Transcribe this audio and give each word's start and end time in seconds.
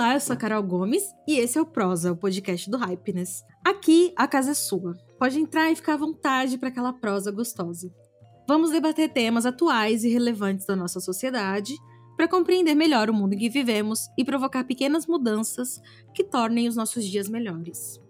Olá, 0.00 0.14
eu 0.14 0.20
sou 0.20 0.32
a 0.32 0.36
Carol 0.36 0.62
Gomes 0.62 1.02
e 1.28 1.38
esse 1.38 1.58
é 1.58 1.60
o 1.60 1.66
Prosa, 1.66 2.10
o 2.10 2.16
podcast 2.16 2.70
do 2.70 2.78
Hypeness. 2.78 3.44
Aqui 3.62 4.14
a 4.16 4.26
casa 4.26 4.52
é 4.52 4.54
sua. 4.54 4.94
Pode 5.18 5.38
entrar 5.38 5.70
e 5.70 5.76
ficar 5.76 5.92
à 5.92 5.96
vontade 5.98 6.56
para 6.56 6.70
aquela 6.70 6.90
prosa 6.90 7.30
gostosa. 7.30 7.92
Vamos 8.48 8.70
debater 8.70 9.10
temas 9.10 9.44
atuais 9.44 10.02
e 10.02 10.08
relevantes 10.08 10.64
da 10.64 10.74
nossa 10.74 11.00
sociedade 11.00 11.74
para 12.16 12.26
compreender 12.26 12.74
melhor 12.74 13.10
o 13.10 13.12
mundo 13.12 13.34
em 13.34 13.38
que 13.38 13.50
vivemos 13.50 14.08
e 14.16 14.24
provocar 14.24 14.64
pequenas 14.64 15.06
mudanças 15.06 15.78
que 16.14 16.24
tornem 16.24 16.66
os 16.66 16.76
nossos 16.76 17.04
dias 17.04 17.28
melhores. 17.28 18.00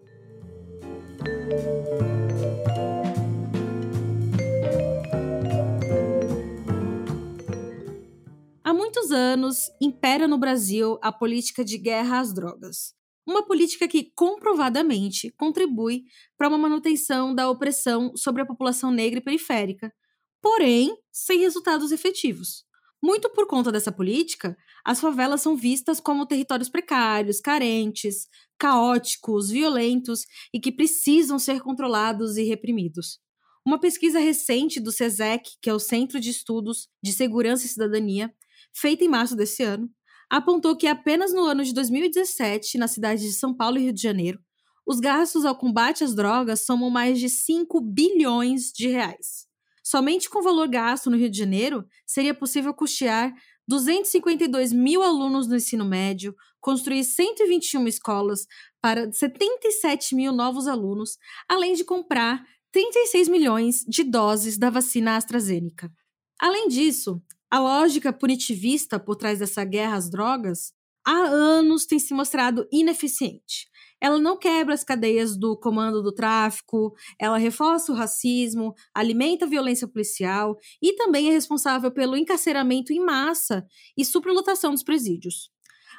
Há 8.70 8.72
muitos 8.72 9.10
anos, 9.10 9.68
impera 9.80 10.28
no 10.28 10.38
Brasil 10.38 10.96
a 11.02 11.10
política 11.10 11.64
de 11.64 11.76
guerra 11.76 12.20
às 12.20 12.32
drogas. 12.32 12.94
Uma 13.26 13.44
política 13.44 13.88
que 13.88 14.12
comprovadamente 14.14 15.34
contribui 15.36 16.04
para 16.38 16.48
uma 16.48 16.56
manutenção 16.56 17.34
da 17.34 17.50
opressão 17.50 18.12
sobre 18.14 18.42
a 18.42 18.46
população 18.46 18.92
negra 18.92 19.18
e 19.18 19.24
periférica, 19.24 19.92
porém 20.40 20.96
sem 21.10 21.40
resultados 21.40 21.90
efetivos. 21.90 22.64
Muito 23.02 23.28
por 23.30 23.48
conta 23.48 23.72
dessa 23.72 23.90
política, 23.90 24.56
as 24.84 25.00
favelas 25.00 25.40
são 25.40 25.56
vistas 25.56 25.98
como 25.98 26.24
territórios 26.24 26.68
precários, 26.68 27.40
carentes, 27.40 28.28
caóticos, 28.56 29.50
violentos 29.50 30.26
e 30.54 30.60
que 30.60 30.70
precisam 30.70 31.40
ser 31.40 31.60
controlados 31.60 32.36
e 32.36 32.44
reprimidos. 32.44 33.18
Uma 33.66 33.80
pesquisa 33.80 34.20
recente 34.20 34.78
do 34.78 34.92
SESEC, 34.92 35.58
que 35.60 35.68
é 35.68 35.74
o 35.74 35.80
Centro 35.80 36.20
de 36.20 36.30
Estudos 36.30 36.88
de 37.02 37.12
Segurança 37.12 37.66
e 37.66 37.68
Cidadania, 37.68 38.32
feita 38.72 39.04
em 39.04 39.08
março 39.08 39.36
desse 39.36 39.62
ano, 39.62 39.90
apontou 40.28 40.76
que 40.76 40.86
apenas 40.86 41.32
no 41.32 41.44
ano 41.44 41.64
de 41.64 41.74
2017, 41.74 42.78
na 42.78 42.86
cidade 42.86 43.22
de 43.22 43.32
São 43.32 43.54
Paulo 43.54 43.78
e 43.78 43.82
Rio 43.82 43.92
de 43.92 44.00
Janeiro, 44.00 44.38
os 44.86 44.98
gastos 44.98 45.44
ao 45.44 45.56
combate 45.56 46.02
às 46.02 46.14
drogas 46.14 46.64
somam 46.64 46.90
mais 46.90 47.18
de 47.18 47.28
5 47.28 47.80
bilhões 47.80 48.72
de 48.72 48.88
reais. 48.88 49.46
Somente 49.84 50.28
com 50.28 50.38
o 50.38 50.42
valor 50.42 50.68
gasto 50.68 51.10
no 51.10 51.16
Rio 51.16 51.30
de 51.30 51.38
Janeiro, 51.38 51.84
seria 52.06 52.34
possível 52.34 52.72
custear 52.72 53.32
252 53.66 54.72
mil 54.72 55.02
alunos 55.02 55.46
no 55.46 55.56
ensino 55.56 55.84
médio, 55.84 56.34
construir 56.60 57.04
121 57.04 57.86
escolas 57.86 58.46
para 58.80 59.10
77 59.12 60.14
mil 60.14 60.32
novos 60.32 60.66
alunos, 60.66 61.16
além 61.48 61.74
de 61.74 61.84
comprar 61.84 62.44
36 62.72 63.28
milhões 63.28 63.84
de 63.86 64.04
doses 64.04 64.58
da 64.58 64.70
vacina 64.70 65.16
AstraZeneca. 65.16 65.90
Além 66.38 66.68
disso, 66.68 67.22
a 67.50 67.58
lógica 67.58 68.12
punitivista 68.12 68.98
por 68.98 69.16
trás 69.16 69.40
dessa 69.40 69.64
guerra 69.64 69.96
às 69.96 70.08
drogas 70.08 70.72
há 71.04 71.26
anos 71.26 71.86
tem 71.86 71.98
se 71.98 72.14
mostrado 72.14 72.66
ineficiente. 72.70 73.68
Ela 74.00 74.18
não 74.18 74.38
quebra 74.38 74.72
as 74.72 74.84
cadeias 74.84 75.36
do 75.36 75.58
comando 75.58 76.02
do 76.02 76.12
tráfico, 76.12 76.94
ela 77.18 77.36
reforça 77.36 77.92
o 77.92 77.94
racismo, 77.94 78.74
alimenta 78.94 79.44
a 79.44 79.48
violência 79.48 79.88
policial 79.88 80.56
e 80.80 80.94
também 80.94 81.28
é 81.28 81.32
responsável 81.32 81.90
pelo 81.90 82.16
encarceramento 82.16 82.92
em 82.92 83.00
massa 83.00 83.66
e 83.96 84.04
superlotação 84.04 84.72
dos 84.72 84.82
presídios. 84.82 85.50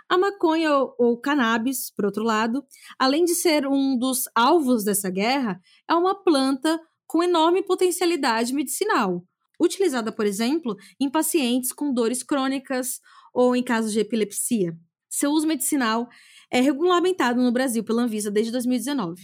A 0.09 0.17
maconha 0.17 0.71
ou, 0.75 0.95
ou 0.97 1.17
cannabis, 1.19 1.91
por 1.95 2.05
outro 2.05 2.23
lado, 2.23 2.65
além 2.97 3.23
de 3.23 3.35
ser 3.35 3.67
um 3.67 3.97
dos 3.97 4.23
alvos 4.35 4.83
dessa 4.83 5.09
guerra, 5.09 5.59
é 5.87 5.93
uma 5.93 6.15
planta 6.15 6.79
com 7.05 7.21
enorme 7.21 7.61
potencialidade 7.61 8.53
medicinal, 8.53 9.23
utilizada, 9.61 10.11
por 10.11 10.25
exemplo, 10.25 10.75
em 10.99 11.09
pacientes 11.09 11.71
com 11.71 11.93
dores 11.93 12.23
crônicas 12.23 12.99
ou 13.33 13.55
em 13.55 13.63
casos 13.63 13.93
de 13.93 13.99
epilepsia. 13.99 14.75
Seu 15.09 15.31
uso 15.31 15.45
medicinal 15.45 16.07
é 16.49 16.59
regulamentado 16.59 17.41
no 17.41 17.51
Brasil 17.51 17.83
pela 17.83 18.03
Anvisa 18.03 18.31
desde 18.31 18.51
2019. 18.51 19.23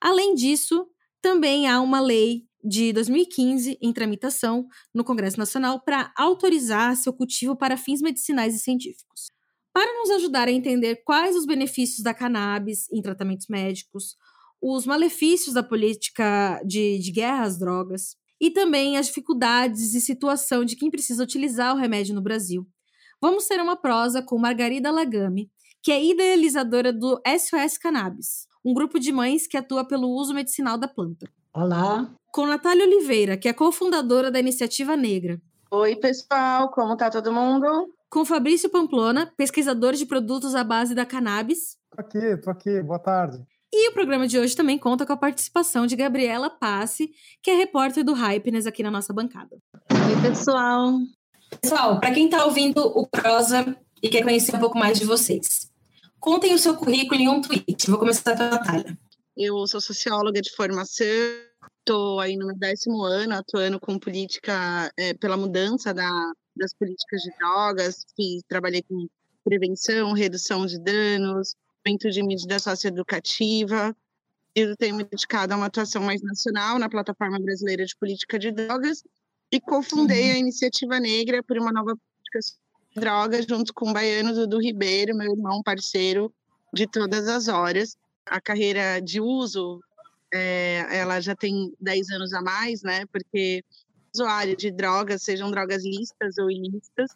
Além 0.00 0.34
disso, 0.34 0.86
também 1.20 1.68
há 1.68 1.80
uma 1.80 2.00
lei 2.00 2.46
de 2.64 2.92
2015 2.92 3.78
em 3.80 3.92
tramitação 3.92 4.66
no 4.94 5.02
Congresso 5.02 5.38
Nacional 5.38 5.80
para 5.80 6.12
autorizar 6.16 6.96
seu 6.96 7.12
cultivo 7.12 7.56
para 7.56 7.76
fins 7.76 8.00
medicinais 8.00 8.54
e 8.54 8.60
científicos. 8.60 9.26
Para 9.72 9.92
nos 9.98 10.10
ajudar 10.10 10.48
a 10.48 10.52
entender 10.52 11.02
quais 11.04 11.34
os 11.34 11.46
benefícios 11.46 12.02
da 12.02 12.14
cannabis 12.14 12.90
em 12.92 13.00
tratamentos 13.00 13.46
médicos, 13.48 14.16
os 14.60 14.86
malefícios 14.86 15.54
da 15.54 15.62
política 15.62 16.62
de, 16.64 16.98
de 16.98 17.10
guerra 17.10 17.44
às 17.44 17.58
drogas, 17.58 18.16
e 18.42 18.50
também 18.50 18.98
as 18.98 19.06
dificuldades 19.06 19.94
e 19.94 20.00
situação 20.00 20.64
de 20.64 20.74
quem 20.74 20.90
precisa 20.90 21.22
utilizar 21.22 21.72
o 21.72 21.78
remédio 21.78 22.12
no 22.12 22.20
Brasil. 22.20 22.66
Vamos 23.20 23.46
ter 23.46 23.60
uma 23.60 23.76
prosa 23.76 24.20
com 24.20 24.36
Margarida 24.36 24.90
Lagame, 24.90 25.48
que 25.80 25.92
é 25.92 26.04
idealizadora 26.04 26.92
do 26.92 27.22
SOS 27.24 27.78
Cannabis, 27.78 28.48
um 28.64 28.74
grupo 28.74 28.98
de 28.98 29.12
mães 29.12 29.46
que 29.46 29.56
atua 29.56 29.86
pelo 29.86 30.08
uso 30.08 30.34
medicinal 30.34 30.76
da 30.76 30.88
planta. 30.88 31.30
Olá. 31.54 32.12
Com 32.32 32.44
Natália 32.44 32.84
Oliveira, 32.84 33.36
que 33.36 33.48
é 33.48 33.52
cofundadora 33.52 34.28
da 34.28 34.40
Iniciativa 34.40 34.96
Negra. 34.96 35.40
Oi, 35.70 35.94
pessoal, 35.94 36.68
como 36.72 36.96
tá 36.96 37.08
todo 37.10 37.32
mundo? 37.32 37.94
Com 38.10 38.24
Fabrício 38.24 38.68
Pamplona, 38.68 39.32
pesquisador 39.36 39.92
de 39.92 40.04
produtos 40.04 40.56
à 40.56 40.64
base 40.64 40.96
da 40.96 41.06
cannabis. 41.06 41.76
Tô 41.94 42.00
aqui, 42.00 42.36
tô 42.38 42.50
aqui, 42.50 42.82
boa 42.82 42.98
tarde. 42.98 43.40
E 43.74 43.88
o 43.88 43.92
programa 43.94 44.28
de 44.28 44.38
hoje 44.38 44.54
também 44.54 44.76
conta 44.76 45.06
com 45.06 45.14
a 45.14 45.16
participação 45.16 45.86
de 45.86 45.96
Gabriela 45.96 46.50
Passe, 46.50 47.10
que 47.42 47.50
é 47.50 47.54
repórter 47.54 48.04
do 48.04 48.12
Hypeness 48.12 48.66
aqui 48.66 48.82
na 48.82 48.90
nossa 48.90 49.14
bancada. 49.14 49.56
Oi, 49.90 50.20
pessoal. 50.20 50.98
Pessoal, 51.58 51.98
para 51.98 52.12
quem 52.12 52.26
está 52.26 52.44
ouvindo 52.44 52.80
o 52.80 53.06
Prosa 53.06 53.74
e 54.02 54.10
quer 54.10 54.22
conhecer 54.22 54.54
um 54.54 54.60
pouco 54.60 54.78
mais 54.78 54.98
de 54.98 55.06
vocês, 55.06 55.70
contem 56.20 56.52
o 56.52 56.58
seu 56.58 56.76
currículo 56.76 57.18
em 57.18 57.30
um 57.30 57.40
tweet. 57.40 57.88
Vou 57.88 57.98
começar 57.98 58.36
com 58.36 58.42
a 58.42 58.50
Natália. 58.50 58.98
Eu 59.34 59.66
sou 59.66 59.80
socióloga 59.80 60.42
de 60.42 60.54
formação, 60.54 61.06
estou 61.78 62.20
aí 62.20 62.36
no 62.36 62.48
meu 62.48 62.56
décimo 62.58 63.02
ano 63.02 63.34
atuando 63.34 63.80
com 63.80 63.98
política 63.98 64.92
é, 64.98 65.14
pela 65.14 65.38
mudança 65.38 65.94
da, 65.94 66.10
das 66.54 66.74
políticas 66.74 67.22
de 67.22 67.30
drogas, 67.38 68.04
fiz, 68.14 68.42
trabalhei 68.46 68.82
com 68.82 69.06
prevenção, 69.42 70.12
redução 70.12 70.66
de 70.66 70.78
danos, 70.78 71.56
de 71.84 72.22
medida 72.22 72.58
socioeducativa. 72.58 73.94
Eu 74.54 74.76
tenho 74.76 74.94
me 74.94 75.04
dedicado 75.04 75.52
a 75.52 75.56
uma 75.56 75.66
atuação 75.66 76.02
mais 76.02 76.22
nacional 76.22 76.78
na 76.78 76.88
Plataforma 76.88 77.38
Brasileira 77.40 77.84
de 77.84 77.96
Política 77.96 78.38
de 78.38 78.52
Drogas 78.52 79.02
e 79.50 79.60
cofundei 79.60 80.30
uhum. 80.30 80.36
a 80.36 80.38
Iniciativa 80.38 81.00
Negra 81.00 81.42
por 81.42 81.58
uma 81.58 81.72
nova 81.72 81.96
política 81.96 82.38
de 82.90 83.00
drogas 83.00 83.46
junto 83.46 83.74
com 83.74 83.90
o 83.90 83.92
baiano 83.92 84.34
Dudu 84.34 84.60
Ribeiro, 84.60 85.16
meu 85.16 85.32
irmão 85.32 85.62
parceiro 85.62 86.32
de 86.72 86.86
todas 86.86 87.28
as 87.28 87.48
horas. 87.48 87.96
A 88.24 88.40
carreira 88.40 89.00
de 89.00 89.20
uso, 89.20 89.80
é, 90.32 90.86
ela 90.90 91.20
já 91.20 91.34
tem 91.34 91.74
10 91.80 92.10
anos 92.10 92.32
a 92.32 92.40
mais, 92.40 92.82
né? 92.82 93.04
Porque 93.06 93.64
usuário 94.14 94.56
de 94.56 94.70
drogas, 94.70 95.22
sejam 95.22 95.50
drogas 95.50 95.84
lícitas 95.84 96.38
ou 96.38 96.50
ilícitas, 96.50 97.10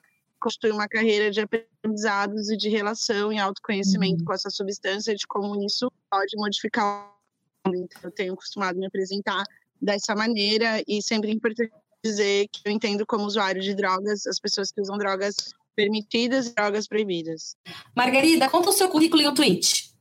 construir 0.47 0.71
uma 0.71 0.87
carreira 0.87 1.29
de 1.29 1.41
aprendizados 1.41 2.49
e 2.51 2.57
de 2.57 2.69
relação 2.69 3.33
e 3.33 3.39
autoconhecimento 3.39 4.21
uhum. 4.21 4.27
com 4.27 4.33
essa 4.33 4.49
substância, 4.49 5.13
de 5.13 5.27
como 5.27 5.61
isso 5.65 5.91
pode 6.09 6.37
modificar 6.37 7.13
o 7.65 7.69
mundo. 7.69 7.83
Então, 7.83 8.03
eu 8.05 8.11
tenho 8.13 8.33
acostumado 8.33 8.79
me 8.79 8.87
apresentar 8.87 9.43
dessa 9.83 10.15
maneira 10.15 10.85
e 10.87 11.03
sempre 11.03 11.31
é 11.31 11.35
importante 11.35 11.73
dizer 12.05 12.47
que 12.53 12.61
eu 12.65 12.71
entendo 12.71 13.05
como 13.05 13.25
usuário 13.25 13.61
de 13.61 13.75
drogas 13.75 14.25
as 14.29 14.39
pessoas 14.39 14.71
que 14.71 14.81
usam 14.81 14.97
drogas 14.97 15.35
permitidas 15.75 16.47
e 16.47 16.55
drogas 16.55 16.87
proibidas. 16.87 17.57
Margarida, 17.97 18.49
conta 18.49 18.71
o 18.71 18.73
seu 18.73 18.89
currículo 18.89 19.23
em 19.23 19.29
um 19.29 19.35
tweet. 19.35 19.93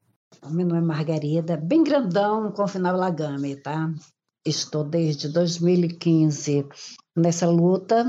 Meu 0.52 0.68
nome 0.68 0.80
é 0.80 0.86
Margarida, 0.86 1.58
bem 1.58 1.84
grandão, 1.84 2.52
com 2.52 2.68
final 2.68 2.96
Lagame, 2.96 3.56
tá? 3.56 3.92
Estou 4.46 4.84
desde 4.84 5.28
2015 5.28 6.68
nessa 7.18 7.50
luta 7.50 8.06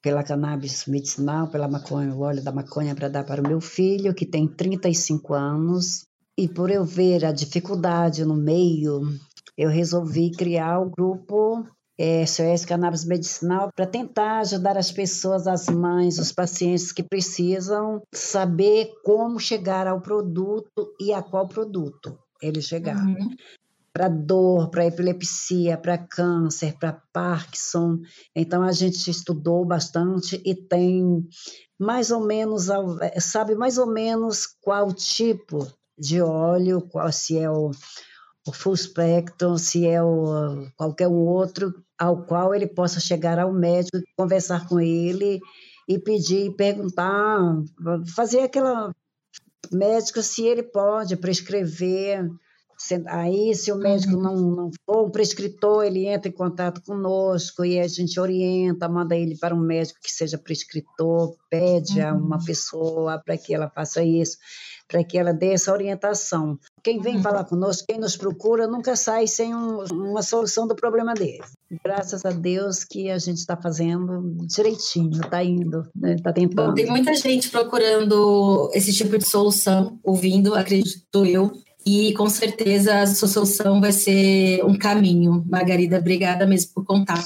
pela 0.00 0.22
cannabis 0.22 0.86
medicinal, 0.86 1.48
pela 1.48 1.68
maconha, 1.68 2.14
o 2.14 2.20
óleo 2.20 2.42
da 2.42 2.50
maconha 2.50 2.94
para 2.94 3.10
dar 3.10 3.24
para 3.24 3.42
o 3.42 3.46
meu 3.46 3.60
filho, 3.60 4.14
que 4.14 4.24
tem 4.24 4.48
35 4.48 5.34
anos. 5.34 6.06
E 6.38 6.48
por 6.48 6.70
eu 6.70 6.82
ver 6.82 7.26
a 7.26 7.32
dificuldade 7.32 8.24
no 8.24 8.34
meio, 8.34 9.02
eu 9.54 9.68
resolvi 9.68 10.30
criar 10.30 10.80
o 10.80 10.88
grupo 10.88 11.66
é, 11.98 12.24
SOS 12.24 12.64
Cannabis 12.64 13.04
Medicinal 13.04 13.68
para 13.76 13.86
tentar 13.86 14.38
ajudar 14.38 14.78
as 14.78 14.90
pessoas, 14.90 15.46
as 15.46 15.66
mães, 15.66 16.18
os 16.18 16.32
pacientes 16.32 16.90
que 16.90 17.02
precisam 17.02 18.00
saber 18.14 18.94
como 19.04 19.38
chegar 19.38 19.86
ao 19.86 20.00
produto 20.00 20.94
e 20.98 21.12
a 21.12 21.22
qual 21.22 21.46
produto 21.46 22.18
ele 22.40 22.62
chegar. 22.62 22.96
Uhum 22.96 23.36
para 23.96 24.08
dor, 24.08 24.68
para 24.68 24.84
epilepsia, 24.84 25.78
para 25.78 25.96
câncer, 25.96 26.76
para 26.78 27.00
Parkinson. 27.14 28.00
Então 28.34 28.62
a 28.62 28.70
gente 28.70 29.10
estudou 29.10 29.64
bastante 29.64 30.38
e 30.44 30.54
tem 30.54 31.26
mais 31.78 32.10
ou 32.10 32.20
menos 32.20 32.66
sabe 33.18 33.54
mais 33.54 33.78
ou 33.78 33.86
menos 33.86 34.46
qual 34.60 34.92
tipo 34.92 35.66
de 35.98 36.20
óleo, 36.20 36.82
qual 36.82 37.10
se 37.10 37.38
é 37.38 37.50
o, 37.50 37.70
o 38.46 38.52
full 38.52 38.76
spectrum, 38.76 39.56
se 39.56 39.86
é 39.86 40.02
o 40.02 40.68
qualquer 40.76 41.08
um 41.08 41.24
outro 41.26 41.72
ao 41.98 42.26
qual 42.26 42.54
ele 42.54 42.66
possa 42.66 43.00
chegar 43.00 43.38
ao 43.38 43.50
médico, 43.50 43.96
conversar 44.14 44.68
com 44.68 44.78
ele 44.78 45.40
e 45.88 45.98
pedir, 45.98 46.54
perguntar, 46.54 47.62
fazer 48.14 48.40
aquela 48.40 48.92
médico, 49.72 50.20
se 50.20 50.44
ele 50.44 50.62
pode 50.62 51.16
prescrever 51.16 52.30
Aí, 53.06 53.54
se 53.54 53.72
o 53.72 53.76
médico 53.76 54.14
uhum. 54.14 54.22
não, 54.22 54.36
não 54.36 54.70
for 54.84 55.06
um 55.06 55.10
prescritor, 55.10 55.84
ele 55.84 56.06
entra 56.06 56.28
em 56.28 56.32
contato 56.32 56.82
conosco 56.82 57.64
e 57.64 57.80
a 57.80 57.88
gente 57.88 58.20
orienta, 58.20 58.88
manda 58.88 59.16
ele 59.16 59.36
para 59.36 59.54
um 59.54 59.60
médico 59.60 59.98
que 60.02 60.12
seja 60.12 60.36
prescritor, 60.36 61.34
pede 61.48 62.00
uhum. 62.00 62.08
a 62.08 62.12
uma 62.12 62.36
uhum. 62.36 62.44
pessoa 62.44 63.22
para 63.24 63.36
que 63.38 63.54
ela 63.54 63.70
faça 63.70 64.02
isso, 64.02 64.36
para 64.86 65.02
que 65.02 65.16
ela 65.18 65.32
dê 65.32 65.54
essa 65.54 65.72
orientação. 65.72 66.58
Quem 66.82 67.00
vem 67.00 67.16
uhum. 67.16 67.22
falar 67.22 67.44
conosco, 67.44 67.86
quem 67.88 67.98
nos 67.98 68.16
procura, 68.16 68.66
nunca 68.66 68.94
sai 68.94 69.26
sem 69.26 69.54
um, 69.54 69.82
uma 69.92 70.22
solução 70.22 70.66
do 70.66 70.76
problema 70.76 71.14
dele. 71.14 71.42
Graças 71.82 72.24
a 72.24 72.30
Deus 72.30 72.84
que 72.84 73.10
a 73.10 73.18
gente 73.18 73.38
está 73.38 73.56
fazendo 73.56 74.36
direitinho, 74.46 75.20
está 75.20 75.42
indo, 75.42 75.80
está 75.80 75.90
né? 75.96 76.16
Tá 76.22 76.32
tentando. 76.32 76.68
Bom, 76.68 76.74
tem 76.74 76.86
muita 76.86 77.14
gente 77.14 77.48
procurando 77.48 78.70
esse 78.74 78.92
tipo 78.92 79.16
de 79.18 79.26
solução, 79.26 79.98
ouvindo, 80.04 80.54
acredito 80.54 81.24
eu. 81.24 81.50
E 81.86 82.12
com 82.14 82.28
certeza 82.28 83.02
a 83.02 83.06
sua 83.06 83.28
solução 83.28 83.80
vai 83.80 83.92
ser 83.92 84.64
um 84.64 84.76
caminho. 84.76 85.44
Margarida, 85.48 85.98
obrigada 85.98 86.44
mesmo 86.44 86.74
por 86.74 86.84
contar. 86.84 87.22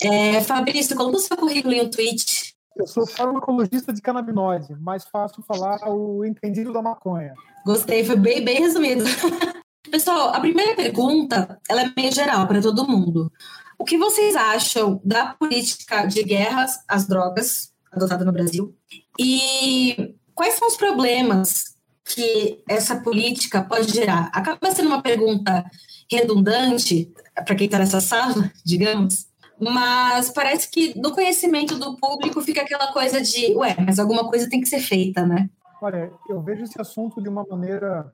É, 0.00 0.40
Fabrício, 0.42 0.94
conta 0.94 1.16
o 1.16 1.20
seu 1.20 1.36
currículo 1.36 1.74
em 1.74 1.82
um 1.82 1.90
tweet. 1.90 2.54
Eu 2.76 2.86
sou 2.86 3.04
farmacologista 3.04 3.92
de 3.92 4.00
canabinoide, 4.00 4.76
mais 4.76 5.04
fácil 5.04 5.42
falar 5.42 5.80
o 5.88 6.24
entendido 6.24 6.72
da 6.72 6.80
maconha. 6.80 7.34
Gostei, 7.64 8.04
foi 8.04 8.14
bem, 8.14 8.44
bem 8.44 8.60
resumido. 8.60 9.02
Pessoal, 9.90 10.28
a 10.28 10.38
primeira 10.38 10.76
pergunta 10.76 11.58
ela 11.68 11.82
é 11.82 11.92
meio 11.96 12.12
geral 12.12 12.46
para 12.46 12.62
todo 12.62 12.86
mundo. 12.86 13.32
O 13.78 13.84
que 13.84 13.98
vocês 13.98 14.36
acham 14.36 15.00
da 15.04 15.34
política 15.34 16.06
de 16.06 16.22
guerras 16.22 16.78
às 16.86 17.08
drogas 17.08 17.72
adotada 17.90 18.24
no 18.24 18.32
Brasil? 18.32 18.72
E 19.18 20.14
quais 20.34 20.54
são 20.54 20.68
os 20.68 20.76
problemas 20.76 21.75
que 22.06 22.62
essa 22.68 23.00
política 23.00 23.62
pode 23.62 23.92
gerar? 23.92 24.30
Acaba 24.32 24.70
sendo 24.70 24.88
uma 24.88 25.02
pergunta 25.02 25.64
redundante 26.10 27.12
para 27.34 27.56
quem 27.56 27.66
está 27.66 27.78
nessa 27.78 28.00
sala, 28.00 28.50
digamos, 28.64 29.26
mas 29.60 30.30
parece 30.30 30.70
que 30.70 30.98
no 30.98 31.12
conhecimento 31.12 31.78
do 31.78 31.96
público 31.96 32.40
fica 32.42 32.62
aquela 32.62 32.92
coisa 32.92 33.20
de, 33.20 33.54
ué, 33.56 33.74
mas 33.84 33.98
alguma 33.98 34.28
coisa 34.28 34.48
tem 34.48 34.60
que 34.60 34.68
ser 34.68 34.80
feita, 34.80 35.26
né? 35.26 35.50
Olha, 35.82 36.12
eu 36.28 36.40
vejo 36.40 36.62
esse 36.62 36.80
assunto 36.80 37.20
de 37.20 37.28
uma 37.28 37.44
maneira, 37.44 38.12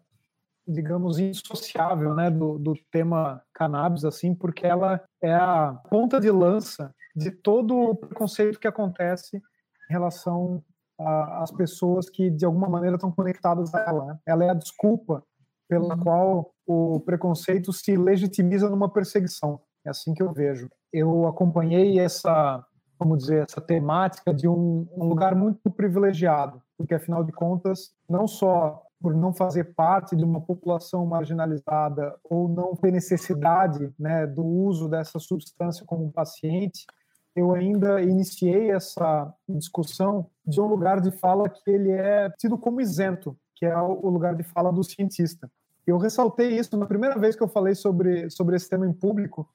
digamos, 0.66 1.18
insociável, 1.18 2.14
né, 2.14 2.30
do, 2.30 2.58
do 2.58 2.74
tema 2.90 3.42
cannabis, 3.52 4.04
assim, 4.04 4.34
porque 4.34 4.66
ela 4.66 5.02
é 5.20 5.34
a 5.34 5.78
ponta 5.90 6.18
de 6.18 6.30
lança 6.30 6.94
de 7.14 7.30
todo 7.30 7.76
o 7.76 7.94
preconceito 7.94 8.58
que 8.58 8.66
acontece 8.66 9.36
em 9.36 9.92
relação 9.92 10.64
as 10.98 11.50
pessoas 11.50 12.08
que 12.08 12.30
de 12.30 12.44
alguma 12.44 12.68
maneira 12.68 12.96
estão 12.96 13.10
conectadas 13.10 13.74
a 13.74 13.80
ela. 13.80 14.04
Né? 14.06 14.18
Ela 14.26 14.44
é 14.44 14.50
a 14.50 14.54
desculpa 14.54 15.24
pela 15.68 15.94
uhum. 15.94 16.00
qual 16.00 16.54
o 16.66 17.00
preconceito 17.00 17.72
se 17.72 17.96
legitimiza 17.96 18.68
numa 18.68 18.92
perseguição. 18.92 19.60
É 19.84 19.90
assim 19.90 20.14
que 20.14 20.22
eu 20.22 20.32
vejo. 20.32 20.68
Eu 20.92 21.26
acompanhei 21.26 21.98
essa, 21.98 22.64
vamos 22.98 23.18
dizer, 23.18 23.44
essa 23.48 23.60
temática 23.60 24.32
de 24.32 24.46
um, 24.46 24.86
um 24.96 25.04
lugar 25.06 25.34
muito 25.34 25.70
privilegiado, 25.70 26.62
porque 26.76 26.94
afinal 26.94 27.24
de 27.24 27.32
contas, 27.32 27.92
não 28.08 28.26
só 28.26 28.82
por 29.00 29.14
não 29.16 29.32
fazer 29.32 29.74
parte 29.74 30.14
de 30.14 30.24
uma 30.24 30.40
população 30.40 31.04
marginalizada 31.04 32.14
ou 32.22 32.48
não 32.48 32.76
ter 32.76 32.92
necessidade 32.92 33.92
né, 33.98 34.26
do 34.28 34.44
uso 34.44 34.88
dessa 34.88 35.18
substância 35.18 35.84
como 35.84 36.12
paciente, 36.12 36.86
eu 37.34 37.52
ainda 37.52 38.02
iniciei 38.02 38.70
essa 38.70 39.32
discussão 39.49 40.26
de 40.46 40.61
um 40.61 40.67
lugar 40.67 41.00
de 41.00 41.11
fala 41.11 41.49
que 41.49 41.70
ele 41.70 41.90
é 41.90 42.31
tido 42.38 42.58
como 42.58 42.81
isento, 42.81 43.37
que 43.55 43.64
é 43.64 43.76
o 43.76 44.08
lugar 44.08 44.34
de 44.34 44.43
fala 44.43 44.73
do 44.73 44.84
cientista. 44.84 45.50
Eu 45.87 45.99
ressaltei 45.99 46.56
isso 46.58 46.76
na 46.76 46.87
primeira 46.87 47.19
vez 47.19 47.34
que 47.34 47.43
eu 47.43 47.49
falei 47.49 47.75
sobre, 47.75 48.29
sobre 48.31 48.56
esse 48.56 48.69
tema 48.69 48.87
em 48.87 48.93
público. 48.93 49.49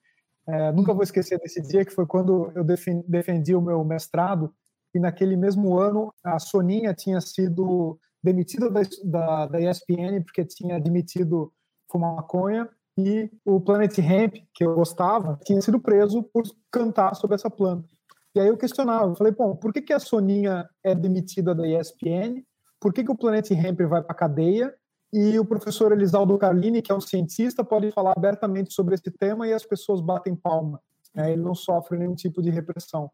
É, 0.48 0.72
nunca 0.72 0.94
vou 0.94 1.04
esquecer 1.04 1.40
desse 1.40 1.62
dia, 1.62 1.86
que 1.86 1.94
foi 1.94 2.06
quando 2.06 2.52
eu 2.56 2.64
defendi 3.08 3.56
o 3.56 3.62
meu 3.62 3.84
mestrado, 3.84 4.54
e 4.94 5.00
naquele 5.00 5.36
mesmo 5.36 5.78
ano 5.78 6.14
a 6.24 6.40
Soninha 6.40 6.94
tinha 6.94 7.22
sido 7.22 8.00
demitida 8.24 8.70
da, 8.70 8.82
da, 9.04 9.46
da 9.46 9.62
ESPN 9.62 10.24
porque 10.24 10.44
tinha 10.44 10.78
admitido 10.78 11.54
fumar 11.90 12.16
maconha, 12.16 12.68
e 12.98 13.30
o 13.46 13.62
Planet 13.62 13.96
Hemp, 14.00 14.38
que 14.54 14.66
eu 14.66 14.74
gostava, 14.74 15.40
tinha 15.46 15.62
sido 15.62 15.80
preso 15.80 16.24
por 16.24 16.44
cantar 16.72 17.16
sobre 17.16 17.36
essa 17.36 17.50
planta. 17.50 17.88
E 18.34 18.40
aí 18.40 18.48
eu 18.48 18.58
questionava, 18.58 19.12
eu 19.12 19.16
falei, 19.16 19.34
bom, 19.34 19.56
por 19.56 19.72
que, 19.72 19.82
que 19.82 19.94
a 19.94 20.00
Soninha 20.00 20.68
é 20.84 20.96
demitida 20.96 21.54
da 21.54 21.68
ESPN? 21.68 22.44
Por 22.80 22.94
que, 22.94 23.04
que 23.04 23.12
o 23.12 23.18
Planet 23.18 23.50
Hemp 23.52 23.82
vai 23.82 24.02
para 24.02 24.16
cadeia? 24.16 24.74
E 25.14 25.40
o 25.40 25.46
professor 25.46 25.92
Elisaldo 25.92 26.38
Carlini, 26.38 26.82
que 26.82 26.92
é 26.92 26.96
um 26.96 27.02
cientista, 27.02 27.64
pode 27.64 27.92
falar 27.92 28.14
abertamente 28.16 28.74
sobre 28.74 28.96
esse 28.96 29.10
tema 29.12 29.48
e 29.48 29.54
as 29.54 29.66
pessoas 29.66 30.02
batem 30.02 30.36
palma. 30.36 30.82
Né? 31.16 31.34
Ele 31.34 31.42
não 31.42 31.56
sofre 31.56 31.98
nenhum 31.98 32.16
tipo 32.16 32.42
de 32.42 32.50
repressão. 32.50 33.10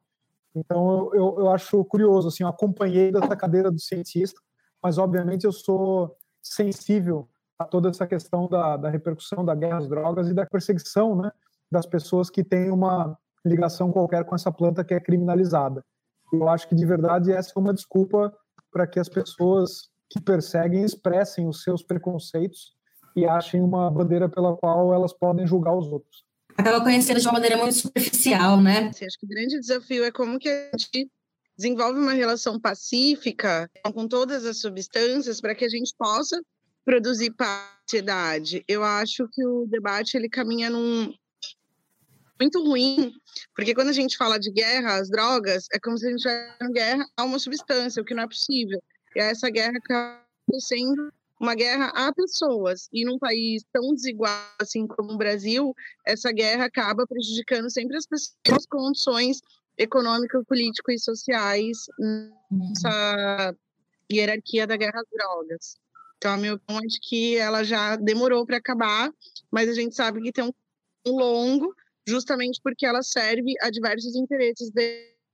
Então 0.56 1.12
eu, 1.14 1.36
eu 1.40 1.50
acho 1.50 1.84
curioso, 1.86 2.28
assim, 2.28 2.44
eu 2.44 2.50
acompanhei 2.50 3.12
dessa 3.12 3.36
cadeira 3.36 3.72
do 3.72 3.80
cientista, 3.80 4.40
mas 4.82 4.98
obviamente 4.98 5.46
eu 5.46 5.52
sou 5.52 6.16
sensível 6.42 7.28
a 7.60 7.66
toda 7.66 7.90
essa 7.90 8.08
questão 8.08 8.48
da, 8.48 8.78
da 8.78 8.90
repercussão 8.90 9.44
da 9.44 9.56
guerra 9.56 9.78
às 9.78 9.88
drogas 9.88 10.28
e 10.28 10.34
da 10.34 10.46
perseguição 10.46 11.16
né, 11.16 11.32
das 11.72 11.86
pessoas 11.86 12.30
que 12.30 12.44
têm 12.44 12.72
uma 12.72 13.18
ligação 13.46 13.92
qualquer 13.92 14.24
com 14.24 14.36
essa 14.36 14.52
planta 14.52 14.84
que 14.84 14.94
é 14.94 15.00
criminalizada. 15.00 15.84
Eu 16.32 16.48
acho 16.50 16.68
que, 16.68 16.76
de 16.76 16.86
verdade, 16.86 17.32
essa 17.32 17.52
é 17.56 17.60
uma 17.60 17.74
desculpa 17.74 18.34
para 18.72 18.88
que 18.88 19.00
as 19.00 19.10
pessoas 19.10 19.90
que 20.10 20.20
perseguem 20.20 20.84
expressem 20.84 21.48
os 21.48 21.64
seus 21.64 21.84
preconceitos 21.84 22.74
e 23.16 23.26
achem 23.26 23.62
uma 23.62 23.90
bandeira 23.92 24.28
pela 24.28 24.56
qual 24.58 24.94
elas 24.94 25.14
podem 25.14 25.46
julgar 25.46 25.76
os 25.76 25.88
outros. 25.88 26.24
Acaba 26.58 26.82
conhecendo 26.82 27.20
de 27.20 27.28
uma 27.28 27.34
maneira 27.34 27.58
muito 27.58 27.76
superficial, 27.76 28.62
né? 28.62 28.90
Acho 28.90 29.20
que 29.20 29.26
o 29.26 29.30
grande 29.30 29.60
desafio 29.60 30.04
é 30.04 30.12
como 30.12 30.40
que 30.40 30.50
a 30.50 30.78
gente 30.78 31.10
desenvolve 31.58 32.00
uma 32.00 32.14
relação 32.14 32.60
pacífica 32.60 33.70
com 33.94 34.08
todas 34.08 34.46
as 34.46 34.60
substâncias 34.60 35.40
para 35.40 35.56
que 35.56 35.66
a 35.66 35.70
gente 35.70 35.94
possa 35.98 36.42
produzir 36.86 37.32
paridade. 37.32 38.64
Eu 38.68 38.84
acho 38.84 39.28
que 39.32 39.46
o 39.46 39.66
debate 39.68 40.18
ele 40.18 40.30
caminha 40.30 40.70
num 40.70 41.14
muito 42.40 42.62
ruim, 42.64 43.14
porque 43.56 43.74
quando 43.74 43.90
a 43.90 43.94
gente 43.94 44.18
fala 44.18 44.38
de 44.38 44.52
guerra 44.52 44.96
às 44.96 45.10
drogas, 45.10 45.68
é 45.72 45.80
como 45.80 45.98
se 45.98 46.06
a 46.06 46.10
gente 46.10 46.18
estivesse 46.18 46.58
em 46.62 46.74
guerra 46.74 47.06
a 47.16 47.24
uma 47.24 47.40
substância, 47.40 48.02
o 48.02 48.06
que 48.06 48.14
não 48.14 48.24
é 48.24 48.28
possível. 48.28 48.82
E 49.16 49.20
essa 49.20 49.50
guerra 49.50 49.78
acaba 49.78 50.20
sendo 50.60 51.14
uma 51.40 51.56
guerra 51.56 51.88
a 51.88 52.14
pessoas. 52.14 52.90
E 52.92 53.06
num 53.06 53.20
país 53.20 53.64
tão 53.72 53.94
desigual 53.94 54.34
assim 54.60 54.88
como 54.88 55.14
o 55.14 55.18
Brasil, 55.18 55.74
essa 56.06 56.32
guerra 56.32 56.66
acaba 56.66 57.06
prejudicando 57.08 57.70
sempre 57.70 57.98
as 57.98 58.06
pessoas 58.06 58.66
com 58.66 58.78
condições 58.78 59.42
econômicas, 59.78 60.44
políticas 60.46 60.96
e 60.96 61.04
sociais 61.04 61.78
nessa 62.52 63.56
hierarquia 64.12 64.68
da 64.68 64.78
guerra 64.78 65.02
às 65.02 65.10
drogas. 65.12 65.83
Então, 66.24 66.36
a 66.36 66.38
minha 66.38 66.54
opinião 66.54 66.82
é 66.82 66.88
que 67.02 67.36
ela 67.36 67.66
já 67.66 67.98
demorou 67.98 68.46
para 68.46 68.56
acabar, 68.56 69.12
mas 69.52 69.68
a 69.68 69.74
gente 69.74 69.94
sabe 69.94 70.22
que 70.22 70.32
tem 70.32 70.46
um 71.06 71.12
longo, 71.12 71.76
justamente 72.08 72.62
porque 72.64 72.86
ela 72.86 73.04
serve 73.04 73.54
a 73.60 73.70
diversos 73.70 74.16
interesses 74.16 74.72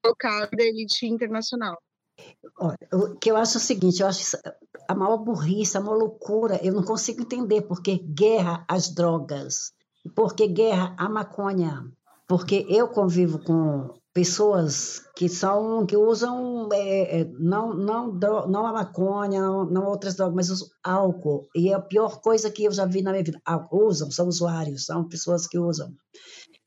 local 0.03 0.49
da 0.51 0.63
elite 0.63 1.05
internacional. 1.05 1.77
Olha, 2.57 2.75
o 2.91 3.15
que 3.17 3.29
eu 3.29 3.37
acho 3.37 3.57
é 3.57 3.61
o 3.61 3.63
seguinte, 3.63 4.01
eu 4.01 4.07
acho 4.07 4.35
a 4.87 4.95
maior 4.95 5.17
burrice, 5.17 5.77
a 5.77 5.79
maior 5.79 5.99
loucura, 5.99 6.59
eu 6.63 6.73
não 6.73 6.83
consigo 6.83 7.21
entender 7.21 7.61
porque 7.61 7.99
guerra 7.99 8.65
às 8.67 8.89
drogas, 8.89 9.71
porque 10.15 10.47
guerra 10.47 10.95
à 10.97 11.07
maconha, 11.07 11.85
porque 12.27 12.65
eu 12.67 12.87
convivo 12.87 13.37
com 13.37 13.93
pessoas 14.19 15.01
que 15.15 15.29
são 15.29 15.85
que 15.85 15.95
usam 15.95 16.67
é, 16.73 17.21
é 17.21 17.25
não 17.39 17.73
não 17.73 18.11
não 18.11 18.67
a 18.67 18.73
maconha 18.73 19.41
não, 19.41 19.63
não 19.63 19.85
outras 19.85 20.15
drogas 20.15 20.35
mas 20.35 20.61
o 20.61 20.69
álcool. 20.83 21.47
E 21.55 21.69
é 21.69 21.73
a 21.73 21.79
pior 21.79 22.19
coisa 22.19 22.51
que 22.51 22.65
eu 22.65 22.71
já 22.71 22.85
vi 22.85 23.01
na 23.01 23.11
minha 23.11 23.23
vida. 23.23 23.41
Usam 23.71 24.11
são 24.11 24.27
usuários 24.27 24.85
são 24.85 25.07
pessoas 25.07 25.47
que 25.47 25.57
usam. 25.57 25.93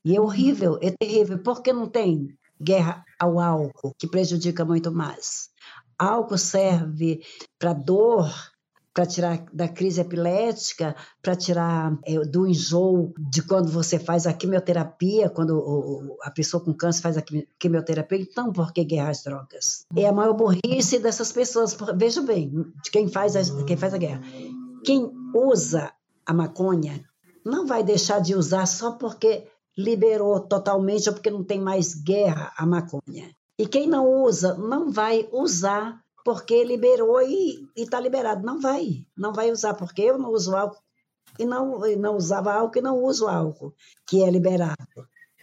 E 0.03 0.15
é 0.15 0.19
horrível 0.19 0.79
é 0.81 0.89
terrível. 0.99 1.37
Porque 1.43 1.71
não 1.71 1.87
tem 1.87 2.27
guerra 2.59 3.03
ao 3.19 3.39
álcool 3.39 3.93
que 3.99 4.07
prejudica 4.07 4.65
muito 4.65 4.91
mais? 4.91 5.49
Álcool 5.99 6.39
serve 6.39 7.21
para 7.59 7.73
dor 7.73 8.33
para 8.93 9.05
tirar 9.05 9.45
da 9.51 9.67
crise 9.67 9.99
epilética, 10.01 10.95
para 11.21 11.35
tirar 11.35 11.97
é, 12.05 12.19
do 12.19 12.47
enjoo 12.47 13.13
de 13.17 13.41
quando 13.41 13.71
você 13.71 13.97
faz 13.97 14.27
a 14.27 14.33
quimioterapia, 14.33 15.29
quando 15.29 15.57
o, 15.57 16.17
a 16.21 16.29
pessoa 16.29 16.63
com 16.63 16.73
câncer 16.73 17.01
faz 17.01 17.17
a 17.17 17.23
quimioterapia. 17.57 18.19
Então, 18.19 18.53
por 18.53 18.71
que 18.71 18.83
guerra 18.83 19.09
às 19.09 19.23
drogas? 19.23 19.85
É 19.95 20.07
a 20.07 20.13
maior 20.13 20.33
burrice 20.33 20.99
dessas 20.99 21.31
pessoas. 21.31 21.75
Veja 21.95 22.21
bem, 22.21 22.51
de 22.83 22.91
quem 22.91 23.07
faz 23.07 23.35
a, 23.35 23.65
quem 23.65 23.75
faz 23.75 23.93
a 23.93 23.97
guerra. 23.97 24.21
Quem 24.85 25.11
usa 25.33 25.91
a 26.25 26.33
maconha 26.33 27.03
não 27.43 27.65
vai 27.65 27.83
deixar 27.83 28.19
de 28.19 28.35
usar 28.35 28.65
só 28.67 28.91
porque 28.91 29.47
liberou 29.75 30.39
totalmente 30.39 31.09
ou 31.09 31.15
porque 31.15 31.31
não 31.31 31.43
tem 31.43 31.59
mais 31.59 31.95
guerra 31.95 32.53
a 32.55 32.65
maconha. 32.65 33.35
E 33.57 33.67
quem 33.67 33.87
não 33.87 34.23
usa, 34.23 34.55
não 34.55 34.91
vai 34.91 35.27
usar 35.31 36.02
porque 36.23 36.63
liberou 36.63 37.21
e 37.21 37.67
está 37.75 37.99
liberado. 37.99 38.45
Não 38.45 38.59
vai, 38.59 39.05
não 39.17 39.33
vai 39.33 39.51
usar, 39.51 39.73
porque 39.73 40.01
eu 40.01 40.17
não 40.17 40.31
uso 40.31 40.55
álcool 40.55 40.81
e 41.39 41.45
não, 41.45 41.85
e 41.85 41.95
não 41.95 42.15
usava 42.15 42.53
álcool 42.53 42.79
e 42.79 42.81
não 42.81 43.03
uso 43.03 43.27
álcool, 43.27 43.73
que 44.07 44.23
é 44.23 44.29
liberado. 44.29 44.77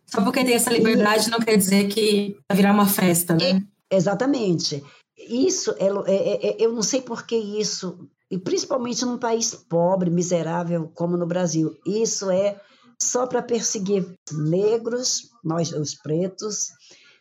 Só 0.07 0.23
porque 0.23 0.45
tem 0.45 0.55
essa 0.55 0.73
liberdade 0.73 1.29
e, 1.29 1.31
não 1.31 1.39
quer 1.39 1.57
dizer 1.57 1.89
que 1.89 2.37
vai 2.49 2.57
virar 2.57 2.73
uma 2.73 2.87
festa, 2.87 3.35
né? 3.35 3.63
É, 3.91 3.97
exatamente. 3.97 4.83
Isso, 5.17 5.73
é, 5.79 5.87
é, 6.07 6.47
é, 6.49 6.57
eu 6.59 6.73
não 6.73 6.83
sei 6.83 7.01
por 7.01 7.25
que 7.25 7.37
isso, 7.37 8.09
e 8.31 8.39
principalmente 8.39 9.05
num 9.05 9.19
país 9.19 9.55
pobre, 9.55 10.11
miserável 10.11 10.91
como 10.95 11.17
no 11.17 11.27
Brasil, 11.27 11.77
isso 11.87 12.31
é 12.31 12.61
só 13.01 13.27
para 13.27 13.43
perseguir 13.43 14.07
negros, 14.33 15.31
nós, 15.45 15.73
os 15.73 15.95
pretos, 15.95 16.69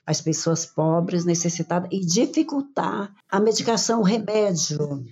as 0.09 0.19
pessoas 0.19 0.65
pobres, 0.65 1.23
necessitadas, 1.23 1.87
e 1.91 1.99
dificultar 1.99 3.13
a 3.29 3.39
medicação, 3.39 3.99
o 3.99 4.03
remédio, 4.03 5.05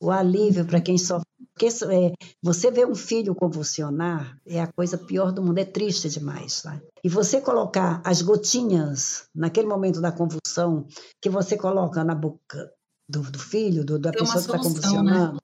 o 0.00 0.12
alívio 0.12 0.64
para 0.64 0.80
quem 0.80 0.96
sofre. 0.96 1.26
Porque 1.52 1.66
é, 1.66 2.12
você 2.40 2.70
vê 2.70 2.86
um 2.86 2.94
filho 2.94 3.34
convulsionar 3.34 4.38
é 4.46 4.60
a 4.60 4.72
coisa 4.72 4.96
pior 4.96 5.32
do 5.32 5.42
mundo, 5.42 5.58
é 5.58 5.64
triste 5.64 6.08
demais. 6.08 6.62
Tá? 6.62 6.80
E 7.02 7.08
você 7.08 7.40
colocar 7.40 8.00
as 8.04 8.22
gotinhas 8.22 9.28
naquele 9.34 9.66
momento 9.66 10.00
da 10.00 10.12
convulsão, 10.12 10.86
que 11.20 11.28
você 11.28 11.56
coloca 11.56 12.04
na 12.04 12.14
boca 12.14 12.72
do, 13.08 13.22
do 13.22 13.38
filho, 13.40 13.84
do, 13.84 13.98
da 13.98 14.12
Tem 14.12 14.20
pessoa 14.20 14.40
que 14.40 14.50
está 14.50 14.56
né? 14.56 14.62
convulsionando, 14.62 15.34
né? 15.34 15.40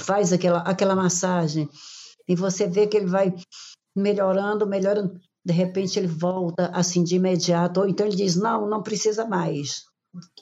faz 0.00 0.32
aquela, 0.32 0.60
aquela 0.60 0.96
massagem, 0.96 1.68
e 2.26 2.34
você 2.34 2.66
vê 2.66 2.86
que 2.86 2.96
ele 2.96 3.06
vai 3.06 3.34
melhorando, 3.94 4.66
melhorando 4.66 5.20
de 5.46 5.52
repente 5.52 5.96
ele 5.96 6.08
volta 6.08 6.66
assim 6.74 7.04
de 7.04 7.14
imediato, 7.14 7.78
ou 7.78 7.88
então 7.88 8.04
ele 8.04 8.16
diz: 8.16 8.34
não, 8.34 8.68
não 8.68 8.82
precisa 8.82 9.24
mais, 9.24 9.84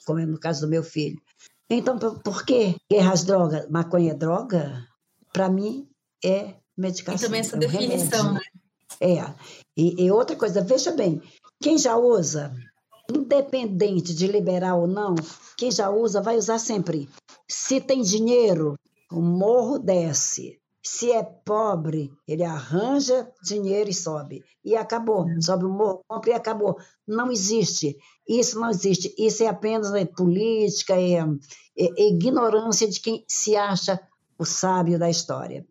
como 0.03 0.19
é 0.19 0.25
no 0.25 0.39
caso 0.39 0.61
do 0.61 0.67
meu 0.67 0.83
filho. 0.83 1.21
Então, 1.69 1.99
por 1.99 2.43
quê? 2.43 2.75
Guerra 2.91 3.13
às 3.13 3.23
drogas, 3.23 3.69
maconha 3.69 4.13
é 4.13 4.15
droga? 4.15 4.83
Para 5.31 5.47
mim, 5.47 5.87
é 6.23 6.55
medicação. 6.75 7.19
E 7.19 7.27
também 7.27 7.41
essa 7.41 7.55
é 7.55 7.57
um 7.57 7.59
definição, 7.59 8.25
remédio. 8.25 8.33
né? 8.33 8.61
É. 8.99 9.35
E, 9.77 10.05
e 10.05 10.11
outra 10.11 10.35
coisa, 10.35 10.61
veja 10.61 10.91
bem, 10.91 11.21
quem 11.61 11.77
já 11.77 11.95
usa, 11.97 12.51
independente 13.13 14.13
de 14.13 14.25
liberar 14.25 14.75
ou 14.75 14.87
não, 14.87 15.13
quem 15.55 15.71
já 15.71 15.89
usa 15.89 16.19
vai 16.19 16.35
usar 16.35 16.57
sempre. 16.57 17.07
Se 17.47 17.79
tem 17.79 18.01
dinheiro, 18.01 18.73
o 19.11 19.21
morro 19.21 19.77
desce. 19.77 20.59
Se 20.85 21.11
é 21.11 21.23
pobre, 21.23 22.11
ele 22.27 22.43
arranja 22.43 23.27
dinheiro 23.43 23.89
e 23.89 23.93
sobe. 23.93 24.43
E 24.63 24.75
acabou. 24.75 25.27
É. 25.27 25.41
Sobe 25.41 25.65
o 25.65 25.69
morro, 25.69 26.03
compra 26.07 26.29
e 26.29 26.33
acabou. 26.33 26.77
Não 27.07 27.31
existe. 27.31 27.97
Isso 28.29 28.59
não 28.59 28.69
existe. 28.69 29.13
Isso 29.17 29.43
é 29.43 29.47
apenas 29.47 29.91
é, 29.95 30.05
política, 30.05 30.93
é, 30.93 31.15
é, 31.15 31.23
é 31.75 32.07
ignorância 32.09 32.87
de 32.87 32.99
quem 32.99 33.25
se 33.27 33.55
acha 33.55 33.99
o 34.37 34.45
sábio 34.45 34.99
da 34.99 35.09
história. 35.09 35.65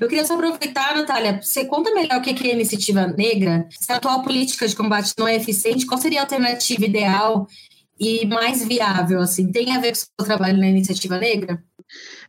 Eu 0.00 0.06
queria 0.06 0.24
só 0.24 0.34
aproveitar, 0.34 0.94
Natália, 0.94 1.40
você 1.42 1.64
conta 1.64 1.92
melhor 1.92 2.20
o 2.20 2.22
que 2.22 2.30
é 2.30 2.50
a 2.50 2.54
iniciativa 2.54 3.06
negra? 3.06 3.66
Se 3.70 3.90
a 3.90 3.96
atual 3.96 4.22
política 4.22 4.68
de 4.68 4.76
combate 4.76 5.12
não 5.18 5.26
é 5.26 5.34
eficiente, 5.34 5.86
qual 5.86 6.00
seria 6.00 6.20
a 6.20 6.22
alternativa 6.22 6.84
ideal 6.84 7.48
e 7.98 8.24
mais 8.26 8.64
viável? 8.64 9.18
Assim, 9.20 9.50
tem 9.50 9.74
a 9.74 9.80
ver 9.80 9.92
com 9.92 9.96
o 9.96 9.96
seu 9.96 10.26
trabalho 10.26 10.58
na 10.58 10.68
iniciativa 10.68 11.18
negra? 11.18 11.64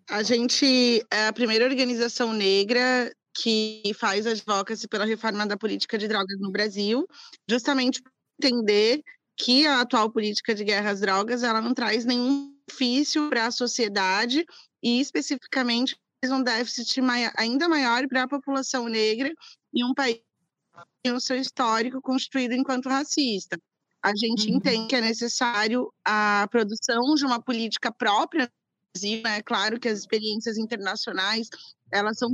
A 0.10 0.24
gente 0.24 1.05
é 1.12 1.27
a 1.27 1.33
primeira 1.33 1.65
organização 1.65 2.33
negra 2.33 3.13
que 3.36 3.91
faz 3.95 4.27
advocacy 4.27 4.88
pela 4.88 5.05
reforma 5.05 5.45
da 5.45 5.57
política 5.57 5.98
de 5.98 6.07
drogas 6.07 6.39
no 6.39 6.51
Brasil, 6.51 7.07
justamente 7.50 8.01
para 8.01 8.12
entender 8.39 9.03
que 9.36 9.65
a 9.65 9.81
atual 9.81 10.12
política 10.12 10.53
de 10.53 10.63
guerra 10.63 10.91
às 10.91 11.00
drogas 11.00 11.41
ela 11.41 11.62
não 11.62 11.74
traz 11.74 12.05
nenhum 12.05 12.53
benefício 12.67 13.29
para 13.29 13.48
a 13.48 13.51
sociedade 13.51 14.45
e 14.81 15.00
especificamente 15.00 15.98
um 16.25 16.41
déficit 16.41 17.01
maior, 17.01 17.33
ainda 17.36 17.67
maior 17.67 18.07
para 18.07 18.24
a 18.24 18.27
população 18.27 18.88
negra 18.88 19.33
em 19.74 19.83
um 19.83 19.93
país 19.93 20.15
que 20.15 20.81
tem 21.03 21.13
o 21.13 21.19
seu 21.19 21.36
histórico 21.36 22.01
construído 22.01 22.53
enquanto 22.53 22.88
racista. 22.88 23.57
A 24.01 24.15
gente 24.15 24.50
uhum. 24.50 24.57
entende 24.57 24.88
que 24.88 24.95
é 24.95 25.01
necessário 25.01 25.91
a 26.05 26.48
produção 26.50 27.15
de 27.15 27.25
uma 27.25 27.41
política 27.41 27.91
própria 27.91 28.50
Brasil, 28.95 29.23
é 29.25 29.41
claro 29.41 29.79
que 29.79 29.89
as 29.89 30.00
experiências 30.00 30.55
internacionais 30.55 31.50
elas 31.91 32.17
são 32.17 32.31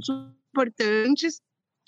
importantes 0.50 1.42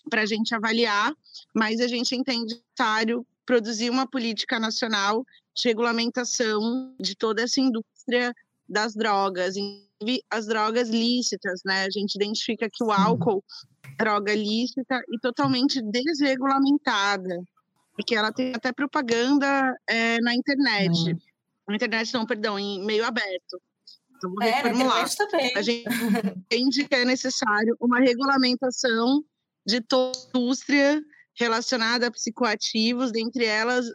para 0.10 0.22
a 0.22 0.26
gente 0.26 0.56
avaliar, 0.56 1.14
mas 1.54 1.82
a 1.82 1.88
gente 1.88 2.16
entende 2.16 2.56
necessário 2.56 3.26
produzir 3.46 3.90
uma 3.90 4.08
política 4.08 4.60
nacional 4.60 5.26
de 5.54 5.68
regulamentação 5.68 6.96
de 7.00 7.16
toda 7.16 7.42
essa 7.42 7.60
indústria 7.60 8.34
das 8.68 8.96
drogas, 8.96 9.58
inclusive 9.58 10.24
as 10.30 10.48
drogas 10.48 10.90
lícitas, 10.90 11.62
né? 11.66 11.84
A 11.84 11.90
gente 11.92 12.16
identifica 12.16 12.70
que 12.72 12.84
o 12.84 12.92
álcool 12.92 13.44
é 13.84 14.04
droga 14.04 14.34
lícita 14.34 15.02
e 15.10 15.20
totalmente 15.20 15.82
desregulamentada, 15.82 17.44
porque 17.94 18.16
ela 18.16 18.32
tem 18.32 18.54
até 18.56 18.72
propaganda 18.72 19.78
é, 19.86 20.22
na 20.22 20.34
internet. 20.34 21.14
Hum. 21.14 21.20
Na 21.68 21.76
internet 21.76 22.14
não, 22.14 22.26
perdão, 22.26 22.58
em 22.58 22.84
meio 22.86 23.04
aberto. 23.06 23.62
Então, 24.22 24.30
vou 24.30 24.44
é, 24.44 24.52
reformular. 24.52 25.08
A 25.56 25.62
gente 25.64 25.90
entende 26.38 26.88
que 26.88 26.96
é 26.96 27.04
necessário 27.04 27.76
uma 27.80 28.00
regulamentação 28.00 29.26
de 29.66 29.82
toda 29.82 30.18
a 30.18 30.30
indústria 30.30 31.02
relacionada 31.34 32.08
a 32.08 32.12
psicoativos, 32.12 33.12
dentre 33.12 33.46
elas 33.46 33.88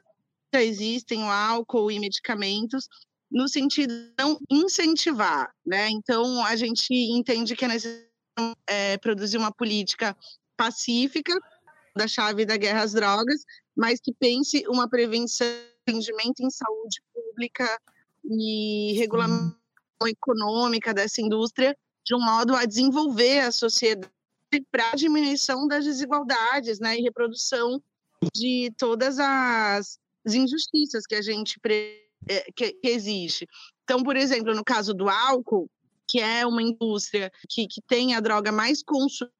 já 0.52 0.62
existem 0.62 1.23
o 1.23 1.30
álcool 1.30 1.90
e 1.90 2.00
medicamentos, 2.00 2.88
no 3.30 3.49
sentido 3.49 3.92
de 3.92 4.12
não 4.18 4.38
incentivar, 4.50 5.52
né? 5.64 5.88
Então, 5.90 6.45
a 6.45 6.56
gente 6.56 6.92
entende 6.92 7.54
que 7.54 7.64
é 7.64 7.68
necessário 7.68 8.06
é, 8.66 8.99
produzir 8.99 9.37
uma 9.37 9.52
política 9.52 10.16
pacífica 10.56 11.38
da 11.97 12.09
chave 12.09 12.45
da 12.45 12.56
guerra 12.56 12.83
às 12.83 12.92
drogas, 12.92 13.45
mas 13.76 14.00
que 14.00 14.12
pense 14.12 14.64
uma 14.68 14.88
prevenção, 14.88 15.47
atendimento 15.87 16.40
em 16.40 16.50
saúde 16.50 17.00
pública 17.12 17.80
e 18.25 18.95
regulamentação 18.97 19.65
econômica 20.05 20.93
dessa 20.93 21.23
indústria 21.23 21.76
de 22.05 22.15
um 22.15 22.21
modo 22.21 22.55
a 22.55 22.65
desenvolver 22.65 23.41
a 23.41 23.53
sociedade 23.53 24.11
para 24.71 24.91
a 24.93 24.97
diminuição 24.97 25.67
das 25.67 25.85
desigualdades 25.85 26.79
né, 26.79 26.99
e 26.99 27.03
reprodução 27.03 27.83
de 28.35 28.73
todas 28.76 29.19
as, 29.19 29.99
injustiças 30.26 31.07
que 31.07 31.15
a 31.15 31.23
gente 31.23 31.59
é, 32.29 32.50
que, 32.55 32.73
que 32.73 32.88
existe. 32.88 33.47
Então, 33.85 34.03
por 34.03 34.17
exemplo, 34.17 34.55
no 34.55 34.65
caso 34.65 34.93
do 34.93 35.09
álcool, 35.09 35.71
que 36.09 36.21
é 36.21 36.47
uma 36.47 36.62
indústria 36.62 37.31
que, 37.49 37.67
que 37.67 37.81
tem 37.83 38.15
a 38.15 38.21
droga 38.21 38.50
mais 38.50 38.83
consumida 38.83 39.33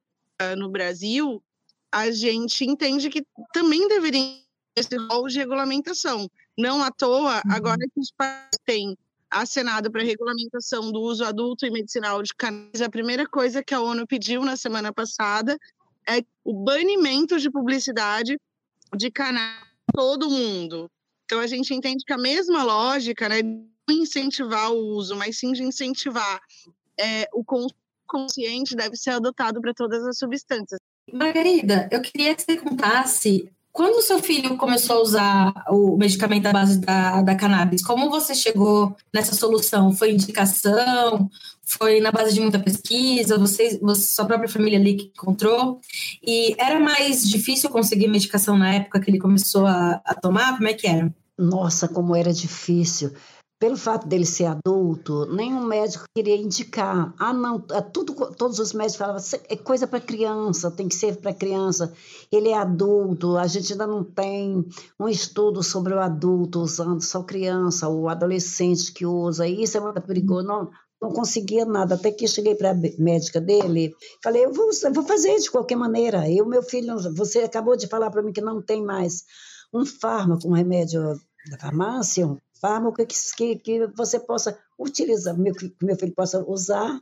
no 0.57 0.69
Brasil, 0.69 1.43
a 1.91 2.11
gente 2.11 2.65
entende 2.65 3.09
que 3.09 3.25
também 3.53 3.89
deveria 3.89 4.39
esse 4.77 4.97
rol 4.97 5.27
de 5.27 5.39
regulamentação. 5.39 6.31
Não 6.57 6.83
à 6.83 6.91
toa, 6.91 7.37
uhum. 7.37 7.53
agora 7.53 7.79
que 7.79 8.01
os 8.01 8.11
países 8.11 8.61
têm 8.65 8.97
a 9.31 9.45
Senado 9.45 9.91
para 9.91 10.03
regulamentação 10.03 10.93
do 10.93 11.01
uso 11.01 11.25
adulto 11.25 11.67
e 11.67 11.71
medicinal 11.71 12.23
de 12.23 12.35
cannabis, 12.35 12.81
a 12.81 12.89
primeira 12.89 13.27
coisa 13.27 13.63
que 13.63 13.75
a 13.75 13.81
ONU 13.81 14.07
pediu 14.07 14.43
na 14.45 14.57
semana 14.57 14.93
passada 14.93 15.59
é 16.09 16.23
o 16.45 16.55
banimento 16.65 17.39
de 17.39 17.51
publicidade 17.51 18.39
de 18.97 19.11
cannabis 19.11 19.67
todo 19.93 20.31
mundo. 20.31 20.91
Então 21.25 21.41
a 21.41 21.47
gente 21.47 21.75
entende 21.75 22.05
que 22.05 22.13
a 22.13 22.19
mesma 22.19 22.63
lógica, 22.63 23.29
né, 23.29 23.43
de 23.43 23.67
incentivar 23.91 24.73
o 24.73 24.97
uso, 24.97 25.17
mas 25.17 25.39
sim 25.39 25.53
de 25.53 25.63
incentivar 25.63 26.41
é, 26.99 27.29
o 27.33 27.45
consciente 28.07 28.77
deve 28.77 28.97
ser 28.97 29.11
adotado 29.11 29.61
para 29.61 29.75
todas 29.75 30.05
as 30.07 30.19
substâncias. 30.19 30.79
Margarida, 31.13 31.89
eu 31.91 32.01
queria 32.01 32.35
que 32.35 32.43
você 32.43 32.57
contasse 32.57 33.51
quando 33.77 33.97
o 33.97 34.03
seu 34.03 34.19
filho 34.19 34.57
começou 34.57 34.97
a 34.97 35.03
usar 35.03 35.53
o 35.69 35.99
medicamento 35.99 36.47
à 36.47 36.53
base 36.53 36.81
da, 36.81 37.21
da 37.21 37.35
cannabis, 37.35 37.85
como 37.85 38.09
você 38.09 38.35
chegou 38.35 38.97
nessa 39.13 39.35
solução? 39.35 39.93
Foi 39.93 40.13
indicação? 40.13 41.31
Foi 41.63 42.01
na 42.01 42.11
base 42.11 42.33
de 42.33 42.41
muita 42.41 42.59
pesquisa? 42.59 43.37
Você, 43.37 43.79
você, 43.83 44.01
sua 44.01 44.25
própria 44.25 44.49
família 44.49 44.79
ali 44.79 44.95
que 44.95 45.13
encontrou? 45.15 45.79
E 46.27 46.57
era 46.59 46.81
mais 46.81 47.29
difícil 47.29 47.69
conseguir 47.69 48.09
medicação 48.09 48.57
na 48.57 48.77
época 48.77 48.99
que 48.99 49.11
ele 49.11 49.19
começou 49.19 49.67
a, 49.67 50.01
a 50.07 50.15
tomar? 50.15 50.57
Como 50.57 50.69
é 50.69 50.73
que 50.73 50.87
era? 50.87 51.15
Nossa, 51.39 51.87
como 51.87 52.17
era 52.17 52.33
difícil 52.33 53.13
pelo 53.59 53.77
fato 53.77 54.07
dele 54.07 54.27
ser 54.27 54.45
adulto, 54.45 55.27
nenhum 55.35 55.65
médico 55.65 56.05
queria 56.15 56.37
indicar. 56.37 57.15
Ah, 57.19 57.33
não, 57.33 57.65
é 57.73 57.81
tudo, 57.81 58.15
todos 58.35 58.59
os 58.59 58.73
médicos 58.75 58.97
falavam, 58.97 59.23
é 59.49 59.57
coisa 59.57 59.87
para 59.87 60.01
criança, 60.01 60.71
tem 60.71 60.89
que 60.89 60.95
ser 60.95 61.17
para 61.17 61.33
criança. 61.33 61.93
Ele 62.31 62.51
é 62.51 62.59
adulto, 62.59 63.37
a 63.37 63.47
gente 63.47 63.73
ainda 63.73 63.87
não 63.87 64.05
tem 64.05 64.65
um 65.01 65.09
estudo 65.09 65.63
sobre 65.63 65.95
o 65.95 66.01
adulto 66.01 66.61
usando 66.61 67.01
só 67.03 67.23
criança, 67.23 67.89
ou 67.89 68.09
adolescente 68.09 68.93
que 68.93 69.07
usa, 69.07 69.49
isso 69.49 69.79
é 69.79 69.81
muito 69.81 70.03
perigoso. 70.03 70.47
Não, 70.47 70.71
não 71.01 71.11
conseguia 71.11 71.65
nada, 71.65 71.95
até 71.95 72.11
que 72.11 72.29
cheguei 72.29 72.55
para 72.55 72.73
a 72.73 72.75
médica 72.99 73.41
dele, 73.41 73.95
falei, 74.23 74.45
eu 74.45 74.53
vou, 74.53 74.71
eu 74.71 74.93
vou 74.93 75.05
fazer 75.05 75.35
de 75.39 75.51
qualquer 75.51 75.77
maneira. 75.77 76.31
Eu, 76.31 76.45
meu 76.45 76.63
filho, 76.63 76.97
você 77.15 77.41
acabou 77.41 77.77
de 77.77 77.87
falar 77.87 78.11
para 78.11 78.23
mim 78.23 78.33
que 78.33 78.41
não 78.43 78.61
tem 78.61 78.85
mais 78.85 79.25
um 79.73 79.87
fármaco, 79.87 80.47
um 80.47 80.53
remédio 80.53 81.03
da 81.51 81.59
farmácia, 81.59 82.37
fármaco 82.67 83.07
que, 83.07 83.57
que 83.57 83.87
você 83.95 84.19
possa 84.19 84.59
utilizar, 84.79 85.39
meu, 85.39 85.55
que 85.55 85.73
meu 85.81 85.97
filho 85.97 86.13
possa 86.13 86.45
usar, 86.45 87.01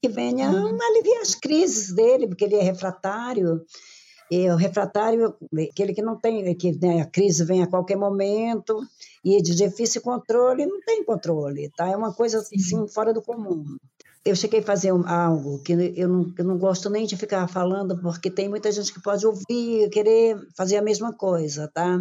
que 0.00 0.08
venha 0.08 0.50
uhum. 0.50 0.78
aliviar 0.90 1.22
as 1.22 1.34
crises 1.34 1.94
dele, 1.94 2.26
porque 2.26 2.44
ele 2.44 2.56
é 2.56 2.62
refratário. 2.62 3.64
E 4.30 4.50
o 4.50 4.56
refratário, 4.56 5.34
aquele 5.70 5.94
que 5.94 6.02
não 6.02 6.18
tem, 6.18 6.54
que 6.56 6.76
né, 6.80 7.00
a 7.00 7.06
crise 7.06 7.44
vem 7.44 7.62
a 7.62 7.66
qualquer 7.66 7.96
momento, 7.96 8.78
e 9.24 9.40
de 9.40 9.54
difícil 9.54 10.02
controle, 10.02 10.66
não 10.66 10.80
tem 10.80 11.04
controle, 11.04 11.70
tá? 11.76 11.88
É 11.88 11.96
uma 11.96 12.12
coisa 12.12 12.40
assim, 12.40 12.86
fora 12.88 13.14
do 13.14 13.22
comum 13.22 13.64
eu 14.26 14.34
cheguei 14.34 14.58
a 14.58 14.62
fazer 14.62 14.90
algo 14.90 15.62
que 15.62 15.72
eu 15.72 16.08
não, 16.08 16.34
eu 16.36 16.44
não 16.44 16.58
gosto 16.58 16.90
nem 16.90 17.06
de 17.06 17.16
ficar 17.16 17.46
falando, 17.46 17.96
porque 18.00 18.28
tem 18.28 18.48
muita 18.48 18.72
gente 18.72 18.92
que 18.92 19.00
pode 19.00 19.24
ouvir 19.24 19.88
querer 19.90 20.36
fazer 20.56 20.76
a 20.76 20.82
mesma 20.82 21.12
coisa, 21.12 21.70
tá? 21.72 22.00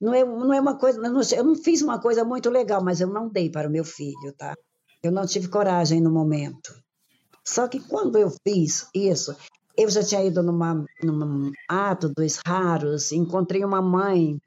Não 0.00 0.14
é, 0.14 0.24
não 0.24 0.52
é 0.52 0.60
uma 0.60 0.78
coisa, 0.78 0.98
eu 0.98 1.12
não, 1.12 1.20
eu 1.20 1.44
não 1.44 1.54
fiz 1.54 1.82
uma 1.82 2.00
coisa 2.00 2.24
muito 2.24 2.48
legal, 2.48 2.82
mas 2.82 3.02
eu 3.02 3.08
não 3.08 3.28
dei 3.28 3.50
para 3.50 3.68
o 3.68 3.70
meu 3.70 3.84
filho, 3.84 4.32
tá? 4.36 4.54
Eu 5.02 5.12
não 5.12 5.26
tive 5.26 5.48
coragem 5.48 6.00
no 6.00 6.10
momento. 6.10 6.74
Só 7.44 7.68
que 7.68 7.80
quando 7.80 8.16
eu 8.16 8.32
fiz 8.46 8.88
isso, 8.94 9.36
eu 9.76 9.90
já 9.90 10.02
tinha 10.02 10.24
ido 10.24 10.42
numa, 10.42 10.86
num 11.02 11.52
ato 11.68 12.08
dos 12.08 12.40
raros, 12.46 13.12
encontrei 13.12 13.62
uma 13.62 13.82
mãe, 13.82 14.40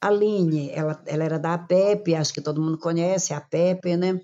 Aline, 0.00 0.70
ela, 0.70 1.00
ela 1.06 1.22
era 1.22 1.38
da 1.38 1.54
APEP, 1.54 2.14
acho 2.14 2.32
que 2.32 2.40
todo 2.40 2.62
mundo 2.62 2.78
conhece 2.78 3.32
a 3.32 3.36
APEP, 3.36 3.96
né? 3.96 4.20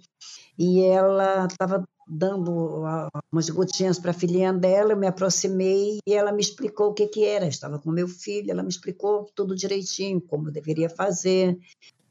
E 0.58 0.80
ela 0.80 1.46
estava 1.46 1.86
dando 2.08 2.82
umas 3.30 3.50
gotinhas 3.50 3.98
para 3.98 4.12
a 4.12 4.14
filhinha 4.14 4.52
dela, 4.52 4.92
eu 4.92 4.96
me 4.96 5.06
aproximei 5.06 5.98
e 6.06 6.14
ela 6.14 6.32
me 6.32 6.40
explicou 6.40 6.88
o 6.88 6.94
que 6.94 7.06
que 7.06 7.24
era. 7.24 7.44
Eu 7.44 7.50
estava 7.50 7.78
com 7.78 7.90
meu 7.90 8.08
filho, 8.08 8.50
ela 8.50 8.62
me 8.62 8.68
explicou 8.68 9.26
tudo 9.34 9.54
direitinho, 9.54 10.20
como 10.20 10.48
eu 10.48 10.52
deveria 10.52 10.88
fazer. 10.88 11.58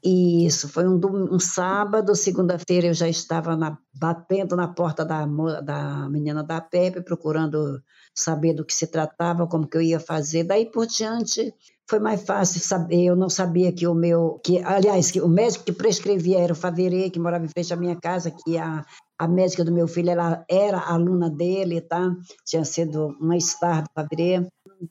E 0.02 0.46
isso 0.46 0.68
foi 0.68 0.86
um, 0.86 1.00
um 1.34 1.40
sábado, 1.40 2.14
segunda-feira 2.14 2.86
eu 2.86 2.94
já 2.94 3.08
estava 3.08 3.56
na, 3.56 3.76
batendo 3.92 4.54
na 4.54 4.68
porta 4.68 5.04
da, 5.04 5.26
da 5.60 6.08
menina 6.08 6.44
da 6.44 6.60
Pepe, 6.60 7.00
procurando 7.00 7.82
saber 8.14 8.54
do 8.54 8.64
que 8.64 8.74
se 8.74 8.86
tratava, 8.86 9.46
como 9.46 9.66
que 9.66 9.76
eu 9.76 9.82
ia 9.82 9.98
fazer. 9.98 10.44
Daí 10.44 10.66
por 10.66 10.86
diante 10.86 11.52
foi 11.88 11.98
mais 11.98 12.22
fácil 12.22 12.60
saber. 12.60 13.06
Eu 13.06 13.16
não 13.16 13.28
sabia 13.28 13.72
que 13.72 13.88
o 13.88 13.94
meu, 13.94 14.40
que 14.44 14.62
aliás, 14.62 15.10
que 15.10 15.20
o 15.20 15.28
médico 15.28 15.64
que 15.64 15.72
prescrevia 15.72 16.38
era 16.38 16.52
o 16.52 16.56
Faverê, 16.56 17.10
que 17.10 17.18
morava 17.18 17.44
em 17.44 17.48
frente 17.48 17.72
à 17.72 17.76
minha 17.76 17.96
casa, 17.96 18.30
que 18.30 18.56
a 18.56 18.84
a 19.18 19.26
médica 19.26 19.64
do 19.64 19.72
meu 19.72 19.88
filho 19.88 20.10
ela 20.10 20.44
era 20.48 20.78
aluna 20.78 21.28
dele, 21.28 21.80
tá? 21.80 22.14
Tinha 22.44 22.64
sido 22.64 23.16
uma 23.20 23.38
star 23.40 23.82
do 23.82 23.90
Fabré, 23.92 24.46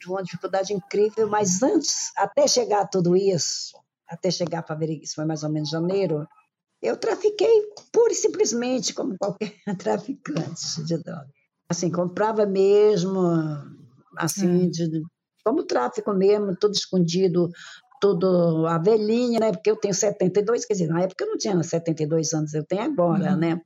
uma 0.06 0.24
dificuldade 0.24 0.74
incrível, 0.74 1.30
mas 1.30 1.64
antes, 1.64 2.12
até 2.18 2.46
chegar 2.46 2.82
a 2.82 2.88
tudo 2.88 3.16
isso, 3.16 3.78
até 4.08 4.30
chegar 4.30 4.60
a 4.60 4.64
Fabré, 4.64 5.00
isso 5.02 5.16
foi 5.16 5.26
mais 5.26 5.44
ou 5.44 5.50
menos 5.50 5.70
janeiro, 5.70 6.28
eu 6.82 6.98
trafiquei 6.98 7.72
pura 7.92 8.12
e 8.12 8.16
simplesmente 8.16 8.94
como 8.94 9.18
qualquer 9.18 9.54
traficante 9.80 10.84
de 10.84 10.98
droga. 10.98 11.30
Assim, 11.70 11.90
comprava 11.90 12.46
mesmo, 12.46 13.20
assim, 14.18 14.66
hum. 14.66 14.70
de, 14.70 15.02
como 15.44 15.64
tráfico 15.64 16.14
mesmo, 16.14 16.56
tudo 16.56 16.74
escondido, 16.74 17.50
tudo 18.00 18.66
a 18.68 18.78
velhinha, 18.78 19.40
né? 19.40 19.52
Porque 19.52 19.72
eu 19.72 19.76
tenho 19.76 19.94
72, 19.94 20.66
quer 20.66 20.74
dizer, 20.74 20.88
na 20.88 21.02
época 21.02 21.24
eu 21.24 21.30
não 21.30 21.38
tinha 21.38 21.62
72 21.62 22.34
anos, 22.34 22.54
eu 22.54 22.66
tenho 22.66 22.84
agora, 22.84 23.32
uhum. 23.32 23.38
né? 23.38 23.62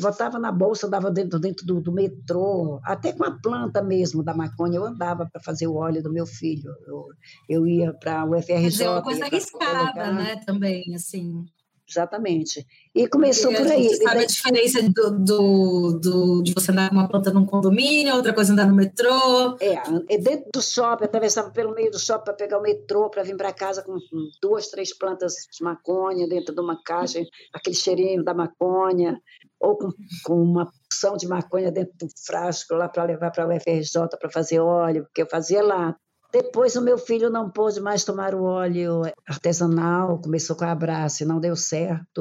Botava 0.00 0.38
na 0.38 0.50
bolsa, 0.50 0.88
dava 0.88 1.10
dentro, 1.10 1.38
dentro 1.38 1.64
do, 1.66 1.80
do, 1.80 1.92
metrô, 1.92 2.80
até 2.84 3.12
com 3.12 3.24
a 3.24 3.30
planta 3.30 3.82
mesmo 3.82 4.22
da 4.22 4.34
maconha, 4.34 4.76
eu 4.76 4.84
andava 4.84 5.28
para 5.30 5.40
fazer 5.40 5.66
o 5.66 5.76
óleo 5.76 6.02
do 6.02 6.12
meu 6.12 6.26
filho. 6.26 6.70
Eu, 6.86 7.06
eu 7.48 7.66
ia 7.66 7.92
para 7.92 8.24
o 8.24 8.34
FRJ. 8.40 8.78
Quer 8.78 8.90
uma 8.90 9.02
coisa 9.02 9.24
arriscada, 9.26 10.12
né, 10.12 10.36
também, 10.44 10.94
assim. 10.94 11.44
Exatamente. 11.90 12.64
E 12.94 13.08
começou 13.08 13.52
por 13.52 13.66
aí. 13.66 13.88
Sabe 13.88 14.04
daí... 14.04 14.24
a 14.24 14.26
diferença 14.26 14.82
do, 14.82 15.10
do, 15.18 15.98
do, 15.98 16.42
de 16.42 16.54
você 16.54 16.70
andar 16.70 16.88
com 16.88 16.94
uma 16.94 17.08
planta 17.08 17.32
num 17.32 17.44
condomínio, 17.44 18.14
outra 18.14 18.32
coisa 18.32 18.52
andar 18.52 18.66
no 18.66 18.76
metrô? 18.76 19.56
É, 19.60 19.74
é 20.14 20.18
dentro 20.18 20.50
do 20.54 20.62
shopping, 20.62 21.04
atravessava 21.04 21.50
pelo 21.50 21.74
meio 21.74 21.90
do 21.90 21.98
shopping 21.98 22.24
para 22.24 22.34
pegar 22.34 22.58
o 22.58 22.62
metrô, 22.62 23.10
para 23.10 23.24
vir 23.24 23.36
para 23.36 23.52
casa 23.52 23.82
com 23.82 23.98
duas, 24.40 24.68
três 24.68 24.96
plantas 24.96 25.34
de 25.52 25.64
maconha 25.64 26.28
dentro 26.28 26.54
de 26.54 26.60
uma 26.60 26.80
caixa, 26.82 27.20
aquele 27.52 27.76
cheirinho 27.76 28.22
da 28.22 28.32
maconha 28.32 29.20
ou 29.58 29.76
com, 29.76 29.90
com 30.24 30.42
uma 30.42 30.66
porção 30.88 31.16
de 31.16 31.28
maconha 31.28 31.70
dentro 31.70 31.92
do 31.98 32.08
frasco 32.24 32.74
lá 32.74 32.88
para 32.88 33.04
levar 33.04 33.30
para 33.30 33.46
o 33.46 33.54
UFRJ 33.54 34.16
para 34.18 34.30
fazer 34.30 34.60
óleo, 34.60 35.04
porque 35.04 35.22
eu 35.22 35.28
fazia 35.28 35.62
lá. 35.62 35.96
Depois 36.32 36.76
o 36.76 36.82
meu 36.82 36.96
filho 36.96 37.28
não 37.28 37.50
pôde 37.50 37.80
mais 37.80 38.04
tomar 38.04 38.34
o 38.34 38.44
óleo 38.44 39.02
artesanal, 39.26 40.20
começou 40.20 40.54
com 40.54 40.64
a 40.64 40.70
Abraço 40.70 41.22
e 41.22 41.26
não 41.26 41.40
deu 41.40 41.56
certo. 41.56 42.20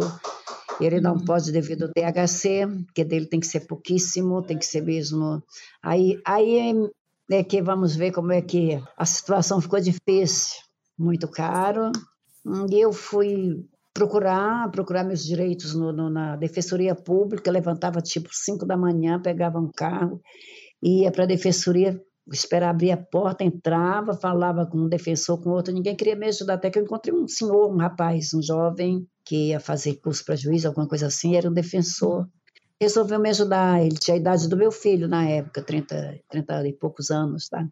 Ele 0.82 1.02
não 1.02 1.14
uhum. 1.16 1.26
pode 1.26 1.52
devido 1.52 1.84
ao 1.84 1.90
THC, 1.90 2.66
que 2.96 3.04
dele 3.04 3.26
tem 3.26 3.40
que 3.40 3.48
ser 3.48 3.62
pouquíssimo, 3.62 4.42
tem 4.42 4.58
que 4.58 4.66
ser 4.66 4.82
mesmo. 4.82 5.44
Aí, 5.84 6.20
aí 6.26 6.90
é 7.30 7.44
que 7.44 7.62
vamos 7.62 7.96
ver 7.96 8.12
como 8.12 8.32
é 8.32 8.42
que 8.42 8.82
a 8.98 9.06
situação 9.06 9.62
ficou 9.62 9.80
difícil, 9.80 10.58
muito 10.98 11.28
caro. 11.28 11.92
E 12.72 12.80
eu 12.80 12.94
fui 12.94 13.66
procurar, 13.94 14.72
procurar 14.72 15.04
meus 15.04 15.24
direitos 15.24 15.76
no, 15.76 15.92
no, 15.92 16.10
na 16.10 16.36
defensoria 16.38 16.96
pública, 16.96 17.52
levantava 17.52 18.02
tipo 18.02 18.30
5 18.32 18.66
da 18.66 18.78
manhã, 18.78 19.22
pegava 19.22 19.60
um 19.60 19.70
carro, 19.70 20.22
ia 20.82 21.12
para 21.12 21.26
a 21.26 21.28
defensoria, 21.28 22.02
esperar 22.32 22.70
abrir 22.70 22.92
a 22.92 22.98
porta, 22.98 23.44
entrava, 23.44 24.14
falava 24.14 24.66
com 24.66 24.78
um 24.78 24.88
defensor, 24.88 25.42
com 25.42 25.50
outro, 25.50 25.74
ninguém 25.74 25.96
queria 25.96 26.16
me 26.16 26.28
ajudar, 26.28 26.56
até 26.56 26.70
que 26.70 26.80
eu 26.80 26.84
encontrei 26.84 27.14
um 27.14 27.28
senhor, 27.28 27.72
um 27.72 27.78
rapaz, 27.78 28.34
um 28.34 28.42
jovem, 28.42 29.08
que 29.26 29.50
ia 29.50 29.60
fazer 29.60 29.96
curso 29.96 30.24
para 30.26 30.36
juiz, 30.36 30.66
alguma 30.66 30.88
coisa 30.88 31.08
assim, 31.08 31.36
era 31.36 31.50
um 31.50 31.54
defensor, 31.54 32.28
resolveu 32.80 33.20
me 33.20 33.30
ajudar, 33.30 33.84
ele 33.84 33.96
tinha 33.96 34.16
a 34.16 34.20
idade 34.20 34.48
do 34.48 34.58
meu 34.58 34.72
filho 34.72 35.08
na 35.08 35.28
época, 35.28 35.62
30, 35.62 36.20
30 36.30 36.68
e 36.68 36.74
poucos 36.74 37.12
anos, 37.12 37.50
tá? 37.50 37.68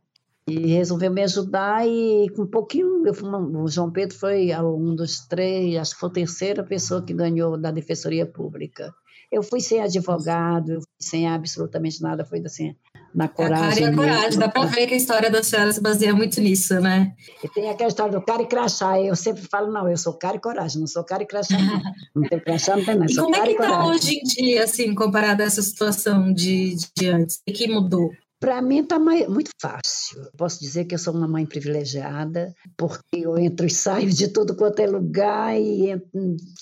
E 0.48 0.68
resolveu 0.68 1.12
me 1.12 1.24
ajudar 1.24 1.86
e 1.86 2.30
com 2.30 2.44
um 2.44 2.48
pouquinho, 2.48 3.06
eu, 3.06 3.14
o 3.62 3.68
João 3.68 3.92
Pedro 3.92 4.18
foi 4.18 4.56
um 4.56 4.96
dos 4.96 5.28
três, 5.28 5.76
acho 5.76 5.94
que 5.94 6.00
foi 6.00 6.10
a 6.10 6.14
terceira 6.14 6.64
pessoa 6.64 7.04
que 7.04 7.14
ganhou 7.14 7.58
da 7.58 7.70
Defensoria 7.70 8.26
Pública. 8.26 8.94
Eu 9.30 9.44
fui 9.44 9.60
sem 9.60 9.82
advogado, 9.82 10.72
eu 10.72 10.80
fui 10.80 11.02
sem 11.02 11.28
absolutamente 11.28 12.02
nada, 12.02 12.24
foi 12.24 12.42
assim, 12.46 12.74
na 13.18 13.28
coragem. 13.28 13.66
A 13.66 13.70
cara 13.70 13.82
e 13.82 13.86
a 13.86 13.96
coragem, 13.96 14.40
dá 14.40 14.48
para 14.48 14.66
ver 14.68 14.86
que 14.86 14.94
a 14.94 14.98
história 14.98 15.32
da 15.32 15.42
senhora 15.42 15.74
se 15.74 15.82
baseia 15.82 16.14
muito 16.14 16.40
nisso, 16.40 16.80
né? 16.80 17.14
E 17.44 17.50
tem 17.50 17.68
aquela 17.68 17.90
história 17.90 18.12
do 18.12 18.22
cara 18.22 18.44
e 18.44 18.46
crachá, 18.46 19.02
eu 19.02 19.16
sempre 19.16 19.42
falo, 19.50 19.72
não, 19.72 19.90
eu 19.90 19.98
sou 19.98 20.14
cara 20.14 20.38
e 20.38 20.40
coragem, 20.40 20.80
não 20.80 20.86
sou 20.86 21.04
cara 21.04 21.24
e 21.24 21.26
crachá, 21.26 21.58
não. 21.58 21.82
Não 22.16 22.30
tem 22.30 22.40
crachá, 22.40 22.78
não 22.78 22.86
tem 22.86 22.96
nada, 22.96 23.10
e 23.12 23.16
como 23.16 23.36
é 23.36 23.42
que 23.42 23.52
está 23.54 23.86
hoje 23.88 24.20
em 24.20 24.24
dia, 24.24 24.64
assim, 24.64 24.94
comparado 24.94 25.42
a 25.42 25.46
essa 25.46 25.64
situação 25.64 26.32
de, 26.32 26.76
de 26.96 27.10
antes? 27.10 27.42
O 27.50 27.52
que 27.52 27.68
mudou? 27.68 28.12
Para 28.40 28.62
mim 28.62 28.82
está 28.82 29.00
muito 29.00 29.50
fácil. 29.60 30.30
Posso 30.38 30.60
dizer 30.60 30.86
que 30.86 30.94
eu 30.94 31.00
sou 31.00 31.12
uma 31.12 31.28
mãe 31.28 31.44
privilegiada, 31.44 32.54
porque 32.78 33.18
eu 33.18 33.36
entro 33.36 33.66
e 33.66 33.70
saio 33.70 34.12
de 34.12 34.28
todo 34.28 34.56
quanto 34.56 34.80
é 34.80 34.86
lugar 34.86 35.60
e 35.60 36.00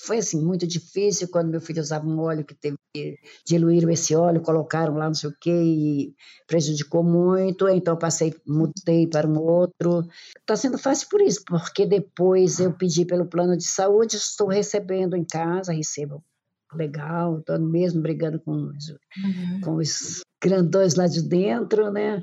foi 0.00 0.18
assim 0.18 0.42
muito 0.42 0.66
difícil 0.66 1.28
quando 1.28 1.50
meu 1.50 1.60
filho 1.60 1.82
usava 1.82 2.06
um 2.06 2.18
óleo 2.18 2.46
que 2.46 2.54
teve 2.54 2.78
que 2.94 3.16
diluir 3.46 3.86
esse 3.90 4.14
óleo, 4.14 4.40
colocaram 4.40 4.94
lá 4.94 5.06
não 5.06 5.14
sei 5.14 5.28
o 5.28 5.36
quê 5.38 5.52
e 5.52 6.14
prejudicou 6.46 7.04
muito, 7.04 7.68
então 7.68 7.94
passei, 7.96 8.34
mudei 8.46 9.06
para 9.06 9.28
um 9.28 9.38
outro. 9.38 10.06
Está 10.40 10.56
sendo 10.56 10.78
fácil 10.78 11.08
por 11.10 11.20
isso, 11.20 11.42
porque 11.46 11.84
depois 11.84 12.58
eu 12.58 12.72
pedi 12.72 13.04
pelo 13.04 13.26
plano 13.26 13.54
de 13.54 13.64
saúde, 13.64 14.16
estou 14.16 14.48
recebendo 14.48 15.14
em 15.14 15.24
casa, 15.24 15.74
recebo 15.74 16.24
legal, 16.74 17.38
estou 17.38 17.58
mesmo 17.58 18.02
brigando 18.02 18.40
com 18.40 18.52
os, 18.52 18.88
uhum. 18.88 19.60
com 19.62 19.74
os 19.76 20.20
grandões 20.42 20.94
lá 20.94 21.06
de 21.06 21.22
dentro, 21.22 21.90
né? 21.90 22.22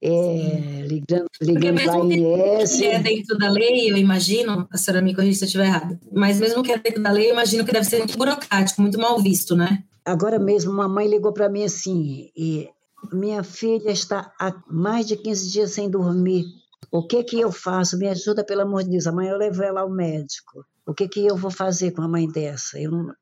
É, 0.00 0.82
ligando 0.86 1.26
ligando 1.40 1.82
para 1.82 1.94
a 1.94 1.98
INS. 1.98 2.76
Que 2.76 2.86
é 2.86 2.98
dentro 3.00 3.36
da 3.36 3.50
lei, 3.50 3.90
eu 3.90 3.96
imagino, 3.96 4.68
a 4.70 4.76
senhora 4.76 5.02
me 5.02 5.14
corrija 5.14 5.38
se 5.38 5.44
eu 5.44 5.46
estiver 5.46 5.66
errada, 5.66 5.98
mas 6.12 6.38
mesmo 6.38 6.62
que 6.62 6.70
é 6.70 6.78
dentro 6.78 7.02
da 7.02 7.10
lei, 7.10 7.28
eu 7.28 7.32
imagino 7.32 7.64
que 7.64 7.72
deve 7.72 7.84
ser 7.84 7.98
muito 7.98 8.16
burocrático, 8.16 8.80
muito 8.80 8.98
mal 8.98 9.20
visto, 9.20 9.56
né? 9.56 9.82
Agora 10.04 10.38
mesmo, 10.38 10.70
uma 10.70 10.88
mãe 10.88 11.08
ligou 11.08 11.32
para 11.32 11.48
mim 11.48 11.64
assim, 11.64 12.30
e 12.36 12.68
minha 13.12 13.42
filha 13.42 13.90
está 13.90 14.32
há 14.40 14.54
mais 14.70 15.06
de 15.06 15.16
15 15.16 15.50
dias 15.50 15.72
sem 15.72 15.90
dormir. 15.90 16.44
O 16.90 17.06
que 17.06 17.22
que 17.22 17.38
eu 17.38 17.52
faço? 17.52 17.98
Me 17.98 18.08
ajuda, 18.08 18.44
pelo 18.44 18.62
amor 18.62 18.84
de 18.84 18.90
Deus. 18.90 19.06
Amanhã 19.06 19.32
eu 19.32 19.38
levo 19.38 19.62
ela 19.62 19.82
ao 19.82 19.90
médico. 19.90 20.64
O 20.86 20.94
que 20.94 21.06
que 21.06 21.26
eu 21.26 21.36
vou 21.36 21.50
fazer 21.50 21.90
com 21.90 22.00
uma 22.00 22.08
mãe 22.08 22.26
dessa? 22.26 22.80
Eu 22.80 22.90
não, 22.90 23.12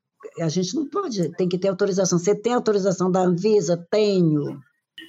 a 0.43 0.49
gente 0.49 0.75
não 0.75 0.89
pode, 0.89 1.31
tem 1.37 1.49
que 1.49 1.59
ter 1.59 1.69
autorização. 1.69 2.19
Você 2.19 2.35
tem 2.35 2.53
autorização 2.53 3.11
da 3.11 3.21
Anvisa? 3.21 3.77
Tenho. 3.91 4.61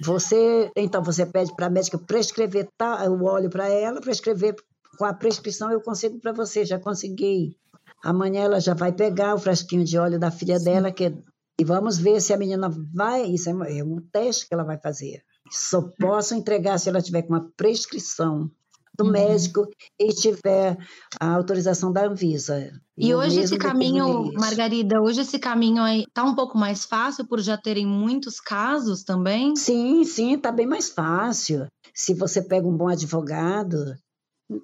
Você, 0.03 0.71
então, 0.75 1.03
você 1.03 1.25
pede 1.25 1.55
para 1.55 1.67
a 1.67 1.69
médica 1.69 1.97
prescrever 1.97 2.69
tá, 2.77 3.03
o 3.09 3.23
óleo 3.25 3.49
para 3.49 3.67
ela, 3.67 3.99
prescrever 3.99 4.55
com 4.97 5.05
a 5.05 5.13
prescrição 5.13 5.71
eu 5.71 5.81
consigo 5.81 6.19
para 6.19 6.33
você, 6.33 6.65
já 6.65 6.79
consegui. 6.79 7.55
Amanhã 8.03 8.43
ela 8.43 8.59
já 8.59 8.73
vai 8.73 8.91
pegar 8.91 9.35
o 9.35 9.39
frasquinho 9.39 9.83
de 9.83 9.97
óleo 9.97 10.19
da 10.19 10.31
filha 10.31 10.59
Sim. 10.59 10.65
dela, 10.65 10.91
que, 10.91 11.15
e 11.59 11.63
vamos 11.63 11.97
ver 11.97 12.21
se 12.21 12.33
a 12.33 12.37
menina 12.37 12.69
vai, 12.93 13.23
isso 13.23 13.49
é, 13.49 13.79
é 13.79 13.83
um 13.83 14.01
teste 14.11 14.47
que 14.47 14.53
ela 14.53 14.63
vai 14.63 14.79
fazer. 14.79 15.23
Só 15.51 15.81
posso 15.99 16.35
entregar 16.35 16.77
se 16.77 16.89
ela 16.89 17.01
tiver 17.01 17.23
com 17.23 17.33
uma 17.33 17.49
prescrição 17.55 18.51
do 18.97 19.05
uhum. 19.05 19.11
médico 19.11 19.67
e 19.99 20.09
tiver 20.09 20.77
a 21.19 21.35
autorização 21.35 21.91
da 21.91 22.05
Anvisa. 22.05 22.71
E 22.97 23.13
hoje 23.13 23.41
esse 23.41 23.57
caminho, 23.57 24.31
Margarida, 24.33 24.99
hoje 24.99 25.21
esse 25.21 25.37
caminho 25.37 25.83
aí 25.83 26.05
tá 26.13 26.23
um 26.23 26.33
pouco 26.33 26.57
mais 26.57 26.83
fácil 26.83 27.27
por 27.27 27.39
já 27.39 27.55
terem 27.55 27.85
muitos 27.85 28.39
casos 28.39 29.03
também? 29.03 29.55
Sim, 29.55 30.03
sim, 30.03 30.33
está 30.33 30.51
bem 30.51 30.65
mais 30.65 30.89
fácil. 30.89 31.67
Se 31.93 32.13
você 32.15 32.41
pega 32.41 32.67
um 32.67 32.75
bom 32.75 32.87
advogado, 32.87 33.95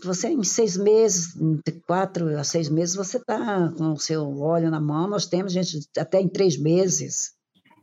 você 0.03 0.29
em 0.29 0.43
seis 0.43 0.77
meses, 0.77 1.33
de 1.35 1.71
quatro 1.85 2.37
a 2.37 2.43
seis 2.43 2.69
meses, 2.69 2.95
você 2.95 3.17
está 3.17 3.71
com 3.77 3.91
o 3.91 3.99
seu 3.99 4.39
óleo 4.39 4.71
na 4.71 4.79
mão. 4.79 5.07
Nós 5.07 5.25
temos 5.27 5.51
gente 5.51 5.87
até 5.97 6.19
em 6.21 6.27
três 6.27 6.57
meses. 6.57 7.33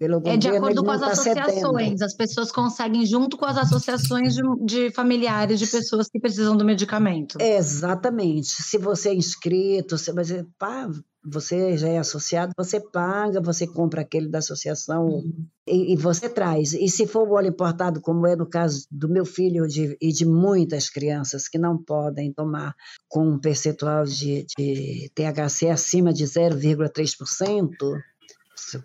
Pelo 0.00 0.22
é 0.24 0.34
de 0.38 0.48
acordo 0.48 0.82
com 0.82 0.90
as 0.90 1.00
tá 1.00 1.08
associações. 1.08 2.00
As 2.00 2.14
pessoas 2.14 2.50
conseguem, 2.50 3.04
junto 3.04 3.36
com 3.36 3.44
as 3.44 3.58
associações 3.58 4.34
de, 4.34 4.42
de, 4.64 4.90
familiares 4.92 5.60
de 5.60 5.66
pessoas 5.66 6.08
que 6.08 6.18
precisam 6.18 6.56
do 6.56 6.64
medicamento. 6.64 7.36
Exatamente. 7.38 8.62
Se 8.62 8.78
você 8.78 9.10
é 9.10 9.14
inscrito, 9.14 9.98
se 9.98 10.10
você, 10.10 10.42
pá, 10.58 10.88
você 11.22 11.76
já 11.76 11.88
é 11.88 11.98
associado, 11.98 12.54
você 12.56 12.80
paga, 12.80 13.42
você 13.42 13.66
compra 13.66 14.00
aquele 14.00 14.30
da 14.30 14.38
associação 14.38 15.04
uhum. 15.04 15.46
e, 15.68 15.92
e, 15.92 15.96
você 15.96 16.30
traz. 16.30 16.72
E 16.72 16.88
se 16.88 17.06
for 17.06 17.28
o 17.28 17.34
óleo 17.34 17.48
importado, 17.48 18.00
como 18.00 18.26
é 18.26 18.34
no 18.34 18.48
caso 18.48 18.86
do 18.90 19.06
meu 19.06 19.26
filho 19.26 19.66
de, 19.66 19.98
e 20.00 20.12
de 20.12 20.24
muitas 20.24 20.88
crianças 20.88 21.46
que 21.46 21.58
não 21.58 21.76
podem 21.76 22.32
tomar 22.32 22.74
com 23.06 23.32
um 23.32 23.38
percentual 23.38 24.04
de, 24.04 24.46
de 24.56 25.10
THC 25.14 25.68
acima 25.68 26.10
de 26.10 26.24
0,3%, 26.24 27.68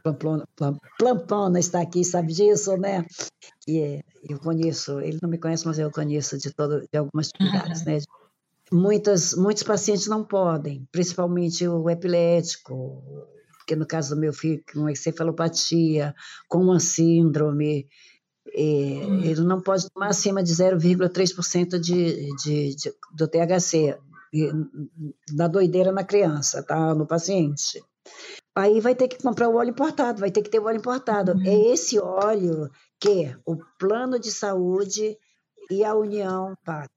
Pamplona, 0.03 0.47
Pamplona 0.99 1.59
está 1.59 1.81
aqui, 1.81 2.03
sabe 2.03 2.33
disso, 2.33 2.75
né? 2.77 3.05
E 3.67 4.03
eu 4.27 4.39
conheço, 4.39 4.99
ele 4.99 5.19
não 5.21 5.29
me 5.29 5.37
conhece, 5.37 5.65
mas 5.65 5.79
eu 5.79 5.91
conheço 5.91 6.37
de, 6.37 6.53
todo, 6.53 6.81
de 6.91 6.97
algumas 6.97 7.29
atividades, 7.29 7.85
né? 7.85 7.99
Muitas, 8.71 9.35
muitos 9.35 9.63
pacientes 9.63 10.07
não 10.07 10.23
podem, 10.23 10.87
principalmente 10.91 11.67
o 11.67 11.89
epilético, 11.89 13.03
porque 13.57 13.75
no 13.75 13.85
caso 13.85 14.15
do 14.15 14.21
meu 14.21 14.33
filho, 14.33 14.63
com 14.71 14.89
encefalopatia, 14.89 16.15
com 16.47 16.59
uma 16.59 16.79
síndrome, 16.79 17.87
hum. 18.47 19.21
ele 19.23 19.41
não 19.41 19.61
pode 19.61 19.89
tomar 19.89 20.07
acima 20.07 20.43
de 20.43 20.51
0,3% 20.53 21.79
de, 21.79 22.35
de, 22.35 22.75
de, 22.75 22.93
do 23.13 23.27
THC, 23.27 23.97
da 25.33 25.47
doideira 25.47 25.91
na 25.91 26.03
criança, 26.03 26.63
tá? 26.63 26.93
No 26.93 27.05
paciente 27.05 27.83
aí 28.55 28.79
vai 28.79 28.95
ter 28.95 29.07
que 29.07 29.21
comprar 29.21 29.49
o 29.49 29.55
óleo 29.55 29.71
importado, 29.71 30.19
vai 30.19 30.31
ter 30.31 30.41
que 30.41 30.49
ter 30.49 30.59
o 30.59 30.65
óleo 30.65 30.77
importado. 30.77 31.33
Uhum. 31.33 31.43
É 31.45 31.73
esse 31.73 31.99
óleo 31.99 32.69
que 32.99 33.35
o 33.45 33.57
plano 33.77 34.17
de 34.17 34.31
saúde 34.31 35.17
e 35.69 35.83
a 35.83 35.93
União 35.93 36.53
pagam. 36.63 36.89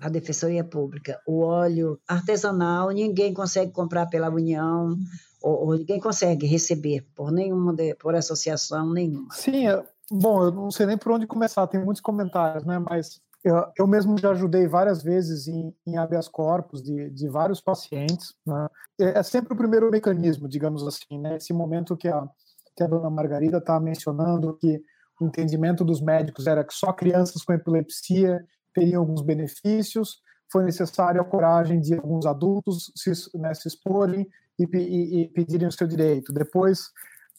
A 0.00 0.08
Defensoria 0.08 0.64
Pública. 0.64 1.20
O 1.26 1.40
óleo 1.42 1.98
artesanal, 2.08 2.90
ninguém 2.90 3.32
consegue 3.32 3.70
comprar 3.70 4.06
pela 4.06 4.28
União, 4.28 4.98
ou, 5.40 5.66
ou 5.66 5.76
ninguém 5.78 6.00
consegue 6.00 6.44
receber 6.44 7.06
por 7.14 7.30
nenhuma, 7.30 7.72
de, 7.72 7.94
por 7.94 8.14
associação 8.14 8.92
nenhuma. 8.92 9.32
Sim, 9.32 9.68
é, 9.68 9.82
bom, 10.10 10.44
eu 10.44 10.50
não 10.50 10.70
sei 10.72 10.86
nem 10.86 10.98
por 10.98 11.12
onde 11.12 11.26
começar, 11.26 11.66
tem 11.68 11.82
muitos 11.82 12.00
comentários, 12.00 12.64
né? 12.64 12.80
Mas 12.80 13.20
eu, 13.44 13.64
eu 13.78 13.86
mesmo 13.86 14.16
já 14.18 14.30
ajudei 14.30 14.68
várias 14.68 15.02
vezes 15.02 15.48
em, 15.48 15.74
em 15.86 15.96
habeas 15.96 16.28
corpus 16.28 16.82
de, 16.82 17.10
de 17.10 17.28
vários 17.28 17.60
pacientes. 17.60 18.34
Né? 18.46 18.66
É, 19.00 19.18
é, 19.18 19.22
sempre 19.22 19.52
o 19.52 19.56
primeiro 19.56 19.90
mecanismo, 19.90 20.48
digamos 20.48 20.86
assim, 20.86 21.18
né? 21.18 21.36
Esse 21.36 21.52
momento 21.52 21.96
que 21.96 22.08
a, 22.08 22.28
que 22.76 22.82
a 22.82 22.86
dona 22.86 23.10
Margarida 23.10 23.58
está 23.58 23.80
mencionando 23.80 24.56
que 24.58 24.82
o 25.20 25.26
entendimento 25.26 25.84
dos 25.84 26.00
médicos 26.00 26.46
era 26.46 26.64
que 26.64 26.74
só 26.74 26.92
crianças 26.92 27.44
com 27.44 27.52
epilepsia 27.52 28.44
teriam 28.72 29.02
alguns 29.02 29.22
benefícios, 29.22 30.20
foi 30.50 30.64
necessário 30.64 31.20
a 31.20 31.24
coragem 31.24 31.80
de 31.80 31.94
alguns 31.94 32.26
adultos 32.26 32.92
se, 32.96 33.12
né, 33.38 33.54
se 33.54 33.68
exporem 33.68 34.26
e, 34.58 34.64
e, 34.64 35.22
e 35.22 35.28
pedirem 35.28 35.66
o 35.66 35.72
seu 35.72 35.86
direito. 35.86 36.32
Depois, 36.32 36.90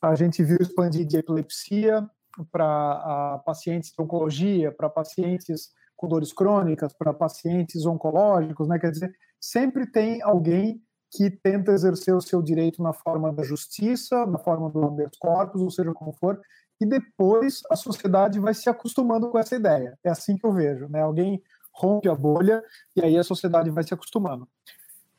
a 0.01 0.15
gente 0.15 0.43
viu 0.43 0.57
expandir 0.59 1.05
de 1.05 1.17
epilepsia 1.17 2.07
para 2.51 3.41
pacientes 3.45 3.91
de 3.91 4.01
oncologia, 4.01 4.71
para 4.71 4.89
pacientes 4.89 5.71
com 6.03 6.07
dores 6.09 6.33
crônicas, 6.33 6.91
para 6.91 7.13
pacientes 7.13 7.85
oncológicos, 7.85 8.67
né? 8.67 8.77
Quer 8.77 8.91
dizer, 8.91 9.15
sempre 9.39 9.89
tem 9.89 10.21
alguém 10.21 10.81
que 11.09 11.29
tenta 11.29 11.71
exercer 11.71 12.13
o 12.13 12.19
seu 12.19 12.41
direito 12.41 12.83
na 12.83 12.91
forma 12.91 13.31
da 13.31 13.41
justiça, 13.41 14.25
na 14.25 14.37
forma 14.37 14.69
do 14.69 14.83
habeas 14.83 15.15
corpus, 15.17 15.61
ou 15.61 15.71
seja 15.71 15.93
como 15.93 16.11
for, 16.11 16.41
e 16.81 16.85
depois 16.85 17.61
a 17.71 17.77
sociedade 17.77 18.37
vai 18.37 18.53
se 18.53 18.69
acostumando 18.69 19.29
com 19.29 19.39
essa 19.39 19.55
ideia. 19.55 19.97
É 20.03 20.09
assim 20.09 20.35
que 20.35 20.45
eu 20.45 20.51
vejo, 20.51 20.89
né? 20.89 21.01
Alguém 21.01 21.41
rompe 21.73 22.09
a 22.09 22.15
bolha 22.15 22.61
e 22.97 23.01
aí 23.01 23.17
a 23.17 23.23
sociedade 23.23 23.69
vai 23.69 23.85
se 23.85 23.93
acostumando. 23.93 24.45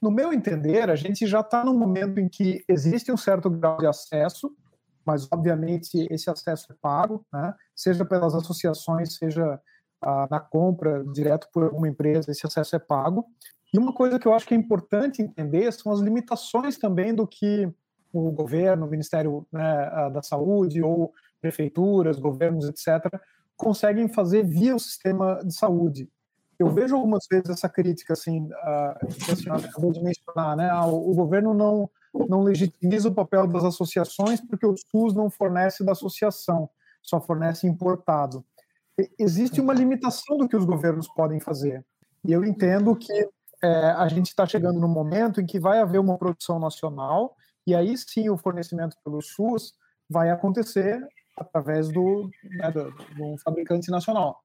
No 0.02 0.10
meu 0.10 0.34
entender, 0.34 0.90
a 0.90 0.96
gente 0.96 1.26
já 1.26 1.40
está 1.40 1.64
num 1.64 1.78
momento 1.78 2.20
em 2.20 2.28
que 2.28 2.62
existe 2.68 3.10
um 3.10 3.16
certo 3.16 3.48
grau 3.48 3.78
de 3.78 3.86
acesso, 3.86 4.54
mas 5.06 5.26
obviamente 5.32 6.06
esse 6.10 6.28
acesso 6.28 6.70
é 6.72 6.76
pago, 6.78 7.24
né? 7.32 7.54
seja 7.74 8.04
pelas 8.04 8.34
associações, 8.34 9.16
seja 9.16 9.58
na 10.30 10.40
compra 10.40 11.04
direto 11.12 11.48
por 11.52 11.64
alguma 11.64 11.88
empresa, 11.88 12.30
esse 12.30 12.46
acesso 12.46 12.76
é 12.76 12.78
pago. 12.78 13.26
E 13.72 13.78
uma 13.78 13.92
coisa 13.92 14.18
que 14.18 14.28
eu 14.28 14.34
acho 14.34 14.46
que 14.46 14.54
é 14.54 14.56
importante 14.56 15.22
entender 15.22 15.72
são 15.72 15.92
as 15.92 16.00
limitações 16.00 16.78
também 16.78 17.14
do 17.14 17.26
que 17.26 17.68
o 18.12 18.30
governo, 18.30 18.86
o 18.86 18.90
Ministério 18.90 19.46
né, 19.52 20.10
da 20.12 20.22
Saúde 20.22 20.80
ou 20.80 21.12
prefeituras, 21.40 22.18
governos, 22.18 22.68
etc., 22.68 23.12
conseguem 23.56 24.08
fazer 24.08 24.44
via 24.44 24.74
o 24.74 24.78
sistema 24.78 25.40
de 25.44 25.54
saúde. 25.54 26.08
Eu 26.58 26.70
vejo 26.70 26.94
algumas 26.94 27.26
vezes 27.28 27.50
essa 27.50 27.68
crítica, 27.68 28.12
assim, 28.12 28.48
que 29.24 29.32
a 29.32 29.36
senhora 29.36 29.66
acabou 29.66 29.92
de 29.92 30.02
mencionar, 30.02 30.56
né? 30.56 30.70
Ah, 30.70 30.86
o 30.86 31.12
governo 31.12 31.52
não, 31.52 31.90
não 32.28 32.42
legitimiza 32.42 33.08
o 33.08 33.14
papel 33.14 33.46
das 33.46 33.64
associações 33.64 34.40
porque 34.40 34.64
o 34.66 34.74
SUS 34.76 35.14
não 35.14 35.28
fornece 35.28 35.84
da 35.84 35.92
associação, 35.92 36.70
só 37.02 37.20
fornece 37.20 37.66
importado 37.66 38.44
existe 39.18 39.61
uma 39.61 39.74
limitação 39.74 40.37
do 40.37 40.48
que 40.48 40.57
os 40.57 40.64
governos 40.64 41.09
podem 41.09 41.40
fazer. 41.40 41.85
E 42.24 42.33
eu 42.33 42.44
entendo 42.44 42.94
que 42.96 43.12
é, 43.62 43.68
a 43.90 44.09
gente 44.09 44.26
está 44.26 44.46
chegando 44.46 44.80
num 44.80 44.88
momento 44.88 45.40
em 45.40 45.46
que 45.46 45.59
vai 45.59 45.80
haver 45.80 45.98
uma 45.98 46.18
produção 46.18 46.59
nacional, 46.59 47.37
e 47.66 47.74
aí 47.74 47.96
sim 47.96 48.28
o 48.28 48.37
fornecimento 48.37 48.96
pelo 49.04 49.20
SUS 49.22 49.74
vai 50.09 50.30
acontecer 50.30 51.00
através 51.37 51.88
do, 51.88 52.30
né, 52.59 52.70
do, 52.70 52.90
do 52.90 53.38
fabricante 53.42 53.90
nacional. 53.90 54.38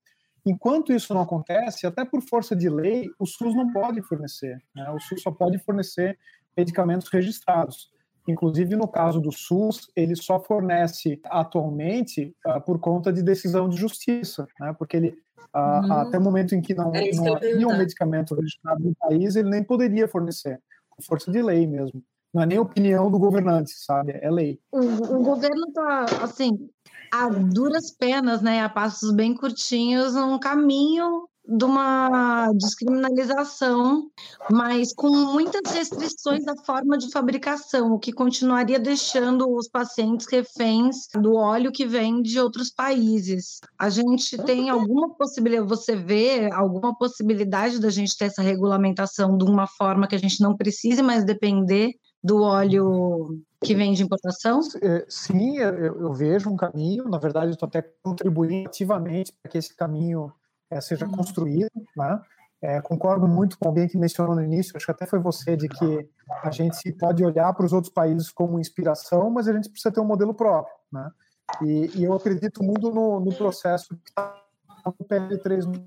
Enquanto 0.46 0.94
isso 0.94 1.14
não 1.14 1.22
acontece, 1.22 1.86
até 1.86 2.06
por 2.06 2.22
força 2.22 2.56
de 2.56 2.70
lei, 2.70 3.10
o 3.20 3.26
SUS 3.26 3.54
não 3.54 3.72
pode 3.72 4.02
fornecer. 4.02 4.58
Né? 4.74 4.90
O 4.92 5.00
SUS 5.00 5.22
só 5.22 5.32
pode 5.32 5.60
fornecer 5.60 6.18
medicamentos 6.56 7.10
registrados. 7.10 7.92
Inclusive, 8.30 8.76
no 8.76 8.88
caso 8.88 9.20
do 9.20 9.32
SUS, 9.32 9.90
ele 9.96 10.16
só 10.16 10.40
fornece 10.40 11.20
atualmente 11.26 12.36
uh, 12.46 12.62
por 12.62 12.80
conta 12.80 13.12
de 13.12 13.24
decisão 13.24 13.68
de 13.68 13.76
justiça, 13.76 14.48
né? 14.60 14.74
porque 14.78 14.98
ele, 14.98 15.10
uh, 15.56 15.58
uhum. 15.58 15.94
até 15.94 16.20
o 16.20 16.22
momento 16.22 16.54
em 16.54 16.62
que 16.62 16.76
não, 16.76 16.94
é 16.94 17.10
não 17.12 17.36
havia 17.36 17.68
um 17.68 17.78
medicamento 17.78 18.36
registrado 18.36 18.84
no 18.84 18.96
país, 18.96 19.36
ele 19.36 19.50
nem 19.50 19.64
poderia 19.64 20.08
fornecer, 20.08 20.62
com 20.90 21.02
força 21.02 21.32
de 21.32 21.42
lei 21.42 21.66
mesmo. 21.66 22.04
Não 22.32 22.44
é 22.44 22.46
nem 22.46 22.60
opinião 22.60 23.10
do 23.10 23.18
governante, 23.18 23.72
sabe? 23.72 24.12
É 24.22 24.30
lei. 24.30 24.60
O, 24.72 24.80
o 24.80 25.24
governo 25.24 25.66
está, 25.70 26.06
assim, 26.24 26.70
a 27.12 27.28
duras 27.30 27.90
penas, 27.90 28.44
né, 28.44 28.62
a 28.62 28.70
passos 28.70 29.12
bem 29.12 29.34
curtinhos, 29.34 30.14
num 30.14 30.38
caminho 30.38 31.28
de 31.50 31.66
uma 31.66 32.52
descriminalização, 32.54 34.10
mas 34.52 34.94
com 34.94 35.10
muitas 35.10 35.72
restrições 35.72 36.46
da 36.46 36.56
forma 36.58 36.98
de 36.98 37.12
fabricação, 37.12 37.94
o 37.94 38.00
que 38.00 38.14
continuaria 38.14 38.80
deixando 38.80 39.50
os 39.50 39.68
pacientes 39.68 40.28
reféns 40.32 41.08
do 41.16 41.34
óleo 41.34 41.72
que 41.72 41.86
vem 41.86 42.22
de 42.22 42.40
outros 42.40 42.70
países. 42.70 43.60
A 43.78 43.90
gente 43.90 44.38
tem 44.44 44.70
alguma 44.70 45.10
possibilidade, 45.16 45.68
você 45.68 45.96
vê 45.96 46.50
alguma 46.54 46.96
possibilidade 46.96 47.80
da 47.80 47.90
gente 47.90 48.16
ter 48.16 48.26
essa 48.26 48.42
regulamentação 48.42 49.38
de 49.38 49.44
uma 49.44 49.66
forma 49.66 50.08
que 50.08 50.16
a 50.16 50.20
gente 50.20 50.42
não 50.42 50.56
precise 50.56 51.02
mais 51.02 51.24
depender 51.24 51.94
do 52.24 52.42
óleo 52.42 53.40
que 53.64 53.74
vem 53.74 53.94
de 53.94 54.04
importação? 54.04 54.60
É, 54.82 55.06
sim, 55.10 55.58
eu, 55.58 55.74
eu 55.76 56.14
vejo 56.14 56.50
um 56.50 56.56
caminho. 56.56 57.06
Na 57.06 57.18
verdade, 57.18 57.52
estou 57.52 57.68
até 57.68 57.82
contribuindo 58.04 58.68
ativamente 58.68 59.34
para 59.42 59.52
que 59.52 59.58
esse 59.58 59.76
caminho 59.76 60.32
é, 60.70 60.82
seja 60.82 61.06
uhum. 61.06 61.12
construído. 61.12 61.72
Né? 61.96 62.22
É, 62.62 62.82
concordo 62.82 63.28
muito 63.28 63.58
com 63.58 63.70
alguém 63.70 63.88
que 63.88 63.98
mencionou 63.98 64.36
no 64.36 64.44
início, 64.44 64.76
acho 64.76 64.86
que 64.86 64.92
até 64.92 65.06
foi 65.06 65.20
você, 65.20 65.56
de 65.56 65.70
que 65.70 66.10
a 66.44 66.52
gente 66.52 66.92
pode 66.94 67.24
olhar 67.24 67.54
para 67.54 67.66
os 67.66 67.72
outros 67.72 67.94
países 67.94 68.30
como 68.30 68.60
inspiração, 68.60 69.30
mas 69.30 69.48
a 69.48 69.54
gente 69.54 69.70
precisa 69.70 69.94
ter 69.94 70.02
um 70.02 70.06
modelo 70.06 70.34
próprio. 70.34 70.76
Né? 70.92 71.10
E, 71.64 72.00
e 72.00 72.04
eu 72.04 72.14
acredito 72.14 72.62
muito 72.62 72.92
no, 72.92 73.20
no 73.20 73.34
processo 73.34 73.96
que 74.04 74.10
está 74.10 74.36
no 74.86 74.94
PL3, 75.06 75.82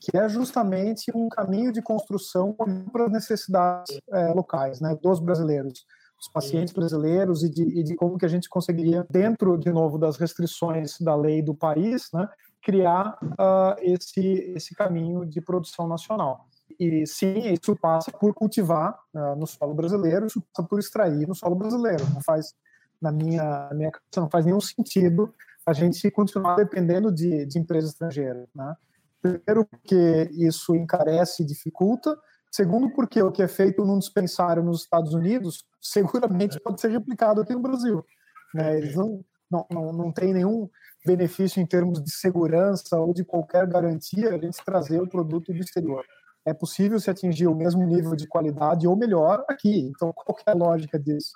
que 0.00 0.16
é 0.16 0.28
justamente 0.28 1.12
um 1.14 1.28
caminho 1.28 1.72
de 1.72 1.80
construção 1.80 2.54
para 2.92 3.06
as 3.06 3.12
necessidades 3.12 3.98
é, 4.12 4.32
locais 4.32 4.80
né, 4.80 4.96
dos 5.00 5.20
brasileiros 5.20 5.86
os 6.18 6.28
pacientes 6.28 6.72
brasileiros 6.72 7.42
e 7.42 7.50
de, 7.50 7.62
e 7.62 7.82
de, 7.82 7.94
como 7.94 8.16
que 8.16 8.24
a 8.24 8.28
gente 8.28 8.48
conseguiria, 8.48 9.06
dentro, 9.10 9.58
de 9.58 9.70
novo, 9.70 9.98
das 9.98 10.16
restrições 10.16 10.98
da 10.98 11.14
lei 11.14 11.42
do 11.42 11.54
país, 11.54 12.08
né, 12.12 12.26
criar 12.66 13.16
uh, 13.22 13.76
esse, 13.78 14.20
esse 14.56 14.74
caminho 14.74 15.24
de 15.24 15.40
produção 15.40 15.86
nacional. 15.86 16.48
E 16.80 17.06
sim, 17.06 17.38
isso 17.52 17.76
passa 17.76 18.10
por 18.10 18.34
cultivar 18.34 18.98
uh, 19.14 19.36
no 19.36 19.46
solo 19.46 19.72
brasileiro, 19.72 20.26
isso 20.26 20.42
passa 20.52 20.68
por 20.68 20.80
extrair 20.80 21.28
no 21.28 21.34
solo 21.34 21.54
brasileiro. 21.54 22.04
Não 22.12 22.20
faz, 22.20 22.56
na 23.00 23.12
minha, 23.12 23.70
minha 23.72 23.92
cabeça, 23.92 24.20
não 24.20 24.28
faz 24.28 24.44
nenhum 24.44 24.60
sentido 24.60 25.32
a 25.64 25.72
gente 25.72 26.10
continuar 26.10 26.56
dependendo 26.56 27.12
de, 27.12 27.46
de 27.46 27.56
empresas 27.56 27.90
estrangeiras. 27.90 28.48
Né? 28.52 28.74
Primeiro, 29.22 29.64
porque 29.64 30.28
isso 30.32 30.74
encarece 30.74 31.44
e 31.44 31.46
dificulta. 31.46 32.18
Segundo, 32.50 32.90
porque 32.90 33.22
o 33.22 33.30
que 33.30 33.44
é 33.44 33.48
feito 33.48 33.84
num 33.84 33.98
dispensário 33.98 34.62
nos 34.62 34.82
Estados 34.82 35.14
Unidos 35.14 35.64
seguramente 35.80 36.58
pode 36.58 36.80
ser 36.80 36.90
replicado 36.90 37.40
aqui 37.40 37.52
no 37.52 37.62
Brasil. 37.62 38.04
Né? 38.52 38.78
Eles 38.78 38.96
não, 38.96 39.24
não, 39.50 39.66
não, 39.70 39.92
não 39.92 40.12
têm 40.12 40.32
nenhum 40.32 40.68
benefício 41.04 41.60
em 41.60 41.66
termos 41.66 42.02
de 42.02 42.10
segurança 42.10 42.98
ou 42.98 43.14
de 43.14 43.24
qualquer 43.24 43.66
garantia 43.66 44.34
a 44.34 44.38
gente 44.38 44.64
trazer 44.64 45.00
o 45.00 45.08
produto 45.08 45.52
do 45.52 45.58
exterior. 45.58 46.04
É 46.44 46.52
possível 46.52 46.98
se 47.00 47.10
atingir 47.10 47.46
o 47.46 47.54
mesmo 47.54 47.84
nível 47.84 48.14
de 48.14 48.26
qualidade 48.26 48.86
ou 48.86 48.96
melhor 48.96 49.44
aqui. 49.48 49.80
Então, 49.80 50.12
qual 50.14 50.36
é 50.46 50.50
a 50.50 50.54
lógica 50.54 50.98
disso? 50.98 51.32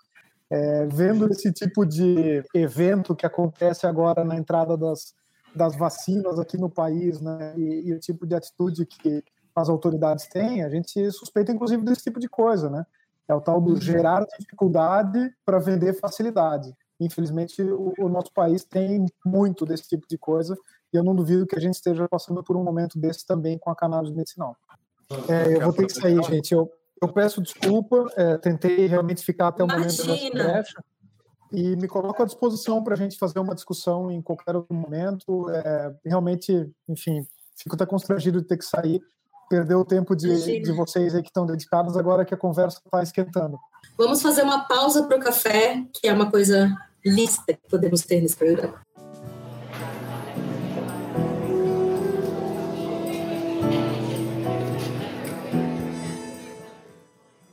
É, 0.48 0.86
vendo 0.86 1.30
esse 1.30 1.52
tipo 1.52 1.86
de 1.86 2.42
evento 2.52 3.14
que 3.14 3.24
acontece 3.24 3.86
agora 3.86 4.24
na 4.24 4.36
entrada 4.36 4.76
das, 4.76 5.14
das 5.54 5.76
vacinas 5.76 6.40
aqui 6.40 6.58
no 6.58 6.68
país, 6.68 7.20
né, 7.20 7.54
e, 7.56 7.88
e, 7.88 7.92
o 7.92 8.00
tipo 8.00 8.26
de 8.26 8.34
atitude 8.34 8.84
que 8.84 9.22
as 9.54 9.68
autoridades 9.68 10.26
têm, 10.26 10.64
a 10.64 10.68
gente 10.68 11.10
suspeita 11.12 11.52
inclusive 11.52 11.84
desse 11.84 12.02
tipo 12.02 12.18
de 12.18 12.28
coisa, 12.28 12.68
né? 12.68 12.84
É 13.28 13.34
o 13.34 13.40
tal 13.40 13.60
do 13.60 13.80
gerar 13.80 14.26
dificuldade 14.38 15.32
para 15.44 15.60
vender 15.60 15.92
facilidade. 15.94 16.74
Infelizmente, 17.00 17.62
o, 17.62 17.94
o, 17.98 18.08
nosso 18.08 18.30
país 18.32 18.62
tem 18.62 19.06
muito 19.24 19.64
desse 19.64 19.88
tipo 19.88 20.06
de 20.06 20.18
coisa 20.18 20.54
e 20.92 20.96
eu 20.96 21.02
não 21.02 21.14
duvido 21.14 21.46
que 21.46 21.56
a 21.56 21.60
gente 21.60 21.74
esteja 21.74 22.06
passando 22.06 22.44
por 22.44 22.56
um 22.56 22.62
momento 22.62 22.98
desse 22.98 23.24
também 23.24 23.58
com 23.58 23.70
a 23.70 23.74
cannabis 23.74 24.10
medicinal. 24.10 24.54
É, 25.28 25.56
eu 25.56 25.62
vou 25.62 25.72
ter 25.72 25.86
que 25.86 25.94
sair, 25.94 26.22
gente. 26.24 26.52
Eu, 26.52 26.70
eu 27.00 27.08
peço 27.08 27.40
desculpa, 27.40 28.06
é, 28.16 28.36
tentei 28.36 28.86
realmente 28.86 29.24
ficar 29.24 29.48
até 29.48 29.64
o 29.64 29.66
momento 29.66 30.06
da 30.06 30.44
brecha 30.44 30.84
e 31.52 31.74
me 31.76 31.88
coloco 31.88 32.22
à 32.22 32.26
disposição 32.26 32.82
para 32.84 32.94
a 32.94 32.96
gente 32.96 33.18
fazer 33.18 33.38
uma 33.40 33.54
discussão 33.54 34.10
em 34.10 34.20
qualquer 34.20 34.54
outro 34.54 34.74
momento. 34.74 35.48
É, 35.50 35.94
realmente, 36.04 36.70
enfim, 36.86 37.26
fico 37.56 37.74
até 37.74 37.86
constrangido 37.86 38.40
de 38.40 38.46
ter 38.46 38.58
que 38.58 38.64
sair, 38.64 39.00
perder 39.48 39.74
o 39.74 39.84
tempo 39.84 40.14
de, 40.14 40.60
de 40.60 40.72
vocês 40.72 41.14
aí 41.14 41.22
que 41.22 41.28
estão 41.28 41.46
dedicados 41.46 41.96
agora 41.96 42.24
que 42.24 42.34
a 42.34 42.36
conversa 42.36 42.80
está 42.84 43.02
esquentando. 43.02 43.58
Vamos 43.96 44.22
fazer 44.22 44.42
uma 44.42 44.68
pausa 44.68 45.04
para 45.04 45.16
o 45.16 45.20
café, 45.20 45.84
que 45.92 46.06
é 46.06 46.12
uma 46.12 46.30
coisa 46.30 46.74
lista 47.04 47.54
que 47.54 47.68
podemos 47.68 48.02
ter 48.02 48.20
nesse 48.20 48.36
programa. 48.36 48.80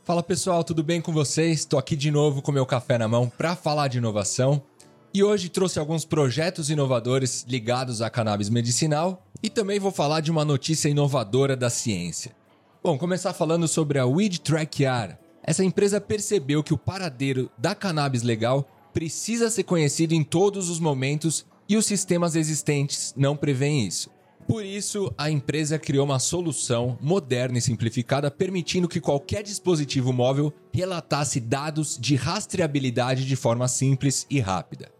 Fala 0.04 0.22
pessoal, 0.22 0.64
tudo 0.64 0.82
bem 0.82 1.02
com 1.02 1.12
vocês? 1.12 1.60
Estou 1.60 1.78
aqui 1.78 1.94
de 1.94 2.10
novo 2.10 2.40
com 2.40 2.50
meu 2.50 2.64
café 2.64 2.96
na 2.96 3.06
mão 3.06 3.28
para 3.28 3.54
falar 3.54 3.88
de 3.88 3.98
inovação. 3.98 4.62
E 5.12 5.22
hoje 5.22 5.48
trouxe 5.48 5.78
alguns 5.78 6.04
projetos 6.04 6.70
inovadores 6.70 7.44
ligados 7.46 8.00
à 8.00 8.08
cannabis 8.08 8.48
medicinal 8.48 9.22
e 9.42 9.50
também 9.50 9.78
vou 9.78 9.90
falar 9.90 10.20
de 10.20 10.30
uma 10.30 10.44
notícia 10.44 10.88
inovadora 10.88 11.54
da 11.56 11.68
ciência. 11.68 12.34
Bom, 12.82 12.96
começar 12.96 13.34
falando 13.34 13.68
sobre 13.68 13.98
a 13.98 14.06
Weed 14.06 14.40
Track. 14.40 14.84
Essa 15.42 15.64
empresa 15.64 16.00
percebeu 16.00 16.62
que 16.62 16.72
o 16.72 16.78
paradeiro 16.78 17.50
da 17.58 17.74
cannabis 17.74 18.22
legal 18.22 18.66
precisa 18.98 19.48
ser 19.48 19.62
conhecido 19.62 20.12
em 20.12 20.24
todos 20.24 20.68
os 20.68 20.80
momentos 20.80 21.46
e 21.68 21.76
os 21.76 21.86
sistemas 21.86 22.34
existentes 22.34 23.14
não 23.16 23.36
prevêem 23.36 23.86
isso. 23.86 24.10
Por 24.44 24.64
isso, 24.64 25.14
a 25.16 25.30
empresa 25.30 25.78
criou 25.78 26.04
uma 26.04 26.18
solução 26.18 26.98
moderna 27.00 27.58
e 27.58 27.60
simplificada 27.60 28.28
permitindo 28.28 28.88
que 28.88 29.00
qualquer 29.00 29.44
dispositivo 29.44 30.12
móvel 30.12 30.52
relatasse 30.72 31.38
dados 31.38 31.96
de 31.96 32.16
rastreabilidade 32.16 33.24
de 33.24 33.36
forma 33.36 33.68
simples 33.68 34.26
e 34.28 34.40
rápida. 34.40 34.90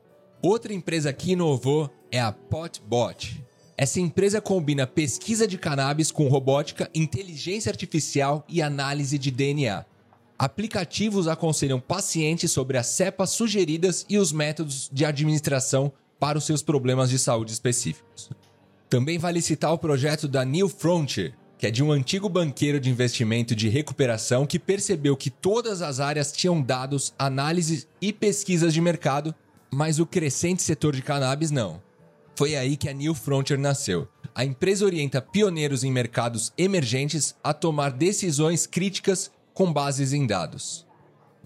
Outra 0.40 0.72
empresa 0.72 1.12
que 1.12 1.32
inovou 1.32 1.90
é 2.08 2.20
a 2.20 2.30
Potbot. 2.30 3.44
Essa 3.76 3.98
empresa 3.98 4.40
combina 4.40 4.86
pesquisa 4.86 5.44
de 5.44 5.58
cannabis 5.58 6.12
com 6.12 6.28
robótica, 6.28 6.88
inteligência 6.94 7.68
artificial 7.70 8.44
e 8.48 8.62
análise 8.62 9.18
de 9.18 9.32
DNA. 9.32 9.84
Aplicativos 10.38 11.26
aconselham 11.26 11.80
pacientes 11.80 12.52
sobre 12.52 12.78
as 12.78 12.86
cepas 12.86 13.30
sugeridas 13.30 14.06
e 14.08 14.18
os 14.18 14.30
métodos 14.30 14.88
de 14.92 15.04
administração 15.04 15.92
para 16.20 16.38
os 16.38 16.44
seus 16.44 16.62
problemas 16.62 17.10
de 17.10 17.18
saúde 17.18 17.52
específicos. 17.52 18.30
Também 18.88 19.18
vale 19.18 19.42
citar 19.42 19.72
o 19.72 19.78
projeto 19.78 20.28
da 20.28 20.44
New 20.44 20.68
Frontier, 20.68 21.34
que 21.58 21.66
é 21.66 21.72
de 21.72 21.82
um 21.82 21.90
antigo 21.90 22.28
banqueiro 22.28 22.78
de 22.78 22.88
investimento 22.88 23.52
de 23.52 23.68
recuperação 23.68 24.46
que 24.46 24.60
percebeu 24.60 25.16
que 25.16 25.28
todas 25.28 25.82
as 25.82 25.98
áreas 25.98 26.30
tinham 26.30 26.62
dados, 26.62 27.12
análises 27.18 27.88
e 28.00 28.12
pesquisas 28.12 28.72
de 28.72 28.80
mercado, 28.80 29.34
mas 29.72 29.98
o 29.98 30.06
crescente 30.06 30.62
setor 30.62 30.94
de 30.94 31.02
cannabis 31.02 31.50
não. 31.50 31.82
Foi 32.36 32.54
aí 32.54 32.76
que 32.76 32.88
a 32.88 32.92
New 32.92 33.12
Frontier 33.12 33.58
nasceu. 33.58 34.06
A 34.32 34.44
empresa 34.44 34.84
orienta 34.84 35.20
pioneiros 35.20 35.82
em 35.82 35.90
mercados 35.90 36.52
emergentes 36.56 37.34
a 37.42 37.52
tomar 37.52 37.90
decisões 37.90 38.68
críticas 38.68 39.32
com 39.58 39.72
bases 39.72 40.12
em 40.12 40.24
dados. 40.24 40.86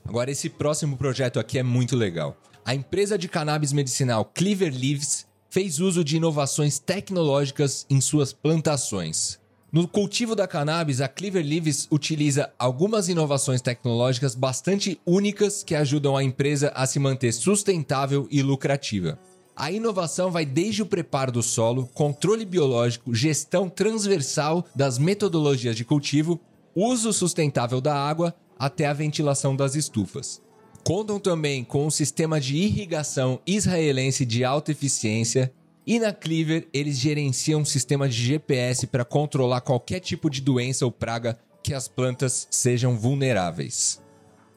Agora, 0.04 0.30
esse 0.30 0.50
próximo 0.50 0.98
projeto 0.98 1.40
aqui 1.40 1.58
é 1.58 1.62
muito 1.62 1.96
legal. 1.96 2.36
A 2.62 2.74
empresa 2.74 3.16
de 3.16 3.26
cannabis 3.26 3.72
medicinal 3.72 4.26
Cleaver 4.34 4.70
Leaves 4.70 5.26
fez 5.48 5.80
uso 5.80 6.04
de 6.04 6.18
inovações 6.18 6.78
tecnológicas 6.78 7.86
em 7.88 8.02
suas 8.02 8.30
plantações. 8.30 9.40
No 9.72 9.88
cultivo 9.88 10.36
da 10.36 10.46
cannabis, 10.46 11.00
a 11.00 11.08
Cleaver 11.08 11.42
Leaves 11.42 11.88
utiliza 11.90 12.52
algumas 12.58 13.08
inovações 13.08 13.62
tecnológicas 13.62 14.34
bastante 14.34 15.00
únicas 15.06 15.64
que 15.64 15.74
ajudam 15.74 16.14
a 16.14 16.22
empresa 16.22 16.70
a 16.74 16.86
se 16.86 16.98
manter 16.98 17.32
sustentável 17.32 18.28
e 18.30 18.42
lucrativa. 18.42 19.18
A 19.56 19.72
inovação 19.72 20.30
vai 20.30 20.44
desde 20.44 20.82
o 20.82 20.86
preparo 20.86 21.32
do 21.32 21.42
solo, 21.42 21.88
controle 21.94 22.44
biológico, 22.44 23.14
gestão 23.14 23.70
transversal 23.70 24.66
das 24.76 24.98
metodologias 24.98 25.76
de 25.76 25.84
cultivo, 25.84 26.38
uso 26.74 27.12
sustentável 27.12 27.80
da 27.80 27.94
água, 27.94 28.34
até 28.58 28.86
a 28.86 28.92
ventilação 28.92 29.56
das 29.56 29.74
estufas. 29.74 30.40
Contam 30.84 31.20
também 31.20 31.62
com 31.62 31.86
um 31.86 31.90
sistema 31.90 32.40
de 32.40 32.56
irrigação 32.56 33.40
israelense 33.46 34.26
de 34.26 34.44
alta 34.44 34.72
eficiência 34.72 35.52
e 35.86 35.98
na 35.98 36.12
Cleaver 36.12 36.68
eles 36.72 36.98
gerenciam 36.98 37.60
um 37.60 37.64
sistema 37.64 38.08
de 38.08 38.16
GPS 38.16 38.86
para 38.86 39.04
controlar 39.04 39.60
qualquer 39.60 40.00
tipo 40.00 40.28
de 40.28 40.40
doença 40.40 40.84
ou 40.84 40.90
praga 40.90 41.38
que 41.62 41.72
as 41.72 41.86
plantas 41.86 42.48
sejam 42.50 42.96
vulneráveis. 42.96 44.02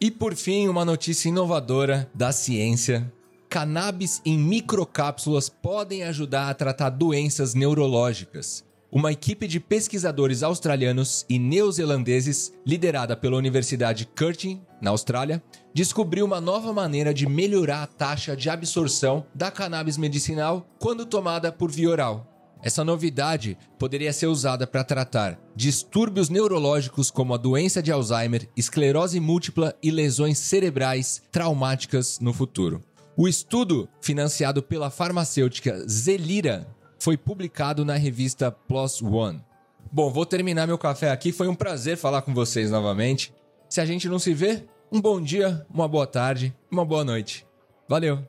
E 0.02 0.10
por 0.10 0.36
fim, 0.36 0.68
uma 0.68 0.84
notícia 0.84 1.30
inovadora 1.30 2.10
da 2.14 2.32
ciência. 2.32 3.12
Cannabis 3.48 4.22
em 4.26 4.38
microcápsulas 4.38 5.48
podem 5.48 6.04
ajudar 6.04 6.50
a 6.50 6.54
tratar 6.54 6.90
doenças 6.90 7.54
neurológicas 7.54 8.65
uma 8.92 9.12
equipe 9.12 9.48
de 9.48 9.60
pesquisadores 9.60 10.44
australianos 10.44 11.26
e 11.30 11.38
neozelandeses, 11.38 12.54
liderada 12.66 13.16
pela 13.16 13.38
Universidade 13.38 14.06
Curtin, 14.06 14.62
na 14.82 14.92
Austrália, 14.92 15.44
descobriu 15.74 16.26
uma 16.26 16.40
nova 16.40 16.72
maneira 16.72 17.14
de 17.14 17.28
melhorar 17.28 17.84
a 17.84 17.88
taxa 17.88 18.36
de 18.36 18.50
absorção 18.50 19.26
da 19.34 19.52
cannabis 19.52 19.98
medicinal 19.98 20.66
quando 20.80 21.06
tomada 21.06 21.52
por 21.52 21.72
via 21.72 21.90
oral. 21.90 22.32
Essa 22.66 22.84
novidade 22.84 23.58
poderia 23.78 24.12
ser 24.12 24.26
usada 24.26 24.66
para 24.66 24.84
tratar 24.84 25.40
distúrbios 25.56 26.30
neurológicos 26.30 27.12
como 27.12 27.34
a 27.34 27.38
doença 27.38 27.82
de 27.82 27.92
Alzheimer, 27.92 28.50
esclerose 28.58 29.20
múltipla 29.20 29.76
e 29.84 29.92
lesões 29.92 30.40
cerebrais 30.40 31.22
traumáticas 31.32 32.20
no 32.20 32.34
futuro. 32.34 32.84
O 33.18 33.28
estudo, 33.28 33.88
financiado 34.02 34.62
pela 34.62 34.90
farmacêutica 34.90 35.88
Zelira, 35.88 36.68
foi 37.00 37.18
publicado 37.18 37.84
na 37.84 37.96
revista 37.96 38.52
Plus 38.52 39.02
One. 39.02 39.44
Bom, 39.92 40.12
vou 40.12 40.26
terminar 40.26 40.68
meu 40.68 40.78
café 40.78 41.12
aqui. 41.12 41.32
Foi 41.32 41.48
um 41.48 41.56
prazer 41.56 41.98
falar 41.98 42.22
com 42.22 42.34
vocês 42.34 42.72
novamente. 42.72 43.34
Se 43.70 43.80
a 43.80 43.86
gente 43.86 44.10
não 44.10 44.20
se 44.20 44.34
vê, 44.34 44.64
um 44.92 45.02
bom 45.02 45.22
dia, 45.22 45.66
uma 45.74 45.88
boa 45.88 46.08
tarde, 46.08 46.56
uma 46.70 46.86
boa 46.86 47.04
noite. 47.04 47.46
Valeu! 47.88 48.20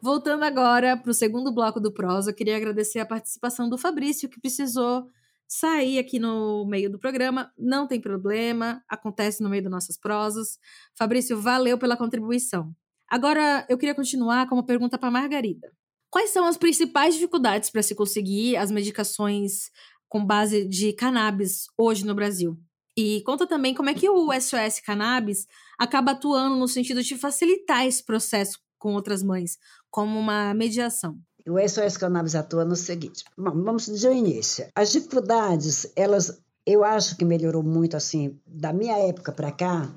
Voltando 0.00 0.44
agora 0.44 0.96
para 0.96 1.10
o 1.10 1.14
segundo 1.14 1.50
bloco 1.50 1.80
do 1.80 1.90
Prosa, 1.90 2.30
eu 2.30 2.34
queria 2.34 2.56
agradecer 2.56 3.00
a 3.00 3.04
participação 3.06 3.68
do 3.68 3.76
Fabrício, 3.76 4.28
que 4.28 4.40
precisou 4.40 5.08
sair 5.48 5.98
aqui 5.98 6.18
no 6.18 6.66
meio 6.66 6.90
do 6.90 6.98
programa, 6.98 7.52
não 7.56 7.86
tem 7.86 8.00
problema, 8.00 8.82
acontece 8.88 9.42
no 9.42 9.48
meio 9.48 9.62
das 9.62 9.70
nossas 9.70 9.98
prosas. 9.98 10.58
Fabrício, 10.98 11.40
valeu 11.40 11.78
pela 11.78 11.96
contribuição. 11.96 12.74
Agora, 13.08 13.64
eu 13.68 13.78
queria 13.78 13.94
continuar 13.94 14.48
com 14.48 14.56
uma 14.56 14.66
pergunta 14.66 14.98
para 14.98 15.10
Margarida. 15.10 15.72
Quais 16.10 16.30
são 16.30 16.46
as 16.46 16.56
principais 16.56 17.14
dificuldades 17.14 17.70
para 17.70 17.82
se 17.82 17.94
conseguir 17.94 18.56
as 18.56 18.70
medicações 18.70 19.70
com 20.08 20.24
base 20.24 20.66
de 20.66 20.92
cannabis 20.92 21.66
hoje 21.78 22.04
no 22.04 22.14
Brasil? 22.14 22.58
E 22.96 23.22
conta 23.22 23.46
também 23.46 23.74
como 23.74 23.90
é 23.90 23.94
que 23.94 24.08
o 24.08 24.32
SOS 24.32 24.80
Cannabis 24.80 25.46
acaba 25.78 26.12
atuando 26.12 26.56
no 26.56 26.66
sentido 26.66 27.02
de 27.02 27.16
facilitar 27.16 27.86
esse 27.86 28.02
processo 28.02 28.58
com 28.78 28.94
outras 28.94 29.22
mães, 29.22 29.58
como 29.90 30.18
uma 30.18 30.54
mediação. 30.54 31.18
O 31.48 31.58
SOS 31.60 31.96
Cannabis 31.96 32.34
atua 32.34 32.64
no 32.64 32.74
seguinte: 32.74 33.24
bom, 33.38 33.62
vamos 33.62 33.86
de 33.86 34.08
início. 34.08 34.66
As 34.74 34.90
dificuldades, 34.90 35.90
elas, 35.94 36.40
eu 36.66 36.82
acho 36.82 37.16
que 37.16 37.24
melhorou 37.24 37.62
muito 37.62 37.96
assim, 37.96 38.38
da 38.46 38.72
minha 38.72 38.98
época 38.98 39.32
para 39.32 39.52
cá. 39.52 39.88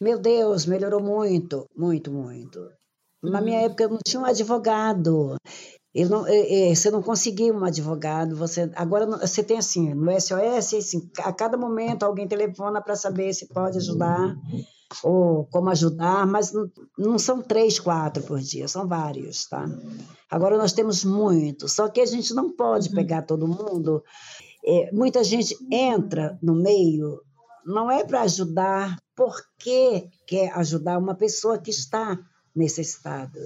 Meu 0.00 0.18
Deus, 0.18 0.66
melhorou 0.66 1.02
muito, 1.02 1.66
muito, 1.76 2.10
muito. 2.10 2.70
Na 3.22 3.40
minha 3.40 3.62
época 3.62 3.84
eu 3.84 3.90
não 3.90 3.98
tinha 4.06 4.20
um 4.20 4.26
advogado. 4.26 5.36
Eu 5.94 6.08
não, 6.08 6.26
é, 6.26 6.70
é, 6.70 6.74
você 6.74 6.90
não 6.90 7.02
conseguia 7.02 7.52
um 7.52 7.64
advogado. 7.64 8.36
Você 8.36 8.70
agora 8.74 9.06
você 9.06 9.42
tem 9.42 9.58
assim 9.58 9.94
no 9.94 10.12
SOS, 10.20 10.74
assim, 10.74 11.10
a 11.18 11.32
cada 11.32 11.56
momento 11.56 12.02
alguém 12.02 12.28
telefona 12.28 12.82
para 12.82 12.94
saber 12.94 13.32
se 13.32 13.46
pode 13.48 13.78
ajudar 13.78 14.36
ou 15.02 15.46
como 15.46 15.70
ajudar, 15.70 16.26
mas 16.26 16.52
não, 16.96 17.18
são 17.18 17.42
três, 17.42 17.78
quatro 17.78 18.22
por 18.22 18.38
dia, 18.40 18.68
são 18.68 18.86
vários, 18.86 19.46
tá? 19.46 19.66
Agora 20.30 20.56
nós 20.56 20.72
temos 20.72 21.04
muitos, 21.04 21.72
só 21.72 21.88
que 21.88 22.00
a 22.00 22.06
gente 22.06 22.32
não 22.34 22.50
pode 22.50 22.88
uhum. 22.88 22.94
pegar 22.94 23.22
todo 23.22 23.48
mundo. 23.48 24.02
É, 24.64 24.90
muita 24.92 25.22
gente 25.22 25.56
entra 25.70 26.38
no 26.42 26.54
meio, 26.54 27.20
não 27.64 27.90
é 27.90 28.04
para 28.04 28.22
ajudar 28.22 28.96
porque 29.14 30.08
quer 30.26 30.52
ajudar 30.56 30.98
uma 30.98 31.14
pessoa 31.14 31.58
que 31.58 31.70
está 31.70 32.18
necessitada. 32.54 33.40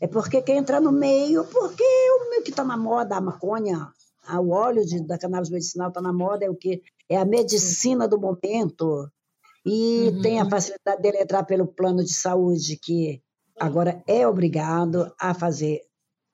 É 0.00 0.06
porque 0.06 0.42
quer 0.42 0.56
entrar 0.56 0.80
no 0.80 0.90
meio, 0.90 1.44
porque 1.44 1.84
o 1.84 2.30
meio 2.30 2.42
que 2.42 2.50
está 2.50 2.64
na 2.64 2.76
moda, 2.76 3.16
a 3.16 3.20
maconha, 3.20 3.88
o 4.28 4.50
óleo 4.50 4.84
de, 4.84 5.00
da 5.06 5.16
cannabis 5.16 5.50
medicinal 5.50 5.88
está 5.88 6.00
na 6.00 6.12
moda, 6.12 6.44
é 6.44 6.50
o 6.50 6.56
que? 6.56 6.82
É 7.08 7.16
a 7.16 7.24
medicina 7.24 8.08
do 8.08 8.18
momento. 8.18 9.08
E 9.64 10.08
uhum. 10.08 10.22
tem 10.22 10.40
a 10.40 10.48
facilidade 10.48 11.00
dele 11.00 11.18
entrar 11.18 11.44
pelo 11.44 11.66
plano 11.66 12.02
de 12.02 12.12
saúde, 12.12 12.78
que 12.82 13.22
agora 13.58 14.02
é 14.06 14.26
obrigado 14.26 15.12
a 15.20 15.32
fazer, 15.34 15.82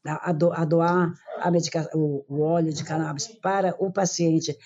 a, 0.07 0.31
a 0.31 0.65
doar 0.65 1.13
a 1.41 1.51
medicação, 1.51 1.91
o, 1.95 2.25
o 2.29 2.41
óleo 2.41 2.73
de 2.73 2.85
cannabis 2.85 3.27
para 3.27 3.75
o 3.79 3.93
paciente 3.93 4.57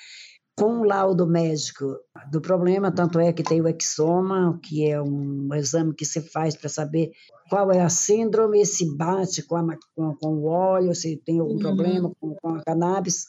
com 0.56 0.80
o 0.80 0.84
laudo 0.84 1.26
médico 1.26 1.98
do 2.30 2.40
problema, 2.40 2.92
tanto 2.92 3.18
é 3.18 3.32
que 3.32 3.42
tem 3.42 3.60
o 3.60 3.68
exoma, 3.68 4.58
que 4.62 4.86
é 4.86 5.00
um 5.00 5.48
exame 5.54 5.94
que 5.94 6.04
se 6.04 6.20
faz 6.20 6.54
para 6.54 6.68
saber 6.68 7.10
qual 7.48 7.72
é 7.72 7.80
a 7.80 7.88
síndrome, 7.88 8.64
se 8.66 8.94
bate 8.96 9.42
com, 9.42 9.56
a, 9.56 9.76
com, 9.94 10.14
com 10.14 10.28
o 10.34 10.44
óleo, 10.44 10.94
se 10.94 11.16
tem 11.16 11.40
algum 11.40 11.54
uhum. 11.54 11.58
problema 11.58 12.12
com, 12.20 12.34
com 12.34 12.48
a 12.50 12.62
cannabis. 12.62 13.26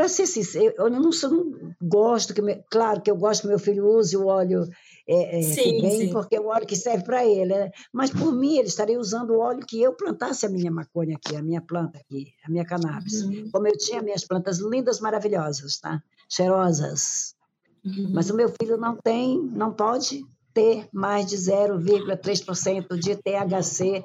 Para 0.00 0.08
ser 0.08 0.24
sincero, 0.24 0.74
eu 0.78 0.88
não, 0.88 1.12
sou, 1.12 1.28
não 1.28 1.74
gosto, 1.78 2.32
que, 2.32 2.40
claro 2.70 3.02
que 3.02 3.10
eu 3.10 3.16
gosto 3.16 3.42
que 3.42 3.48
meu 3.48 3.58
filho 3.58 3.86
use 3.86 4.16
o 4.16 4.28
óleo 4.28 4.66
é, 5.06 5.40
é, 5.40 5.42
sim, 5.42 5.82
bem, 5.82 6.06
sim. 6.06 6.10
porque 6.10 6.36
é 6.36 6.40
o 6.40 6.46
óleo 6.46 6.66
que 6.66 6.74
serve 6.74 7.04
para 7.04 7.22
ele. 7.22 7.54
Né? 7.54 7.70
Mas 7.92 8.08
por 8.08 8.32
mim, 8.32 8.56
ele 8.56 8.68
estaria 8.68 8.98
usando 8.98 9.32
o 9.32 9.40
óleo 9.40 9.60
que 9.66 9.78
eu 9.78 9.92
plantasse 9.92 10.46
a 10.46 10.48
minha 10.48 10.70
maconha 10.70 11.16
aqui, 11.16 11.36
a 11.36 11.42
minha 11.42 11.60
planta 11.60 11.98
aqui, 11.98 12.32
a 12.42 12.50
minha 12.50 12.64
cannabis. 12.64 13.24
Uhum. 13.24 13.50
Como 13.52 13.68
eu 13.68 13.76
tinha 13.76 14.00
minhas 14.00 14.24
plantas 14.24 14.58
lindas, 14.58 15.00
maravilhosas, 15.00 15.78
tá? 15.78 16.02
cheirosas. 16.30 17.34
Uhum. 17.84 18.10
Mas 18.14 18.30
o 18.30 18.34
meu 18.34 18.48
filho 18.58 18.78
não 18.78 18.96
tem, 18.96 19.38
não 19.52 19.70
pode 19.70 20.24
ter 20.54 20.88
mais 20.94 21.26
de 21.26 21.36
0,3% 21.36 22.98
de 22.98 23.16
THC 23.16 24.02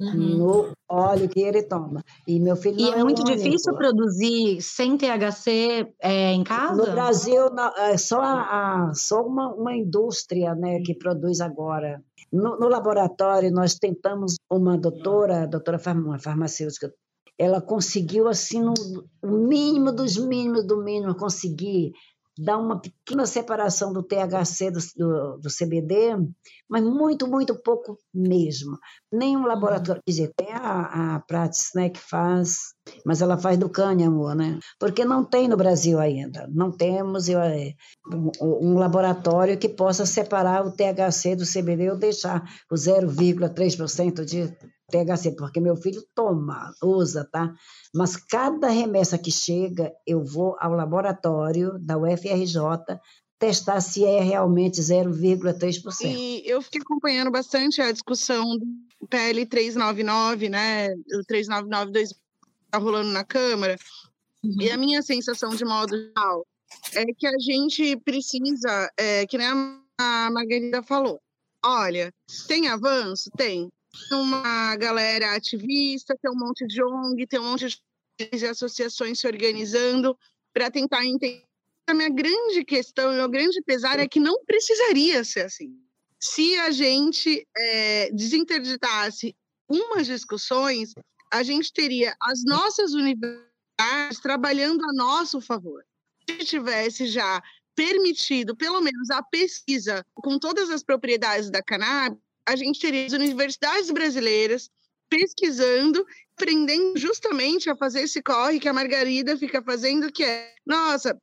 uhum. 0.00 0.38
no 0.38 0.72
óleo 0.88 1.28
que 1.28 1.40
ele 1.40 1.62
toma. 1.62 2.02
E 2.26 2.40
meu 2.40 2.56
filho 2.56 2.80
E 2.80 2.90
é, 2.90 2.98
é 2.98 3.04
muito 3.04 3.22
difícil 3.22 3.74
produzir 3.74 4.60
sem 4.60 4.96
THC 4.96 5.92
é, 6.00 6.32
em 6.32 6.42
casa? 6.42 6.74
No 6.74 6.90
Brasil, 6.90 7.46
é 7.78 7.96
só, 7.96 8.20
a, 8.20 8.92
só 8.94 9.22
uma, 9.22 9.54
uma 9.54 9.74
indústria 9.74 10.54
né, 10.54 10.80
que 10.84 10.94
produz 10.94 11.40
agora. 11.40 12.02
No, 12.32 12.58
no 12.58 12.68
laboratório, 12.68 13.50
nós 13.50 13.74
tentamos 13.74 14.36
uma 14.50 14.78
doutora, 14.78 15.46
doutora 15.46 15.80
uma 15.94 16.18
farmacêutica, 16.18 16.92
ela 17.40 17.60
conseguiu, 17.60 18.28
assim, 18.28 18.60
no, 18.60 18.74
no 19.22 19.48
mínimo 19.48 19.90
dos 19.90 20.18
mínimos 20.18 20.66
do 20.66 20.82
mínimo, 20.82 21.14
conseguir 21.14 21.92
dá 22.40 22.56
uma 22.56 22.80
pequena 22.80 23.26
separação 23.26 23.92
do 23.92 24.02
THC 24.02 24.70
do, 24.70 24.80
do, 24.96 25.38
do, 25.38 25.48
CBD, 25.50 26.16
mas 26.68 26.82
muito, 26.82 27.28
muito 27.28 27.54
pouco 27.62 27.98
mesmo. 28.14 28.78
Nenhum 29.12 29.44
laboratório, 29.44 30.00
quer 30.04 30.10
dizer, 30.10 30.32
tem 30.34 30.52
a, 30.52 31.16
a 31.16 31.24
né, 31.74 31.90
que 31.90 32.00
faz, 32.00 32.74
mas 33.04 33.20
ela 33.20 33.36
faz 33.36 33.58
do 33.58 33.68
cânhamo, 33.68 34.32
né? 34.34 34.58
Porque 34.78 35.04
não 35.04 35.22
tem 35.22 35.48
no 35.48 35.56
Brasil 35.56 35.98
ainda, 35.98 36.48
não 36.50 36.72
temos 36.72 37.28
eu, 37.28 37.40
é, 37.40 37.74
um, 38.10 38.70
um 38.70 38.74
laboratório 38.78 39.58
que 39.58 39.68
possa 39.68 40.06
separar 40.06 40.64
o 40.64 40.72
THC 40.72 41.36
do 41.36 41.44
CBD 41.44 41.90
ou 41.90 41.98
deixar 41.98 42.42
o 42.70 42.74
0,3% 42.74 44.24
de 44.24 44.56
THC, 44.90 45.32
porque 45.36 45.60
meu 45.60 45.76
filho 45.76 46.02
toma, 46.14 46.74
usa, 46.82 47.28
tá? 47.30 47.54
Mas 47.94 48.16
cada 48.16 48.68
remessa 48.68 49.16
que 49.16 49.30
chega, 49.30 49.92
eu 50.06 50.24
vou 50.24 50.56
ao 50.60 50.72
laboratório 50.72 51.78
da 51.78 51.96
UFRJ 51.96 52.98
testar 53.38 53.80
se 53.80 54.04
é 54.04 54.20
realmente 54.20 54.80
0,3%. 54.80 55.82
E 56.02 56.42
eu 56.44 56.60
fiquei 56.60 56.82
acompanhando 56.82 57.30
bastante 57.30 57.80
a 57.80 57.90
discussão 57.90 58.44
do 58.58 59.08
PL 59.08 59.46
399, 59.46 60.50
né? 60.50 60.92
O 60.92 61.24
399 61.26 62.02
está 62.02 62.78
rolando 62.78 63.10
na 63.10 63.24
Câmara. 63.24 63.78
Uhum. 64.44 64.56
E 64.60 64.70
a 64.70 64.76
minha 64.76 65.00
sensação, 65.00 65.50
de 65.50 65.64
modo 65.64 65.96
geral, 65.96 66.46
é 66.94 67.04
que 67.16 67.26
a 67.26 67.38
gente 67.40 67.96
precisa, 68.04 68.90
é, 68.98 69.26
que 69.26 69.38
nem 69.38 69.46
a 69.46 70.30
Margarida 70.30 70.82
falou, 70.82 71.18
olha, 71.64 72.12
tem 72.46 72.68
avanço? 72.68 73.30
Tem 73.36 73.70
uma 74.12 74.76
galera 74.76 75.34
ativista, 75.34 76.16
tem 76.20 76.30
um 76.30 76.36
monte 76.36 76.66
de 76.66 76.82
ONG, 76.82 77.26
tem 77.26 77.40
um 77.40 77.50
monte 77.50 77.66
de 78.32 78.46
associações 78.46 79.18
se 79.18 79.26
organizando 79.26 80.16
para 80.52 80.70
tentar 80.70 81.04
entender. 81.04 81.44
A 81.88 81.94
minha 81.94 82.08
grande 82.08 82.64
questão, 82.64 83.12
meu 83.12 83.28
grande 83.28 83.60
pesar 83.62 83.98
é 83.98 84.06
que 84.06 84.20
não 84.20 84.44
precisaria 84.44 85.24
ser 85.24 85.42
assim. 85.42 85.76
Se 86.20 86.56
a 86.58 86.70
gente 86.70 87.46
é, 87.56 88.10
desinterditasse 88.12 89.34
umas 89.68 90.06
discussões, 90.06 90.92
a 91.32 91.42
gente 91.42 91.72
teria 91.72 92.14
as 92.20 92.44
nossas 92.44 92.92
universidades 92.92 94.20
trabalhando 94.22 94.84
a 94.84 94.92
nosso 94.92 95.40
favor. 95.40 95.84
Se 96.28 96.38
tivesse 96.44 97.06
já 97.06 97.42
permitido, 97.74 98.54
pelo 98.54 98.80
menos, 98.80 99.10
a 99.10 99.22
pesquisa 99.22 100.04
com 100.14 100.38
todas 100.38 100.70
as 100.70 100.82
propriedades 100.82 101.50
da 101.50 101.62
cannabis, 101.62 102.20
a 102.50 102.56
gente 102.56 102.80
teria 102.80 103.06
as 103.06 103.12
universidades 103.12 103.90
brasileiras 103.90 104.70
pesquisando, 105.08 106.04
aprendendo 106.36 106.98
justamente 106.98 107.70
a 107.70 107.76
fazer 107.76 108.02
esse 108.02 108.20
corre 108.20 108.58
que 108.58 108.68
a 108.68 108.72
Margarida 108.72 109.36
fica 109.36 109.62
fazendo, 109.62 110.10
que 110.10 110.24
é, 110.24 110.54
nossa, 110.66 111.16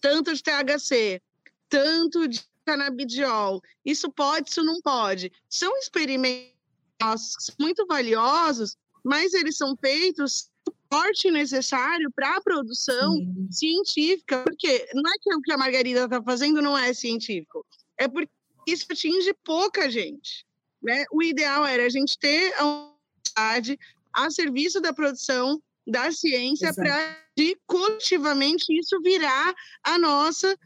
tanto 0.00 0.34
de 0.34 0.42
THC, 0.42 1.20
tanto 1.68 2.26
de 2.26 2.42
canabidiol, 2.64 3.60
isso 3.84 4.10
pode, 4.10 4.50
isso 4.50 4.62
não 4.62 4.80
pode. 4.80 5.30
São 5.48 5.76
experimentos 5.78 6.54
muito 7.58 7.86
valiosos, 7.86 8.76
mas 9.04 9.34
eles 9.34 9.56
são 9.56 9.76
feitos 9.76 10.50
suporte 10.66 11.30
necessário 11.30 12.10
para 12.10 12.36
a 12.36 12.40
produção 12.40 13.14
científica, 13.50 14.42
porque 14.44 14.88
não 14.94 15.10
é 15.10 15.14
que 15.20 15.34
o 15.34 15.40
que 15.40 15.52
a 15.52 15.58
Margarida 15.58 16.04
está 16.04 16.22
fazendo 16.22 16.60
não 16.62 16.76
é 16.76 16.92
científico, 16.94 17.64
é 17.98 18.08
porque 18.08 18.30
isso 18.66 18.86
atinge 18.90 19.32
pouca 19.44 19.90
gente. 19.90 20.44
Né? 20.82 21.04
O 21.12 21.22
ideal 21.22 21.64
era 21.66 21.84
a 21.84 21.88
gente 21.88 22.18
ter 22.18 22.52
a 22.58 22.64
universidade 22.64 23.78
a 24.12 24.30
serviço 24.30 24.80
da 24.80 24.92
produção 24.92 25.62
da 25.86 26.10
ciência 26.10 26.72
para 26.74 27.16
de 27.36 27.56
coletivamente 27.66 28.66
isso 28.76 29.00
virar 29.02 29.54
a 29.82 29.98
nossa 29.98 30.56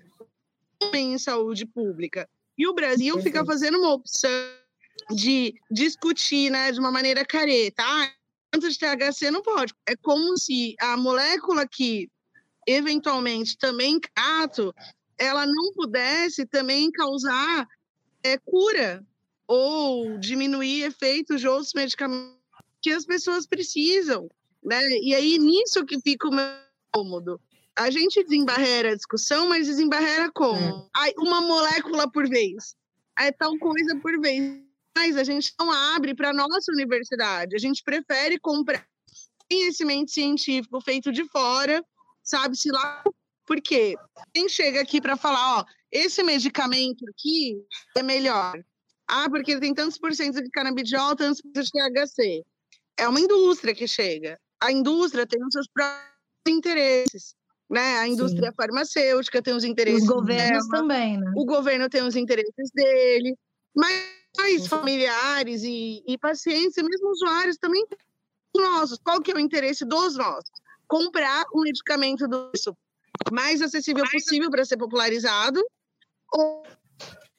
em 0.92 1.18
saúde 1.18 1.66
pública. 1.66 2.28
E 2.58 2.66
o 2.68 2.74
Brasil 2.74 3.20
fica 3.20 3.44
fazendo 3.44 3.78
uma 3.78 3.92
opção 3.92 4.30
de 5.10 5.54
discutir, 5.70 6.50
né, 6.50 6.72
de 6.72 6.78
uma 6.78 6.90
maneira 6.90 7.24
careta. 7.24 7.82
Ah, 7.84 8.10
tanto 8.50 8.68
de 8.68 8.78
THC 8.78 9.30
não 9.30 9.42
pode. 9.42 9.74
É 9.86 9.96
como 9.96 10.36
se 10.38 10.74
a 10.80 10.96
molécula 10.96 11.66
que 11.66 12.08
eventualmente 12.66 13.58
também 13.58 14.00
cato, 14.14 14.74
ela 15.18 15.46
não 15.46 15.72
pudesse 15.74 16.46
também 16.46 16.90
causar 16.90 17.68
é, 18.22 18.38
cura 18.38 19.04
ou 19.46 20.18
diminuir 20.18 20.84
efeitos 20.84 21.40
de 21.40 21.48
outros 21.48 21.74
medicamentos 21.74 22.34
que 22.80 22.90
as 22.90 23.04
pessoas 23.04 23.46
precisam, 23.46 24.28
né? 24.62 24.80
E 25.02 25.14
aí 25.14 25.38
nisso 25.38 25.84
que 25.84 26.00
fica 26.00 26.28
o 26.28 26.34
meu 26.34 26.44
cômodo. 26.92 27.40
A 27.76 27.90
gente 27.90 28.22
desembarrera 28.22 28.92
a 28.92 28.94
discussão, 28.94 29.48
mas 29.48 29.66
desembarrera 29.66 30.30
como? 30.30 30.88
É. 30.96 31.12
uma 31.18 31.40
molécula 31.40 32.10
por 32.10 32.28
vez. 32.28 32.76
É 33.18 33.32
tal 33.32 33.58
coisa 33.58 33.96
por 34.00 34.20
vez. 34.20 34.62
Mas 34.96 35.16
a 35.16 35.24
gente 35.24 35.52
não 35.58 35.72
abre 35.72 36.14
para 36.14 36.30
a 36.30 36.34
nossa 36.34 36.70
universidade. 36.72 37.56
A 37.56 37.58
gente 37.58 37.82
prefere 37.82 38.38
comprar 38.38 38.86
conhecimento 39.50 40.10
científico 40.10 40.80
feito 40.80 41.12
de 41.12 41.24
fora, 41.28 41.84
sabe-se 42.22 42.70
lá. 42.70 43.02
Por 43.46 43.60
quê? 43.60 43.94
Quem 44.32 44.48
chega 44.48 44.80
aqui 44.80 45.00
para 45.00 45.16
falar, 45.16 45.60
ó, 45.60 45.64
esse 45.90 46.22
medicamento 46.22 47.04
aqui 47.08 47.56
é 47.96 48.02
melhor. 48.02 48.54
Ah, 49.08 49.28
porque 49.28 49.52
ele 49.52 49.60
tem 49.60 49.74
tantos 49.74 49.98
por 49.98 50.14
cento 50.14 50.42
de 50.42 50.50
canabidiol, 50.50 51.14
tantos 51.14 51.40
por 51.40 51.64
cento 51.64 51.92
de 51.92 52.04
THC. 52.04 52.42
É 52.96 53.08
uma 53.08 53.20
indústria 53.20 53.74
que 53.74 53.86
chega. 53.86 54.38
A 54.60 54.72
indústria 54.72 55.26
tem 55.26 55.42
os 55.44 55.52
seus 55.52 55.66
próprios 55.68 56.14
interesses. 56.48 57.34
Né? 57.68 57.98
A 57.98 58.08
indústria 58.08 58.50
Sim. 58.50 58.56
farmacêutica 58.56 59.42
tem 59.42 59.54
os 59.54 59.64
interesses. 59.64 60.02
Os 60.02 60.08
governos 60.08 60.68
dela, 60.68 60.82
também, 60.82 61.18
né? 61.18 61.32
O 61.36 61.44
governo 61.44 61.88
tem 61.88 62.02
os 62.02 62.14
interesses 62.14 62.70
dele. 62.72 63.36
Mas 63.74 64.66
familiares 64.68 65.62
e, 65.64 66.02
e 66.06 66.18
pacientes, 66.18 66.76
e 66.76 66.82
mesmo 66.82 67.10
usuários, 67.10 67.56
também 67.56 67.84
nossos. 68.56 68.98
Qual 68.98 69.20
que 69.20 69.32
é 69.32 69.34
o 69.34 69.40
interesse 69.40 69.84
dos 69.84 70.16
nossos? 70.16 70.50
Comprar 70.86 71.44
um 71.54 71.62
medicamento 71.62 72.26
disso 72.28 72.76
mais 73.32 73.62
acessível 73.62 74.04
possível 74.10 74.50
para 74.50 74.64
ser 74.64 74.76
popularizado, 74.76 75.64
ou 76.32 76.62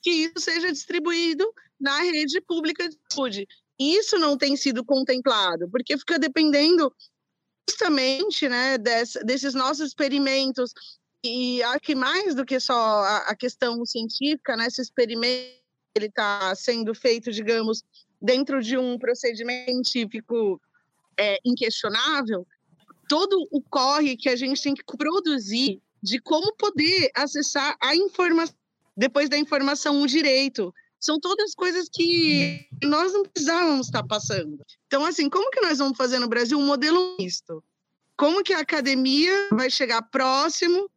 que 0.05 0.11
isso 0.11 0.39
seja 0.39 0.71
distribuído 0.71 1.51
na 1.79 1.99
rede 2.03 2.39
pública 2.41 2.87
de 2.87 2.95
saúde. 3.11 3.47
Isso 3.79 4.19
não 4.19 4.37
tem 4.37 4.55
sido 4.55 4.85
contemplado, 4.85 5.67
porque 5.67 5.97
fica 5.97 6.19
dependendo 6.19 6.93
justamente 7.67 8.47
né, 8.47 8.77
desse, 8.77 9.19
desses 9.23 9.55
nossos 9.55 9.87
experimentos. 9.87 10.75
E 11.25 11.59
que 11.81 11.95
mais 11.95 12.35
do 12.35 12.45
que 12.45 12.59
só 12.59 12.75
a, 12.75 13.17
a 13.29 13.35
questão 13.35 13.83
científica, 13.83 14.55
né, 14.55 14.67
esse 14.67 14.79
experimento 14.79 15.55
ele 15.95 16.05
está 16.05 16.53
sendo 16.53 16.93
feito, 16.93 17.31
digamos, 17.31 17.83
dentro 18.21 18.61
de 18.61 18.77
um 18.77 18.99
procedimento 18.99 19.89
científico 19.89 20.61
é, 21.17 21.39
inquestionável, 21.43 22.45
todo 23.09 23.47
o 23.49 23.59
corre 23.59 24.15
que 24.15 24.29
a 24.29 24.35
gente 24.35 24.61
tem 24.61 24.75
que 24.75 24.83
produzir 24.83 25.81
de 26.03 26.19
como 26.19 26.55
poder 26.57 27.09
acessar 27.15 27.75
a 27.81 27.95
informação, 27.95 28.55
depois 28.95 29.29
da 29.29 29.37
informação, 29.37 30.01
o 30.01 30.07
direito. 30.07 30.73
São 30.99 31.19
todas 31.19 31.53
coisas 31.53 31.87
que 31.91 32.67
nós 32.83 33.13
não 33.13 33.23
precisávamos 33.23 33.87
estar 33.87 34.03
passando. 34.03 34.57
Então, 34.87 35.05
assim, 35.05 35.29
como 35.29 35.51
que 35.51 35.61
nós 35.61 35.77
vamos 35.77 35.97
fazer 35.97 36.19
no 36.19 36.27
Brasil 36.27 36.57
um 36.57 36.65
modelo 36.65 37.15
misto? 37.19 37.63
Como 38.17 38.43
que 38.43 38.53
a 38.53 38.59
academia 38.59 39.49
vai 39.51 39.69
chegar 39.69 40.01
próximo 40.03 40.89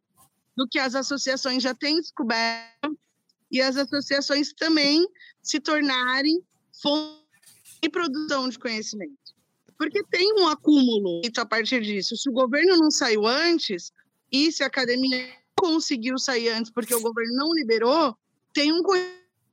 do 0.55 0.67
que 0.67 0.79
as 0.79 0.95
associações 0.95 1.61
já 1.61 1.75
têm 1.75 1.99
descoberto 1.99 2.97
e 3.51 3.61
as 3.61 3.75
associações 3.75 4.53
também 4.53 5.05
se 5.41 5.59
tornarem 5.59 6.41
fonte 6.81 7.19
de 7.83 7.89
produção 7.89 8.47
de 8.49 8.57
conhecimento? 8.57 9.13
Porque 9.77 10.03
tem 10.09 10.33
um 10.41 10.47
acúmulo 10.47 11.21
a 11.37 11.45
partir 11.45 11.81
disso. 11.81 12.15
Se 12.15 12.29
o 12.29 12.33
governo 12.33 12.77
não 12.77 12.89
saiu 12.89 13.27
antes, 13.27 13.91
e 14.31 14.51
se 14.51 14.63
a 14.63 14.67
academia 14.67 15.27
conseguiu 15.59 16.17
sair 16.17 16.49
antes 16.49 16.71
porque 16.71 16.93
o 16.93 17.01
governo 17.01 17.35
não 17.35 17.53
liberou, 17.53 18.15
tem 18.53 18.71
um 18.71 18.81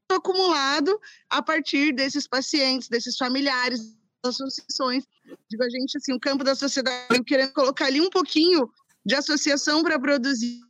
acumulado 0.08 0.98
a 1.28 1.42
partir 1.42 1.92
desses 1.92 2.26
pacientes, 2.26 2.88
desses 2.88 3.16
familiares, 3.16 3.80
associações. 4.24 5.04
Digo, 5.50 5.62
a 5.62 5.68
gente, 5.68 5.96
assim, 5.96 6.12
o 6.12 6.20
campo 6.20 6.44
da 6.44 6.54
sociedade, 6.54 7.22
querendo 7.24 7.52
colocar 7.52 7.86
ali 7.86 8.00
um 8.00 8.10
pouquinho 8.10 8.70
de 9.04 9.14
associação 9.14 9.82
para 9.82 9.98
produzir, 9.98 10.60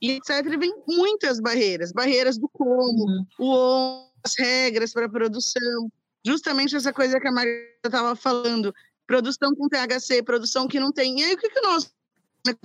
e 0.00 0.12
etc. 0.12 0.58
Vem 0.58 0.74
muitas 0.88 1.38
barreiras, 1.38 1.92
barreiras 1.92 2.36
do 2.36 2.48
como, 2.48 3.04
uhum. 3.04 3.26
o 3.38 4.12
as 4.24 4.34
regras 4.38 4.92
para 4.92 5.08
produção, 5.08 5.90
justamente 6.24 6.76
essa 6.76 6.92
coisa 6.92 7.18
que 7.18 7.26
a 7.26 7.32
Maria 7.32 7.52
estava 7.84 8.14
falando, 8.14 8.72
produção 9.06 9.54
com 9.54 9.68
THC, 9.68 10.22
produção 10.22 10.68
que 10.68 10.78
não 10.78 10.92
tem. 10.92 11.20
E 11.20 11.24
aí, 11.24 11.34
o 11.34 11.36
que, 11.36 11.48
que 11.48 11.60
nós 11.60 11.92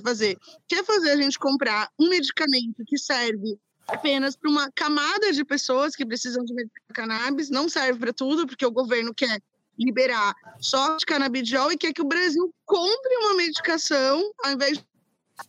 fazer? 0.03 0.37
Quer 0.67 0.83
fazer 0.83 1.11
a 1.11 1.17
gente 1.17 1.37
comprar 1.37 1.89
um 1.99 2.09
medicamento 2.09 2.83
que 2.85 2.97
serve 2.97 3.59
apenas 3.87 4.35
para 4.35 4.49
uma 4.49 4.71
camada 4.71 5.31
de 5.31 5.45
pessoas 5.45 5.95
que 5.95 6.05
precisam 6.05 6.43
de 6.43 6.53
cannabis, 6.93 7.49
não 7.49 7.69
serve 7.69 7.99
para 7.99 8.13
tudo, 8.13 8.45
porque 8.45 8.65
o 8.65 8.71
governo 8.71 9.13
quer 9.13 9.41
liberar 9.79 10.35
só 10.59 10.97
de 10.97 11.05
canabidiol 11.05 11.71
e 11.71 11.77
quer 11.77 11.93
que 11.93 12.01
o 12.01 12.07
Brasil 12.07 12.53
compre 12.65 13.15
uma 13.17 13.35
medicação 13.35 14.31
ao 14.43 14.51
invés 14.51 14.83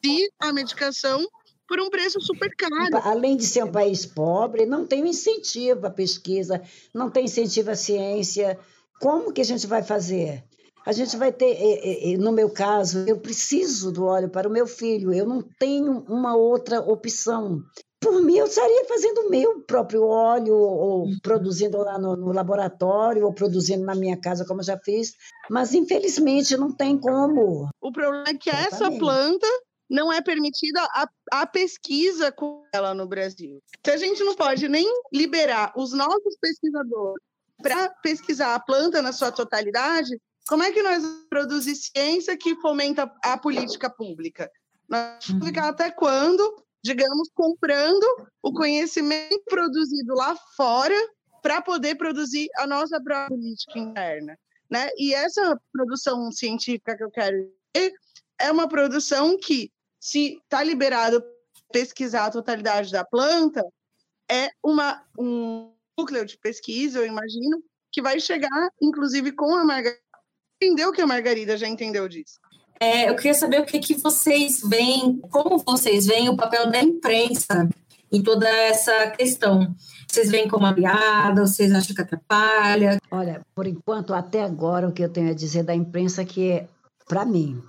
de 0.03 0.31
a 0.39 0.53
medicação 0.53 1.27
por 1.67 1.81
um 1.81 1.91
preço 1.91 2.21
super 2.21 2.55
caro. 2.57 2.97
Além 3.05 3.37
de 3.37 3.45
ser 3.45 3.65
um 3.65 3.73
país 3.73 4.07
pobre, 4.07 4.67
não 4.67 4.87
tem 4.87 5.07
incentivo 5.09 5.87
à 5.87 5.91
pesquisa, 5.91 6.63
não 6.95 7.11
tem 7.11 7.25
incentivo 7.25 7.71
à 7.71 7.75
ciência. 7.75 8.59
Como 9.01 9.33
que 9.33 9.41
a 9.41 9.45
gente 9.45 9.67
vai 9.67 9.83
fazer? 9.83 10.45
A 10.87 10.93
gente 10.93 11.17
vai 11.17 11.33
ter, 11.33 12.17
no 12.19 12.33
meu 12.33 12.51
caso, 12.51 13.05
eu 13.07 13.19
preciso 13.19 13.93
do 13.93 14.07
óleo 14.07 14.29
para 14.29 14.49
o 14.49 14.53
meu 14.53 14.67
filho, 14.67 15.13
eu 15.13 15.27
não 15.27 15.43
tenho 15.43 16.05
uma 16.09 16.35
outra 16.35 16.81
opção. 16.81 17.63
Por 18.01 18.23
mim, 18.23 18.37
eu 18.37 18.47
estaria 18.47 18.85
fazendo 18.87 19.23
o 19.23 19.31
meu 19.31 19.61
próprio 19.63 20.05
óleo, 20.05 20.55
ou 20.55 21.03
uhum. 21.03 21.19
produzindo 21.21 21.79
lá 21.79 21.99
no, 21.99 22.17
no, 22.17 22.33
laboratório, 22.33 23.25
ou 23.25 23.33
produzindo 23.33 23.85
na 23.85 23.95
minha 23.95 24.17
casa, 24.17 24.45
como 24.47 24.61
eu 24.61 24.65
já 24.65 24.79
fiz, 24.79 25.15
mas 25.51 25.75
infelizmente 25.75 26.57
não 26.57 26.73
tem 26.73 26.97
como. 26.97 27.69
O 27.81 27.91
problema 27.91 28.29
é 28.29 28.35
que 28.35 28.51
Exatamente. 28.51 28.75
essa 28.75 28.91
planta 28.99 29.47
não 29.91 30.13
é 30.13 30.21
permitida 30.21 30.81
a, 30.93 31.09
a 31.33 31.47
pesquisa 31.47 32.31
com 32.31 32.63
ela 32.73 32.95
no 32.95 33.07
Brasil. 33.07 33.61
Se 33.85 33.91
a 33.91 33.97
gente 33.97 34.23
não 34.23 34.35
pode 34.35 34.69
nem 34.69 34.87
liberar 35.13 35.73
os 35.77 35.93
nossos 35.93 36.37
pesquisadores 36.41 37.23
para 37.61 37.89
pesquisar 38.03 38.55
a 38.55 38.61
planta 38.61 39.03
na 39.03 39.13
sua 39.13 39.33
totalidade, 39.33 40.21
como 40.49 40.63
é 40.63 40.73
que 40.73 40.83
nós 40.83 41.03
produzir 41.29 41.77
ciência 41.77 42.37
que 42.37 42.57
fomenta 42.57 43.13
a 43.23 43.37
política 43.37 43.91
pública? 43.91 44.51
Nós 44.89 45.27
vamos 45.29 45.47
ficar 45.47 45.65
uhum. 45.65 45.71
até 45.71 45.91
quando 45.91 46.65
digamos, 46.83 47.29
comprando 47.35 48.05
o 48.43 48.53
conhecimento 48.53 49.43
produzido 49.47 50.15
lá 50.15 50.37
fora 50.57 50.95
para 51.43 51.61
poder 51.63 51.97
produzir 51.97 52.49
a 52.57 52.67
nossa 52.67 53.01
própria 53.03 53.29
política 53.29 53.79
interna. 53.79 54.39
Né? 54.71 54.89
E 54.97 55.15
essa 55.15 55.59
produção 55.73 56.31
científica 56.31 56.97
que 56.97 57.05
eu 57.05 57.11
quero 57.11 57.37
ver 57.75 57.93
é 58.39 58.51
uma 58.51 58.69
produção 58.69 59.37
que, 59.39 59.71
se 60.01 60.41
está 60.43 60.63
liberado 60.63 61.23
pesquisar 61.73 62.27
a 62.27 62.31
totalidade 62.31 62.91
da 62.93 63.05
planta, 63.05 63.65
é 64.31 64.51
uma, 64.63 65.05
um 65.19 65.73
núcleo 65.99 66.25
de 66.25 66.39
pesquisa, 66.39 66.99
eu 66.99 67.07
imagino, 67.07 67.63
que 67.91 68.03
vai 68.03 68.21
chegar, 68.21 68.71
inclusive, 68.81 69.33
com 69.33 69.55
a 69.55 69.65
Margarida. 69.65 70.08
Entendeu 70.61 70.93
que 70.93 71.01
a 71.01 71.07
Margarida 71.07 71.57
já 71.57 71.69
entendeu 71.69 72.09
disso. 72.09 72.41
É, 72.81 73.09
eu 73.09 73.17
queria 73.17 73.35
saber 73.35 73.61
o 73.61 73.65
que, 73.65 73.79
que 73.79 73.95
vocês 73.95 74.61
veem, 74.61 75.19
como 75.31 75.59
vocês 75.59 76.07
veem 76.07 76.29
o 76.29 76.37
papel 76.37 76.71
da 76.71 76.81
imprensa 76.81 77.69
em 78.11 78.23
toda 78.23 78.49
essa 78.49 79.11
questão. 79.11 79.75
Vocês 80.09 80.31
veem 80.31 80.49
como 80.49 80.67
aliada, 80.67 81.47
vocês 81.47 81.73
acham 81.73 81.95
que 81.95 82.03
atrapalha? 82.03 82.99
Olha, 83.11 83.41
por 83.55 83.67
enquanto, 83.67 84.15
até 84.15 84.43
agora, 84.43 84.89
o 84.89 84.93
que 84.93 85.03
eu 85.03 85.09
tenho 85.09 85.31
a 85.31 85.35
dizer 85.35 85.63
da 85.63 85.75
imprensa 85.75 86.23
é 86.23 86.25
que, 86.25 86.65
para 87.07 87.25
mim, 87.25 87.63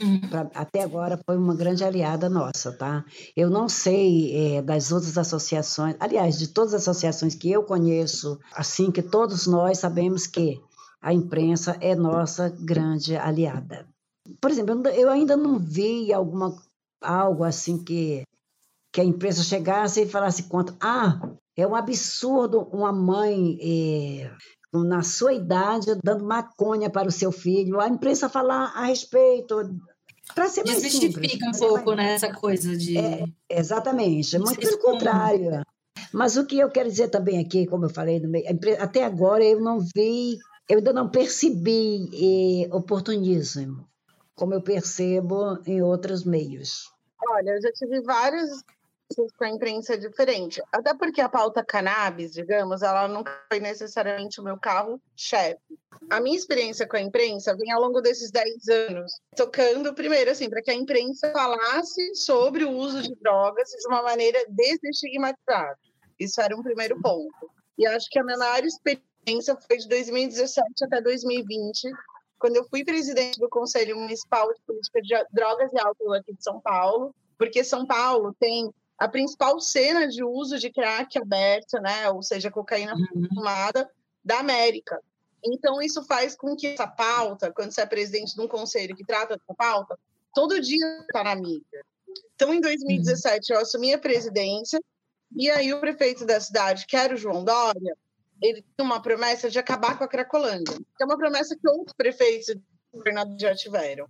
uhum. 0.00 0.20
Pra, 0.28 0.50
até 0.54 0.82
agora 0.82 1.18
foi 1.26 1.36
uma 1.36 1.54
grande 1.54 1.82
aliada 1.82 2.28
nossa, 2.28 2.72
tá? 2.72 3.04
Eu 3.36 3.50
não 3.50 3.68
sei 3.68 4.56
é, 4.56 4.62
das 4.62 4.92
outras 4.92 5.18
associações, 5.18 5.96
aliás, 5.98 6.38
de 6.38 6.48
todas 6.48 6.74
as 6.74 6.82
associações 6.82 7.34
que 7.34 7.50
eu 7.50 7.62
conheço, 7.62 8.38
assim 8.54 8.90
que 8.90 9.02
todos 9.02 9.46
nós 9.46 9.78
sabemos 9.78 10.26
que 10.26 10.60
a 11.02 11.12
imprensa 11.12 11.76
é 11.80 11.94
nossa 11.94 12.48
grande 12.48 13.16
aliada 13.16 13.86
por 14.40 14.50
exemplo, 14.50 14.88
eu 14.88 15.10
ainda 15.10 15.36
não 15.36 15.58
vi 15.58 16.12
alguma, 16.12 16.56
algo 17.00 17.44
assim 17.44 17.82
que, 17.82 18.22
que 18.92 19.00
a 19.00 19.04
imprensa 19.04 19.42
chegasse 19.42 20.02
e 20.02 20.08
falasse 20.08 20.44
contra. 20.44 20.74
Ah, 20.80 21.20
é 21.56 21.66
um 21.66 21.74
absurdo 21.74 22.68
uma 22.72 22.92
mãe 22.92 23.58
é, 23.60 24.30
na 24.72 25.02
sua 25.02 25.32
idade 25.32 25.94
dando 26.02 26.24
maconha 26.24 26.88
para 26.88 27.08
o 27.08 27.12
seu 27.12 27.32
filho. 27.32 27.80
A 27.80 27.88
imprensa 27.88 28.28
falar 28.28 28.72
a 28.74 28.84
respeito. 28.84 29.56
Para 30.34 30.48
ser 30.48 30.64
mais 30.64 30.80
Desmistifica 30.80 31.46
um 31.48 31.52
pouco, 31.52 31.86
mais... 31.86 31.98
né, 31.98 32.14
essa 32.14 32.32
coisa 32.32 32.76
de. 32.76 32.96
É, 32.96 33.24
exatamente, 33.50 34.38
muito 34.38 34.58
pelo 34.58 34.78
contrário. 34.78 35.62
Mas 36.12 36.36
o 36.36 36.46
que 36.46 36.58
eu 36.58 36.70
quero 36.70 36.90
dizer 36.90 37.08
também 37.08 37.38
aqui, 37.38 37.66
como 37.66 37.86
eu 37.86 37.90
falei, 37.90 38.22
até 38.78 39.04
agora 39.04 39.42
eu 39.42 39.60
não 39.60 39.80
vi, 39.80 40.38
eu 40.72 40.78
ainda 40.78 40.92
não 40.94 41.06
percebi 41.06 42.08
eh, 42.14 42.74
oportunismo 42.74 43.86
como 44.34 44.54
eu 44.54 44.62
percebo 44.62 45.58
em 45.66 45.82
outros 45.82 46.24
meios. 46.24 46.90
Olha, 47.28 47.50
eu 47.50 47.60
já 47.60 47.70
tive 47.72 48.00
várias 48.00 48.48
com 49.36 49.44
a 49.44 49.50
imprensa 49.50 49.98
diferente. 49.98 50.62
Até 50.72 50.94
porque 50.94 51.20
a 51.20 51.28
pauta 51.28 51.62
cannabis, 51.62 52.32
digamos, 52.32 52.80
ela 52.80 53.06
nunca 53.06 53.38
foi 53.50 53.60
necessariamente 53.60 54.40
o 54.40 54.42
meu 54.42 54.58
carro-chefe. 54.58 55.60
A 56.08 56.18
minha 56.18 56.38
experiência 56.38 56.88
com 56.88 56.96
a 56.96 57.02
imprensa 57.02 57.54
vem 57.54 57.70
ao 57.70 57.82
longo 57.82 58.00
desses 58.00 58.30
10 58.30 58.68
anos, 58.88 59.12
tocando, 59.36 59.92
primeiro, 59.92 60.30
assim, 60.30 60.48
para 60.48 60.62
que 60.62 60.70
a 60.70 60.74
imprensa 60.74 61.30
falasse 61.32 62.14
sobre 62.14 62.64
o 62.64 62.70
uso 62.70 63.02
de 63.02 63.14
drogas 63.16 63.68
de 63.68 63.86
uma 63.88 64.02
maneira 64.02 64.42
desestigmatizada. 64.48 65.78
Isso 66.18 66.40
era 66.40 66.56
um 66.56 66.62
primeiro 66.62 66.98
ponto. 67.02 67.50
E 67.76 67.86
acho 67.86 68.08
que 68.08 68.18
a 68.18 68.24
minha 68.24 68.58
experiência 68.60 69.11
foi 69.66 69.78
de 69.78 69.88
2017 69.88 70.84
até 70.84 71.00
2020, 71.00 71.90
quando 72.38 72.56
eu 72.56 72.64
fui 72.68 72.84
presidente 72.84 73.38
do 73.38 73.48
Conselho 73.48 73.96
Municipal 73.96 74.52
de 74.52 74.60
Política 74.66 75.00
de 75.00 75.26
Drogas 75.32 75.72
e 75.72 75.78
Álcool 75.78 76.14
aqui 76.14 76.34
de 76.34 76.42
São 76.42 76.60
Paulo, 76.60 77.14
porque 77.38 77.62
São 77.62 77.86
Paulo 77.86 78.34
tem 78.38 78.72
a 78.98 79.08
principal 79.08 79.60
cena 79.60 80.06
de 80.08 80.24
uso 80.24 80.58
de 80.58 80.70
crack 80.70 81.18
aberta, 81.18 81.80
né, 81.80 82.10
ou 82.10 82.22
seja, 82.22 82.50
cocaína 82.50 82.94
uhum. 82.94 83.28
fumada 83.34 83.88
da 84.24 84.38
América. 84.38 85.00
Então, 85.44 85.82
isso 85.82 86.04
faz 86.04 86.36
com 86.36 86.54
que 86.54 86.68
essa 86.68 86.86
pauta, 86.86 87.52
quando 87.52 87.72
você 87.72 87.80
é 87.80 87.86
presidente 87.86 88.34
de 88.34 88.40
um 88.40 88.46
conselho 88.46 88.94
que 88.94 89.04
trata 89.04 89.36
dessa 89.36 89.54
pauta, 89.54 89.98
todo 90.34 90.60
dia 90.60 90.86
está 91.00 91.24
na 91.24 91.34
mídia. 91.34 91.84
Então, 92.34 92.54
em 92.54 92.60
2017, 92.60 93.52
eu 93.52 93.58
assumi 93.60 93.92
a 93.92 93.98
presidência, 93.98 94.80
e 95.34 95.50
aí 95.50 95.72
o 95.72 95.80
prefeito 95.80 96.24
da 96.24 96.40
cidade, 96.40 96.86
que 96.86 96.96
era 96.96 97.14
o 97.14 97.16
João 97.16 97.44
Dória, 97.44 97.96
ele 98.42 98.62
tinha 98.62 98.84
uma 98.84 99.00
promessa 99.00 99.48
de 99.48 99.58
acabar 99.58 99.96
com 99.96 100.04
a 100.04 100.08
Cracolândia, 100.08 100.76
que 100.76 101.02
é 101.02 101.06
uma 101.06 101.16
promessa 101.16 101.56
que 101.56 101.68
outros 101.68 101.94
prefeitos 101.96 102.48
e 102.48 102.60
governadores 102.92 103.40
já 103.40 103.54
tiveram. 103.54 104.06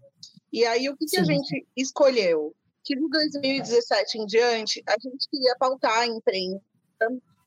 E 0.51 0.65
aí, 0.65 0.89
o 0.89 0.97
que, 0.97 1.07
que 1.07 1.19
a 1.19 1.25
gente 1.25 1.67
escolheu? 1.77 2.55
Que 2.85 2.97
de 2.97 3.09
2017 3.09 4.19
em 4.19 4.27
diante, 4.27 4.83
a 4.87 4.93
gente 4.93 5.29
ia 5.33 5.55
pautar 5.59 5.99
a 5.99 6.07
imprensa, 6.07 6.61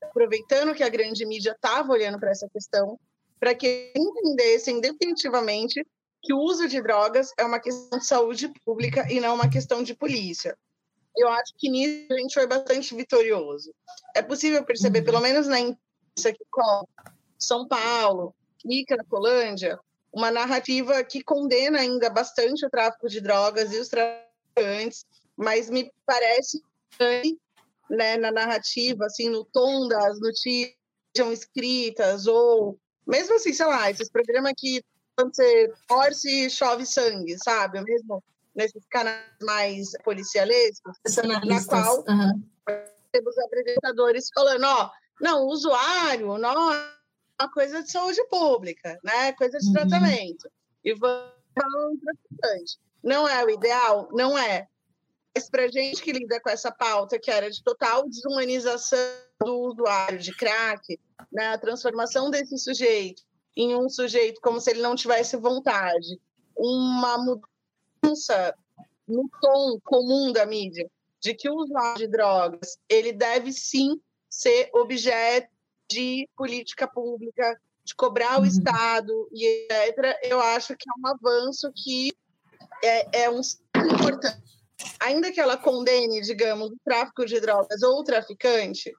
aproveitando 0.02 0.74
que 0.74 0.82
a 0.82 0.88
grande 0.88 1.26
mídia 1.26 1.52
estava 1.52 1.92
olhando 1.92 2.18
para 2.18 2.30
essa 2.30 2.48
questão, 2.48 2.98
para 3.38 3.54
que 3.54 3.92
entendessem 3.94 4.80
definitivamente 4.80 5.84
que 6.22 6.32
o 6.32 6.38
uso 6.38 6.68
de 6.68 6.80
drogas 6.80 7.32
é 7.38 7.44
uma 7.44 7.60
questão 7.60 7.98
de 7.98 8.06
saúde 8.06 8.52
pública 8.64 9.06
e 9.12 9.20
não 9.20 9.34
uma 9.34 9.50
questão 9.50 9.82
de 9.82 9.94
polícia. 9.94 10.56
Eu 11.16 11.28
acho 11.28 11.52
que 11.56 11.68
nisso 11.68 12.12
a 12.12 12.18
gente 12.18 12.34
foi 12.34 12.46
bastante 12.46 12.94
vitorioso. 12.94 13.74
É 14.14 14.22
possível 14.22 14.64
perceber, 14.64 15.00
uhum. 15.00 15.04
pelo 15.04 15.20
menos 15.20 15.46
na 15.46 15.58
imprensa 15.60 15.85
que 16.16 16.44
com 16.50 16.86
São 17.38 17.66
Paulo 17.66 18.34
e 18.64 18.84
Cracolândia, 18.84 19.78
uma 20.12 20.30
narrativa 20.30 21.04
que 21.04 21.22
condena 21.22 21.80
ainda 21.80 22.08
bastante 22.08 22.64
o 22.64 22.70
tráfico 22.70 23.08
de 23.08 23.20
drogas 23.20 23.72
e 23.72 23.78
os 23.78 23.88
traficantes, 23.88 25.04
mas 25.36 25.68
me 25.68 25.92
parece 26.06 26.62
né, 27.90 28.16
na 28.16 28.32
narrativa, 28.32 29.04
assim, 29.06 29.28
no 29.28 29.44
tom 29.44 29.86
das 29.88 30.18
notícias 30.18 30.74
escritas 31.32 32.26
ou 32.26 32.78
mesmo 33.06 33.34
assim, 33.36 33.52
sei 33.52 33.66
lá, 33.66 33.90
esses 33.90 34.08
programas 34.08 34.52
que 34.56 34.82
quando 35.16 35.34
você 35.34 35.72
torce, 35.88 36.50
chove 36.50 36.84
sangue, 36.84 37.36
sabe? 37.42 37.80
Mesmo 37.82 38.22
nesses 38.54 38.84
canais 38.90 39.22
mais 39.42 39.92
policialescos, 40.04 40.94
na 41.24 41.64
qual 41.64 42.04
uhum. 42.08 42.42
temos 43.12 43.38
apresentadores 43.38 44.28
falando, 44.34 44.64
ó, 44.64 44.90
não, 45.20 45.44
o 45.44 45.48
usuário, 45.48 46.38
não 46.38 46.72
é 46.72 46.90
uma 47.40 47.50
coisa 47.50 47.82
de 47.82 47.90
saúde 47.90 48.22
pública, 48.28 48.98
né? 49.02 49.32
Coisa 49.32 49.58
de 49.58 49.66
uhum. 49.66 49.72
tratamento. 49.72 50.50
E 50.84 50.94
vamos 50.94 51.32
um 51.56 51.98
traficante. 51.98 52.78
Não 53.02 53.28
é 53.28 53.44
o 53.44 53.50
ideal? 53.50 54.08
Não 54.12 54.38
é. 54.38 54.66
Mas 55.34 55.50
para 55.50 55.68
gente 55.68 56.02
que 56.02 56.12
lida 56.12 56.40
com 56.40 56.48
essa 56.48 56.72
pauta, 56.72 57.18
que 57.18 57.30
era 57.30 57.50
de 57.50 57.62
total 57.62 58.08
desumanização 58.08 58.98
do 59.40 59.54
usuário 59.60 60.18
de 60.18 60.34
crack, 60.34 60.98
né, 61.30 61.48
a 61.48 61.58
transformação 61.58 62.30
desse 62.30 62.56
sujeito 62.58 63.22
em 63.56 63.74
um 63.74 63.88
sujeito 63.88 64.40
como 64.40 64.60
se 64.60 64.70
ele 64.70 64.82
não 64.82 64.94
tivesse 64.94 65.36
vontade, 65.36 66.20
uma 66.56 67.16
mudança 67.18 68.54
no 69.08 69.28
tom 69.40 69.78
comum 69.84 70.32
da 70.32 70.44
mídia 70.44 70.90
de 71.20 71.34
que 71.34 71.48
o 71.48 71.56
usuário 71.56 71.98
de 71.98 72.06
drogas 72.06 72.78
ele 72.88 73.12
deve 73.12 73.52
sim 73.52 74.00
ser 74.36 74.68
objeto 74.74 75.48
de 75.90 76.28
política 76.36 76.86
pública, 76.86 77.58
de 77.82 77.94
cobrar 77.94 78.36
o 78.36 78.40
uhum. 78.40 78.46
Estado 78.46 79.28
e 79.32 79.66
etc. 79.72 80.18
Eu 80.24 80.40
acho 80.40 80.76
que 80.76 80.84
é 80.90 81.00
um 81.00 81.06
avanço 81.06 81.72
que 81.74 82.12
é, 82.84 83.22
é 83.22 83.30
um 83.30 83.40
importante. 83.94 84.44
Ainda 85.00 85.32
que 85.32 85.40
ela 85.40 85.56
condene, 85.56 86.20
digamos, 86.20 86.70
o 86.70 86.76
tráfico 86.84 87.24
de 87.24 87.40
drogas 87.40 87.82
ou 87.82 88.00
o 88.00 88.04
traficante, 88.04 88.92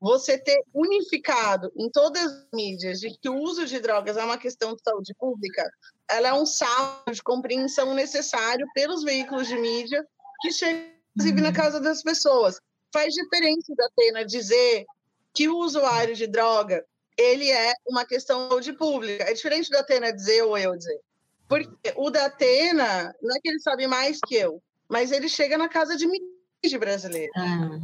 você 0.00 0.38
ter 0.38 0.62
unificado 0.72 1.72
em 1.76 1.90
todas 1.90 2.22
as 2.22 2.46
mídias 2.54 3.00
de 3.00 3.18
que 3.18 3.28
o 3.28 3.36
uso 3.36 3.66
de 3.66 3.80
drogas 3.80 4.16
é 4.16 4.24
uma 4.24 4.38
questão 4.38 4.76
de 4.76 4.82
saúde 4.82 5.12
pública, 5.18 5.68
ela 6.08 6.28
é 6.28 6.32
um 6.32 6.46
saldo 6.46 7.10
de 7.10 7.22
compreensão 7.22 7.94
necessário 7.94 8.64
pelos 8.74 9.02
veículos 9.02 9.48
de 9.48 9.56
mídia 9.56 10.06
que 10.40 10.52
chegam, 10.52 10.84
inclusive, 11.16 11.40
na 11.40 11.48
uhum. 11.48 11.54
casa 11.54 11.80
das 11.80 12.00
pessoas. 12.00 12.60
Faz 12.94 13.12
diferença 13.12 13.74
da 13.76 13.86
Atena 13.86 14.24
dizer 14.24 14.84
que 15.32 15.48
o 15.48 15.58
usuário 15.58 16.14
de 16.14 16.28
droga 16.28 16.86
ele 17.18 17.50
é 17.50 17.72
uma 17.88 18.04
questão 18.04 18.60
de 18.60 18.72
pública. 18.72 19.24
É 19.24 19.32
diferente 19.32 19.68
da 19.68 19.80
Atena 19.80 20.12
dizer 20.12 20.42
ou 20.42 20.56
eu 20.56 20.76
dizer. 20.76 21.00
Porque 21.48 21.92
o 21.96 22.08
da 22.08 22.26
Atena, 22.26 23.12
não 23.20 23.34
é 23.34 23.40
que 23.40 23.48
ele 23.48 23.58
sabe 23.58 23.88
mais 23.88 24.20
que 24.24 24.36
eu, 24.36 24.62
mas 24.88 25.10
ele 25.10 25.28
chega 25.28 25.58
na 25.58 25.68
casa 25.68 25.96
de 25.96 26.06
milhões 26.06 26.30
de 26.62 26.78
brasileiros. 26.78 27.36
Ah. 27.36 27.80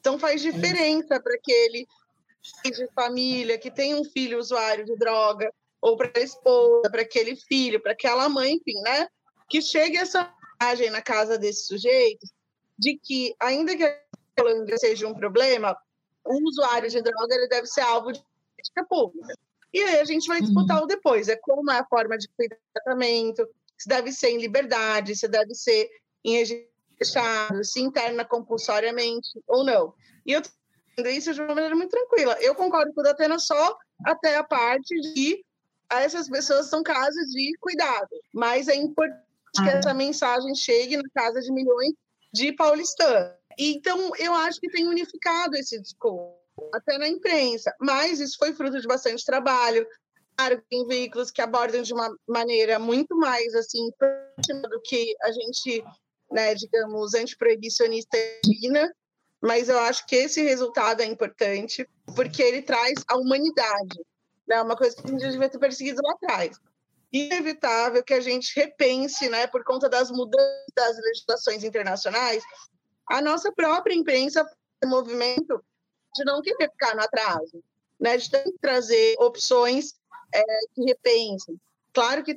Então 0.00 0.18
faz 0.18 0.42
é 0.42 0.50
diferença 0.50 1.20
para 1.20 1.34
aquele 1.34 1.86
de 2.64 2.88
família 2.94 3.58
que 3.58 3.70
tem 3.70 3.94
um 3.94 4.04
filho 4.04 4.38
usuário 4.38 4.86
de 4.86 4.96
droga, 4.96 5.52
ou 5.80 5.94
para 5.98 6.10
a 6.16 6.22
esposa, 6.22 6.90
para 6.90 7.02
aquele 7.02 7.36
filho, 7.36 7.82
para 7.82 7.92
aquela 7.92 8.30
mãe, 8.30 8.54
enfim, 8.54 8.80
né? 8.80 9.08
Que 9.46 9.60
chegue 9.60 9.98
essa 9.98 10.32
mensagem 10.58 10.90
na 10.90 11.02
casa 11.02 11.36
desse 11.36 11.66
sujeito 11.66 12.26
de 12.78 12.98
que, 12.98 13.34
ainda 13.38 13.76
que 13.76 13.84
a 13.84 14.00
Colômbia 14.36 14.76
seja 14.78 15.06
um 15.06 15.14
problema, 15.14 15.76
o 16.24 16.48
usuário 16.48 16.88
de 16.88 17.02
droga 17.02 17.34
ele 17.34 17.48
deve 17.48 17.66
ser 17.66 17.82
alvo 17.82 18.12
de 18.12 18.20
política 18.20 18.84
pública. 18.88 19.34
E 19.72 19.80
aí 19.80 20.00
a 20.00 20.04
gente 20.04 20.26
vai 20.28 20.40
disputar 20.40 20.78
uhum. 20.78 20.84
o 20.84 20.86
depois, 20.86 21.28
é 21.28 21.36
como 21.36 21.70
é 21.70 21.78
a 21.78 21.86
forma 21.86 22.16
de 22.16 22.28
tratamento, 22.72 23.46
se 23.76 23.88
deve 23.88 24.12
ser 24.12 24.30
em 24.30 24.38
liberdade, 24.38 25.16
se 25.16 25.26
deve 25.26 25.54
ser 25.54 25.88
em 26.24 26.36
regime 26.36 26.68
fechado, 26.96 27.64
se 27.64 27.80
interna 27.80 28.24
compulsoriamente 28.24 29.28
ou 29.46 29.64
não. 29.64 29.92
E 30.24 30.32
eu 30.32 30.42
entendo 30.92 31.08
isso 31.08 31.34
de 31.34 31.40
uma 31.40 31.54
maneira 31.54 31.74
muito 31.74 31.90
tranquila. 31.90 32.36
Eu 32.40 32.54
concordo 32.54 32.92
com 32.94 33.00
o 33.00 33.04
Datena 33.04 33.38
só 33.38 33.76
até 34.04 34.36
a 34.36 34.44
parte 34.44 34.94
de 35.12 35.44
essas 35.90 36.28
pessoas 36.28 36.66
são 36.66 36.82
casos 36.82 37.26
de 37.30 37.52
cuidado, 37.60 38.08
mas 38.32 38.68
é 38.68 38.74
importante 38.74 39.22
que 39.54 39.68
ah. 39.68 39.72
essa 39.72 39.94
mensagem 39.94 40.54
chegue 40.54 40.96
na 40.96 41.08
casa 41.14 41.40
de 41.40 41.52
milhões 41.52 41.94
de 42.32 42.52
paulistanos. 42.52 43.32
Então, 43.58 44.10
eu 44.18 44.34
acho 44.34 44.60
que 44.60 44.70
tem 44.70 44.86
unificado 44.86 45.56
esse 45.56 45.80
discurso, 45.80 46.34
até 46.72 46.98
na 46.98 47.08
imprensa, 47.08 47.74
mas 47.80 48.20
isso 48.20 48.36
foi 48.38 48.52
fruto 48.52 48.80
de 48.80 48.86
bastante 48.86 49.24
trabalho. 49.24 49.86
Claro, 50.36 50.62
tem 50.68 50.86
veículos 50.86 51.30
que 51.30 51.42
abordam 51.42 51.82
de 51.82 51.92
uma 51.92 52.14
maneira 52.26 52.78
muito 52.78 53.16
mais 53.16 53.54
assim 53.54 53.90
do 54.70 54.80
que 54.82 55.14
a 55.22 55.32
gente 55.32 55.84
né, 56.34 56.54
digamos, 56.54 57.14
antiproibicionista 57.14 58.18
divina, 58.42 58.92
mas 59.40 59.68
eu 59.68 59.78
acho 59.78 60.04
que 60.06 60.16
esse 60.16 60.42
resultado 60.42 61.00
é 61.00 61.04
importante 61.04 61.88
porque 62.14 62.42
ele 62.42 62.62
traz 62.62 62.94
a 63.08 63.16
humanidade, 63.16 64.00
né, 64.46 64.60
uma 64.60 64.76
coisa 64.76 64.96
que 64.96 65.06
a 65.06 65.10
gente 65.10 65.30
devia 65.30 65.48
ter 65.48 65.58
perseguido 65.58 66.00
lá 66.02 66.12
atrás. 66.12 66.58
Inevitável 67.12 68.02
que 68.02 68.14
a 68.14 68.20
gente 68.20 68.52
repense, 68.56 69.28
né, 69.28 69.46
por 69.46 69.62
conta 69.62 69.88
das 69.88 70.10
mudanças 70.10 70.64
das 70.74 70.96
legislações 70.96 71.62
internacionais, 71.62 72.42
a 73.08 73.20
nossa 73.20 73.52
própria 73.52 73.94
imprensa 73.94 74.44
movimento 74.84 75.62
de 76.14 76.24
não 76.24 76.40
querer 76.42 76.70
ficar 76.70 76.94
no 76.94 77.02
atraso, 77.02 77.62
né, 77.98 78.16
de 78.16 78.30
trazer 78.60 79.14
opções 79.18 79.94
é, 80.32 80.42
que 80.74 80.84
repensem. 80.84 81.58
Claro 81.92 82.22
que 82.22 82.36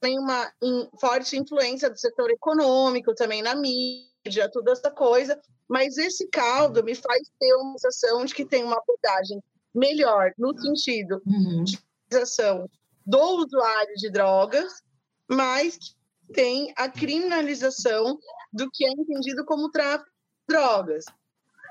tem 0.00 0.18
uma 0.18 0.52
forte 1.00 1.36
influência 1.36 1.88
do 1.88 1.98
setor 1.98 2.30
econômico 2.30 3.14
também 3.14 3.42
na 3.42 3.54
mídia, 3.54 4.50
toda 4.50 4.72
essa 4.72 4.90
coisa, 4.90 5.40
mas 5.68 5.96
esse 5.96 6.26
caldo 6.28 6.82
me 6.82 6.94
faz 6.94 7.30
ter 7.38 7.54
uma 7.54 7.78
sensação 7.78 8.24
de 8.24 8.34
que 8.34 8.44
tem 8.44 8.64
uma 8.64 8.76
abordagem 8.76 9.42
melhor 9.74 10.32
no 10.36 10.58
sentido 10.58 11.22
uhum. 11.26 11.64
de 11.64 11.78
utilização 12.06 12.68
do 13.06 13.20
usuário 13.38 13.94
de 13.96 14.10
drogas, 14.10 14.82
mas 15.28 15.78
que 15.78 15.94
tem 16.32 16.72
a 16.76 16.88
criminalização 16.88 18.18
do 18.52 18.70
que 18.70 18.84
é 18.84 18.90
entendido 18.90 19.44
como 19.44 19.70
tráfico 19.70 20.10
de 20.10 20.54
drogas, 20.54 21.04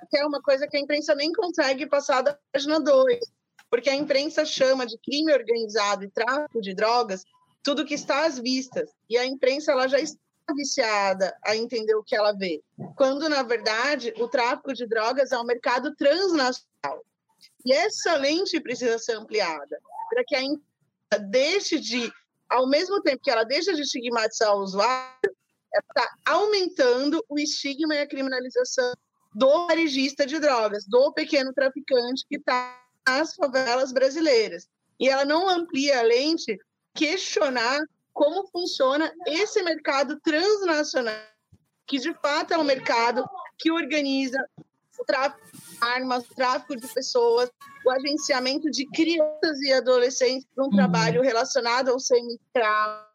que 0.09 0.17
é 0.17 0.25
uma 0.25 0.41
coisa 0.41 0.67
que 0.67 0.77
a 0.77 0.79
imprensa 0.79 1.13
nem 1.15 1.31
consegue 1.31 1.85
passar 1.85 2.21
da 2.21 2.37
página 2.51 2.79
2, 2.79 3.19
porque 3.69 3.89
a 3.89 3.95
imprensa 3.95 4.45
chama 4.45 4.85
de 4.85 4.97
crime 4.99 5.33
organizado 5.33 6.03
e 6.03 6.09
tráfico 6.09 6.61
de 6.61 6.73
drogas 6.73 7.23
tudo 7.63 7.85
que 7.85 7.93
está 7.93 8.25
às 8.25 8.39
vistas. 8.39 8.89
E 9.09 9.17
a 9.17 9.25
imprensa 9.25 9.71
ela 9.71 9.87
já 9.87 9.99
está 9.99 10.17
viciada 10.55 11.35
a 11.43 11.55
entender 11.55 11.95
o 11.95 12.03
que 12.03 12.15
ela 12.15 12.33
vê. 12.33 12.61
Quando, 12.95 13.29
na 13.29 13.43
verdade, 13.43 14.13
o 14.17 14.27
tráfico 14.27 14.73
de 14.73 14.85
drogas 14.87 15.31
é 15.31 15.37
um 15.37 15.43
mercado 15.43 15.95
transnacional. 15.95 17.05
E 17.65 17.73
essa 17.73 18.15
lente 18.15 18.59
precisa 18.59 18.97
ser 18.99 19.13
ampliada 19.13 19.79
para 20.09 20.23
que 20.25 20.35
a 20.35 20.41
imprensa 20.41 21.29
deixe 21.29 21.79
de, 21.79 22.11
ao 22.51 22.67
mesmo 22.67 23.01
tempo 23.01 23.23
que 23.23 23.31
ela 23.31 23.45
deixa 23.45 23.73
de 23.73 23.81
estigmatizar 23.81 24.53
o 24.55 24.61
usuário, 24.61 25.35
ela 25.73 25.83
está 25.87 26.13
aumentando 26.25 27.23
o 27.29 27.39
estigma 27.39 27.95
e 27.95 27.99
a 27.99 28.07
criminalização 28.07 28.93
do 29.33 29.67
varejista 29.67 30.25
de 30.25 30.37
drogas, 30.37 30.85
do 30.85 31.13
pequeno 31.13 31.53
traficante 31.53 32.25
que 32.27 32.35
está 32.35 32.77
nas 33.07 33.33
favelas 33.35 33.93
brasileiras. 33.93 34.67
E 34.99 35.07
ela 35.07 35.23
não 35.23 35.49
amplia 35.49 35.99
a 35.99 36.03
lente 36.03 36.59
questionar 36.93 37.79
como 38.11 38.45
funciona 38.49 39.11
esse 39.25 39.63
mercado 39.63 40.19
transnacional, 40.19 41.15
que 41.87 41.97
de 41.99 42.13
fato 42.15 42.53
é 42.53 42.57
um 42.57 42.65
mercado 42.65 43.23
que 43.57 43.71
organiza 43.71 44.37
o 45.01 45.05
tráfico 45.05 45.45
de 45.51 45.77
armas, 45.81 46.25
o 46.29 46.35
tráfico 46.35 46.75
de 46.75 46.87
pessoas, 46.87 47.51
o 47.85 47.89
agenciamento 47.89 48.69
de 48.69 48.85
crianças 48.87 49.59
e 49.61 49.73
adolescentes 49.73 50.47
para 50.53 50.63
um 50.63 50.67
uhum. 50.67 50.75
trabalho 50.75 51.21
relacionado 51.21 51.89
ao 51.89 51.99
semi-escravo. 51.99 53.05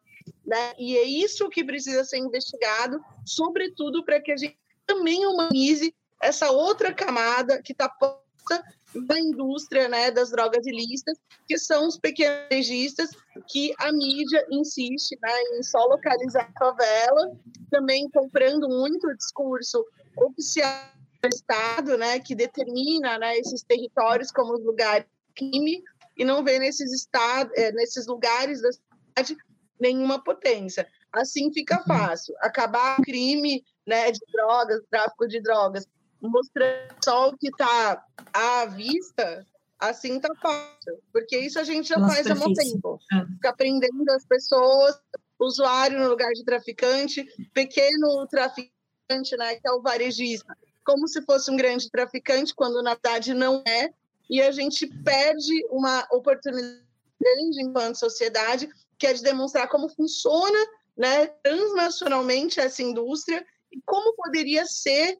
Né? 0.45 0.73
E 0.77 0.97
é 0.97 1.03
isso 1.03 1.49
que 1.49 1.63
precisa 1.63 2.03
ser 2.03 2.17
investigado, 2.17 2.99
sobretudo 3.25 4.03
para 4.03 4.21
que 4.21 4.31
a 4.31 4.37
gente 4.37 4.57
também 4.85 5.25
humanize 5.25 5.93
essa 6.21 6.51
outra 6.51 6.93
camada 6.93 7.61
que 7.61 7.71
está 7.71 7.89
posta 7.89 8.63
da 8.95 9.19
indústria 9.19 9.87
né, 9.89 10.09
das 10.09 10.31
drogas 10.31 10.65
ilícitas, 10.65 11.17
que 11.45 11.57
são 11.57 11.87
os 11.87 11.97
pequenos 11.97 12.47
registas 12.49 13.09
que 13.47 13.73
a 13.79 13.91
mídia 13.91 14.45
insiste 14.49 15.17
né, 15.21 15.29
em 15.53 15.63
só 15.63 15.79
localizar 15.85 16.49
a 16.55 16.59
favela, 16.59 17.37
também 17.69 18.09
comprando 18.09 18.67
muito 18.69 19.07
o 19.07 19.15
discurso 19.15 19.85
oficial 20.17 20.96
do 21.21 21.27
Estado, 21.29 21.97
né, 21.97 22.19
que 22.19 22.35
determina 22.35 23.17
né, 23.17 23.37
esses 23.37 23.63
territórios 23.63 24.31
como 24.31 24.53
os 24.53 24.63
lugares 24.63 25.05
crime, 25.35 25.83
e 26.17 26.25
não 26.25 26.43
vê 26.43 26.57
nesses, 26.57 26.91
estados, 26.91 27.53
é, 27.55 27.71
nesses 27.71 28.07
lugares 28.07 28.61
da 28.61 28.71
cidade 28.71 29.37
nenhuma 29.79 30.23
potência. 30.23 30.87
Assim 31.13 31.53
fica 31.53 31.77
uhum. 31.77 31.83
fácil. 31.85 32.35
Acabar 32.39 32.99
o 32.99 33.03
crime 33.03 33.63
né, 33.85 34.11
de 34.11 34.19
drogas, 34.31 34.81
tráfico 34.89 35.27
de 35.27 35.39
drogas, 35.41 35.85
mostrando 36.21 36.95
só 37.03 37.29
o 37.29 37.37
que 37.37 37.47
está 37.47 38.03
à 38.33 38.65
vista, 38.65 39.45
assim 39.79 40.19
tá 40.19 40.33
fácil. 40.41 40.99
Porque 41.13 41.37
isso 41.37 41.59
a 41.59 41.63
gente 41.63 41.87
já 41.87 41.99
Nossa, 41.99 42.15
faz 42.15 42.27
há 42.27 42.35
muito 42.35 42.59
tempo. 42.59 42.99
É. 43.13 43.25
Fica 43.25 43.55
prendendo 43.55 44.09
as 44.09 44.25
pessoas, 44.25 44.99
usuário 45.39 45.99
no 45.99 46.09
lugar 46.09 46.31
de 46.33 46.43
traficante, 46.43 47.23
pequeno 47.53 48.25
traficante, 48.27 49.37
né, 49.37 49.55
que 49.55 49.67
é 49.67 49.71
o 49.71 49.81
varejista, 49.81 50.57
como 50.87 51.05
se 51.05 51.21
fosse 51.23 51.51
um 51.51 51.57
grande 51.57 51.91
traficante, 51.91 52.55
quando 52.55 52.81
na 52.81 52.93
verdade 52.93 53.33
não 53.33 53.61
é. 53.67 53.89
E 54.29 54.41
a 54.41 54.51
gente 54.51 54.87
perde 55.03 55.53
uma 55.69 56.07
oportunidade 56.11 56.81
grande 57.19 57.61
enquanto 57.61 57.95
sociedade, 57.95 58.69
que 58.97 59.05
é 59.05 59.13
de 59.13 59.21
demonstrar 59.21 59.67
como 59.67 59.89
funciona 59.89 60.57
né, 60.95 61.27
transnacionalmente 61.43 62.59
essa 62.59 62.81
indústria 62.81 63.45
e 63.71 63.81
como 63.85 64.15
poderia 64.15 64.65
ser 64.65 65.17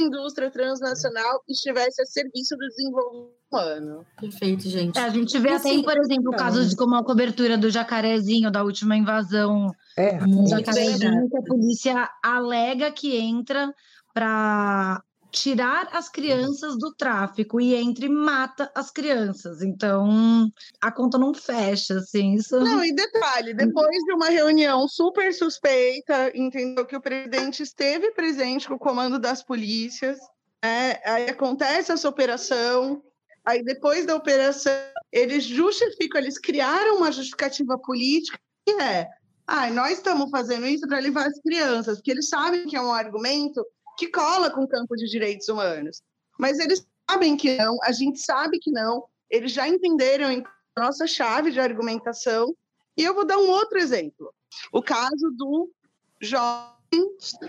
indústria 0.00 0.50
transnacional 0.50 1.42
estivesse 1.46 2.00
a 2.00 2.06
serviço 2.06 2.56
do 2.56 2.66
desenvolvimento 2.68 3.40
humano. 3.52 4.06
Perfeito, 4.18 4.68
gente. 4.68 4.98
É, 4.98 5.02
a 5.02 5.10
gente 5.10 5.38
vê 5.38 5.50
até, 5.50 5.82
por 5.82 5.98
exemplo, 5.98 6.30
o 6.30 6.36
caso 6.36 6.66
de 6.66 6.76
como 6.76 6.94
a 6.94 7.04
cobertura 7.04 7.58
do 7.58 7.68
jacarezinho, 7.68 8.50
da 8.50 8.62
última 8.62 8.96
invasão 8.96 9.74
é, 9.96 10.22
um 10.24 10.46
jacarezinho, 10.46 11.28
que 11.28 11.36
a 11.36 11.42
polícia 11.42 12.10
alega 12.22 12.90
que 12.90 13.16
entra 13.16 13.74
para 14.20 15.02
tirar 15.32 15.88
as 15.92 16.10
crianças 16.10 16.76
do 16.76 16.92
tráfico 16.94 17.58
e 17.58 17.74
entre 17.74 18.06
mata 18.06 18.70
as 18.74 18.90
crianças. 18.90 19.62
Então, 19.62 20.52
a 20.78 20.92
conta 20.92 21.16
não 21.16 21.32
fecha, 21.32 21.94
assim. 21.94 22.34
Isso... 22.34 22.60
Não, 22.60 22.84
e 22.84 22.92
detalhe, 22.92 23.54
depois 23.54 23.96
de 24.04 24.12
uma 24.12 24.28
reunião 24.28 24.86
super 24.86 25.32
suspeita, 25.32 26.32
entendeu 26.34 26.84
que 26.84 26.96
o 26.96 27.00
presidente 27.00 27.62
esteve 27.62 28.10
presente 28.10 28.68
com 28.68 28.74
o 28.74 28.78
comando 28.78 29.18
das 29.18 29.42
polícias, 29.42 30.18
né? 30.62 31.00
aí 31.06 31.30
acontece 31.30 31.92
essa 31.92 32.08
operação, 32.08 33.02
aí 33.42 33.62
depois 33.62 34.04
da 34.04 34.14
operação, 34.16 34.72
eles 35.10 35.44
justificam, 35.44 36.20
eles 36.20 36.38
criaram 36.38 36.98
uma 36.98 37.10
justificativa 37.10 37.78
política 37.78 38.38
que 38.66 38.72
é, 38.72 39.08
ah, 39.46 39.70
nós 39.70 39.92
estamos 39.92 40.28
fazendo 40.30 40.66
isso 40.66 40.86
para 40.86 40.98
levar 40.98 41.26
as 41.26 41.40
crianças, 41.40 41.96
porque 41.96 42.10
eles 42.10 42.28
sabem 42.28 42.66
que 42.66 42.76
é 42.76 42.82
um 42.82 42.92
argumento 42.92 43.64
que 44.00 44.08
cola 44.08 44.50
com 44.50 44.62
o 44.62 44.68
campo 44.68 44.96
de 44.96 45.06
direitos 45.06 45.46
humanos. 45.50 46.02
Mas 46.38 46.58
eles 46.58 46.86
sabem 47.08 47.36
que 47.36 47.58
não, 47.58 47.76
a 47.82 47.92
gente 47.92 48.18
sabe 48.18 48.58
que 48.58 48.70
não, 48.70 49.04
eles 49.28 49.52
já 49.52 49.68
entenderam 49.68 50.42
a 50.74 50.80
nossa 50.80 51.06
chave 51.06 51.50
de 51.50 51.60
argumentação. 51.60 52.56
E 52.96 53.04
eu 53.04 53.14
vou 53.14 53.26
dar 53.26 53.36
um 53.36 53.50
outro 53.50 53.78
exemplo. 53.78 54.32
O 54.72 54.82
caso 54.82 55.30
do 55.36 55.70
jovem 56.18 56.74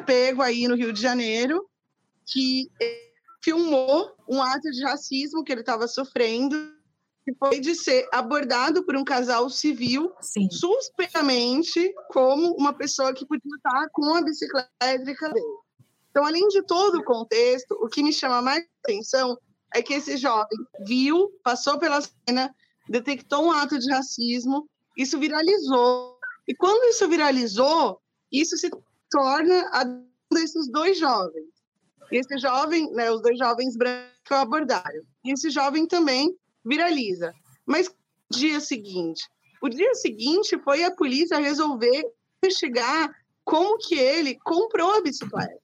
pego 0.06 0.42
aí 0.42 0.68
no 0.68 0.76
Rio 0.76 0.92
de 0.92 1.02
Janeiro, 1.02 1.66
que 2.26 2.70
filmou 3.42 4.14
um 4.28 4.42
ato 4.42 4.70
de 4.72 4.84
racismo 4.84 5.46
que 5.46 5.54
ele 5.54 5.62
estava 5.62 5.88
sofrendo, 5.88 6.76
que 7.24 7.34
foi 7.36 7.62
de 7.62 7.76
ser 7.76 8.10
abordado 8.12 8.84
por 8.84 8.98
um 8.98 9.06
casal 9.06 9.50
civil, 9.50 10.12
Sim. 10.20 10.50
suspeitamente 10.52 11.94
como 12.10 12.54
uma 12.56 12.74
pessoa 12.74 13.14
que 13.14 13.26
podia 13.26 13.56
estar 13.56 13.88
com 13.94 14.16
a 14.16 14.22
bicicleta 14.22 14.70
elétrica 14.82 15.30
dele. 15.30 15.61
Então, 16.12 16.26
além 16.26 16.48
de 16.50 16.62
todo 16.64 17.00
o 17.00 17.04
contexto, 17.04 17.72
o 17.82 17.88
que 17.88 18.04
me 18.04 18.14
chama 18.14 18.42
mais 18.42 18.64
atenção 18.84 19.38
é 19.74 19.82
que 19.82 19.94
esse 19.94 20.18
jovem 20.18 20.58
viu, 20.86 21.30
passou 21.44 21.80
pela 21.80 22.02
cena, 22.02 22.54
detectou 22.90 23.46
um 23.46 23.52
ato 23.52 23.80
de 23.80 23.90
racismo, 23.90 24.70
isso 24.98 25.18
viralizou. 25.18 26.18
E 26.48 26.54
quando 26.54 26.90
isso 26.90 27.08
viralizou, 27.08 28.02
isso 28.32 28.58
se 28.58 28.70
torna 29.10 29.70
a 29.72 29.84
desses 30.34 30.70
dois 30.70 30.98
jovens. 30.98 31.50
Esse 32.12 32.38
jovem, 32.38 32.92
né, 32.92 33.10
os 33.10 33.22
dois 33.22 33.38
jovens 33.38 33.78
brancos 33.78 34.12
abordaram. 34.32 35.02
E 35.24 35.32
esse 35.32 35.50
jovem 35.50 35.88
também 35.88 36.36
viraliza. 36.66 37.34
Mas 37.66 37.88
no 37.88 38.38
dia 38.38 38.60
seguinte, 38.60 39.24
o 39.62 39.70
dia 39.70 39.94
seguinte 39.96 40.58
foi 40.64 40.84
a 40.84 40.94
polícia 40.94 41.38
resolver 41.38 42.04
investigar 42.44 43.14
como 43.46 43.78
que 43.78 43.96
ele 43.96 44.38
comprou 44.40 44.92
a 44.96 45.02
bicicleta. 45.02 45.61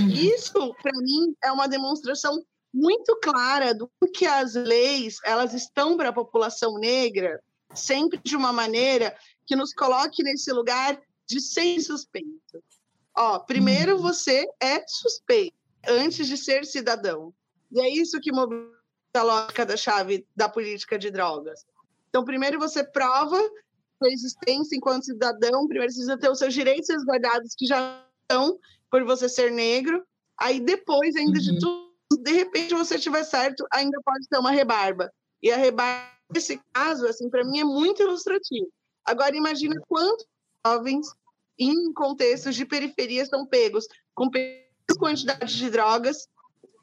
Uhum. 0.00 0.08
Isso, 0.08 0.74
para 0.82 0.92
mim, 0.98 1.34
é 1.42 1.52
uma 1.52 1.68
demonstração 1.68 2.44
muito 2.72 3.18
clara 3.20 3.74
do 3.74 3.90
que 4.14 4.26
as 4.26 4.54
leis 4.54 5.18
elas 5.24 5.54
estão 5.54 5.96
para 5.96 6.10
a 6.10 6.12
população 6.12 6.78
negra, 6.78 7.42
sempre 7.74 8.20
de 8.22 8.36
uma 8.36 8.52
maneira 8.52 9.16
que 9.46 9.56
nos 9.56 9.74
coloque 9.74 10.22
nesse 10.22 10.52
lugar 10.52 11.00
de 11.26 11.40
sem 11.40 11.80
suspeito. 11.80 12.62
Ó, 13.16 13.40
primeiro 13.40 13.96
uhum. 13.96 14.02
você 14.02 14.46
é 14.60 14.84
suspeito 14.86 15.56
antes 15.88 16.26
de 16.26 16.36
ser 16.36 16.64
cidadão. 16.64 17.34
E 17.72 17.80
é 17.80 17.88
isso 17.88 18.20
que 18.20 18.32
movimenta 18.32 18.74
a 19.14 19.22
lógica 19.22 19.66
da 19.66 19.76
chave 19.76 20.26
da 20.34 20.48
política 20.48 20.98
de 20.98 21.10
drogas. 21.10 21.64
Então, 22.08 22.24
primeiro 22.24 22.58
você 22.58 22.84
prova 22.84 23.38
sua 23.98 24.12
existência 24.12 24.76
enquanto 24.76 25.04
cidadão, 25.04 25.66
primeiro 25.66 25.92
você 25.92 25.98
precisa 25.98 26.18
ter 26.18 26.30
os 26.30 26.38
seus 26.38 26.54
direitos 26.54 26.88
resguardados 26.88 27.54
que 27.54 27.66
já 27.66 28.04
por 28.90 29.04
você 29.04 29.28
ser 29.28 29.50
negro. 29.50 30.04
Aí 30.38 30.60
depois, 30.60 31.14
ainda 31.16 31.38
uhum. 31.38 31.44
de 31.44 31.58
tudo, 31.58 32.22
de 32.22 32.32
repente 32.32 32.74
você 32.74 32.98
tiver 32.98 33.24
certo, 33.24 33.66
ainda 33.72 34.00
pode 34.04 34.26
ter 34.28 34.38
uma 34.38 34.50
rebarba. 34.50 35.12
E 35.42 35.50
a 35.50 35.56
rebarba, 35.56 36.10
nesse 36.32 36.60
caso, 36.72 37.06
assim, 37.06 37.28
para 37.30 37.44
mim 37.44 37.60
é 37.60 37.64
muito 37.64 38.02
ilustrativo. 38.02 38.68
Agora 39.04 39.36
imagina 39.36 39.80
quantos 39.88 40.26
jovens 40.66 41.06
em 41.58 41.92
contextos 41.92 42.54
de 42.54 42.64
periferia 42.64 43.24
são 43.26 43.46
pegos 43.46 43.86
com 44.14 44.30
quantidades 44.98 45.52
de 45.52 45.70
drogas 45.70 46.26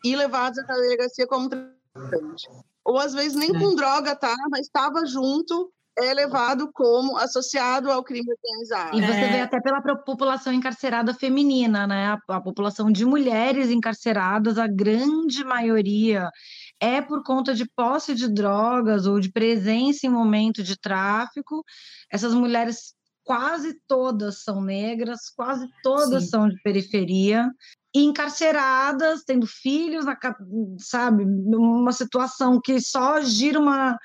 e 0.03 0.15
levados 0.15 0.59
à 0.59 0.63
delegacia 0.63 1.27
como 1.27 1.49
traficante. 1.49 2.47
Ou 2.85 2.97
às 2.97 3.13
vezes 3.13 3.35
nem 3.35 3.51
com 3.51 3.75
droga, 3.75 4.15
tá? 4.15 4.35
Mas 4.49 4.67
estava 4.67 5.05
junto 5.05 5.71
é 5.97 6.13
levado 6.13 6.69
como 6.71 7.17
associado 7.17 7.91
ao 7.91 8.03
crime 8.03 8.31
organizado. 8.31 8.97
E 8.97 9.01
você 9.01 9.19
é. 9.19 9.31
vê 9.31 9.39
até 9.41 9.59
pela 9.59 9.81
população 9.81 10.53
encarcerada 10.53 11.13
feminina, 11.13 11.87
né? 11.87 12.07
A, 12.07 12.35
a, 12.35 12.41
população 12.41 12.91
de 12.91 13.03
mulheres 13.03 13.71
encarceradas, 13.71 14.57
a 14.57 14.67
grande 14.67 15.43
maioria 15.43 16.29
é 16.79 17.01
por 17.01 17.23
conta 17.23 17.55
de 17.55 17.67
posse 17.75 18.13
de 18.13 18.27
drogas 18.27 19.07
ou 19.07 19.19
de 19.19 19.31
presença 19.31 20.05
em 20.05 20.09
momento 20.09 20.61
de 20.61 20.79
tráfico. 20.79 21.63
Essas 22.11 22.33
mulheres 22.33 22.93
quase 23.23 23.75
todas 23.87 24.43
são 24.43 24.61
negras, 24.61 25.29
quase 25.35 25.67
todas 25.81 26.25
Sim. 26.25 26.29
são 26.29 26.49
de 26.49 26.61
periferia 26.61 27.49
encarceradas, 27.95 29.23
tendo 29.25 29.47
filhos, 29.47 30.05
sabe, 30.77 31.23
uma 31.23 31.91
situação 31.91 32.61
que 32.63 32.79
só 32.79 33.21
gira 33.21 33.59
uma 33.59 33.97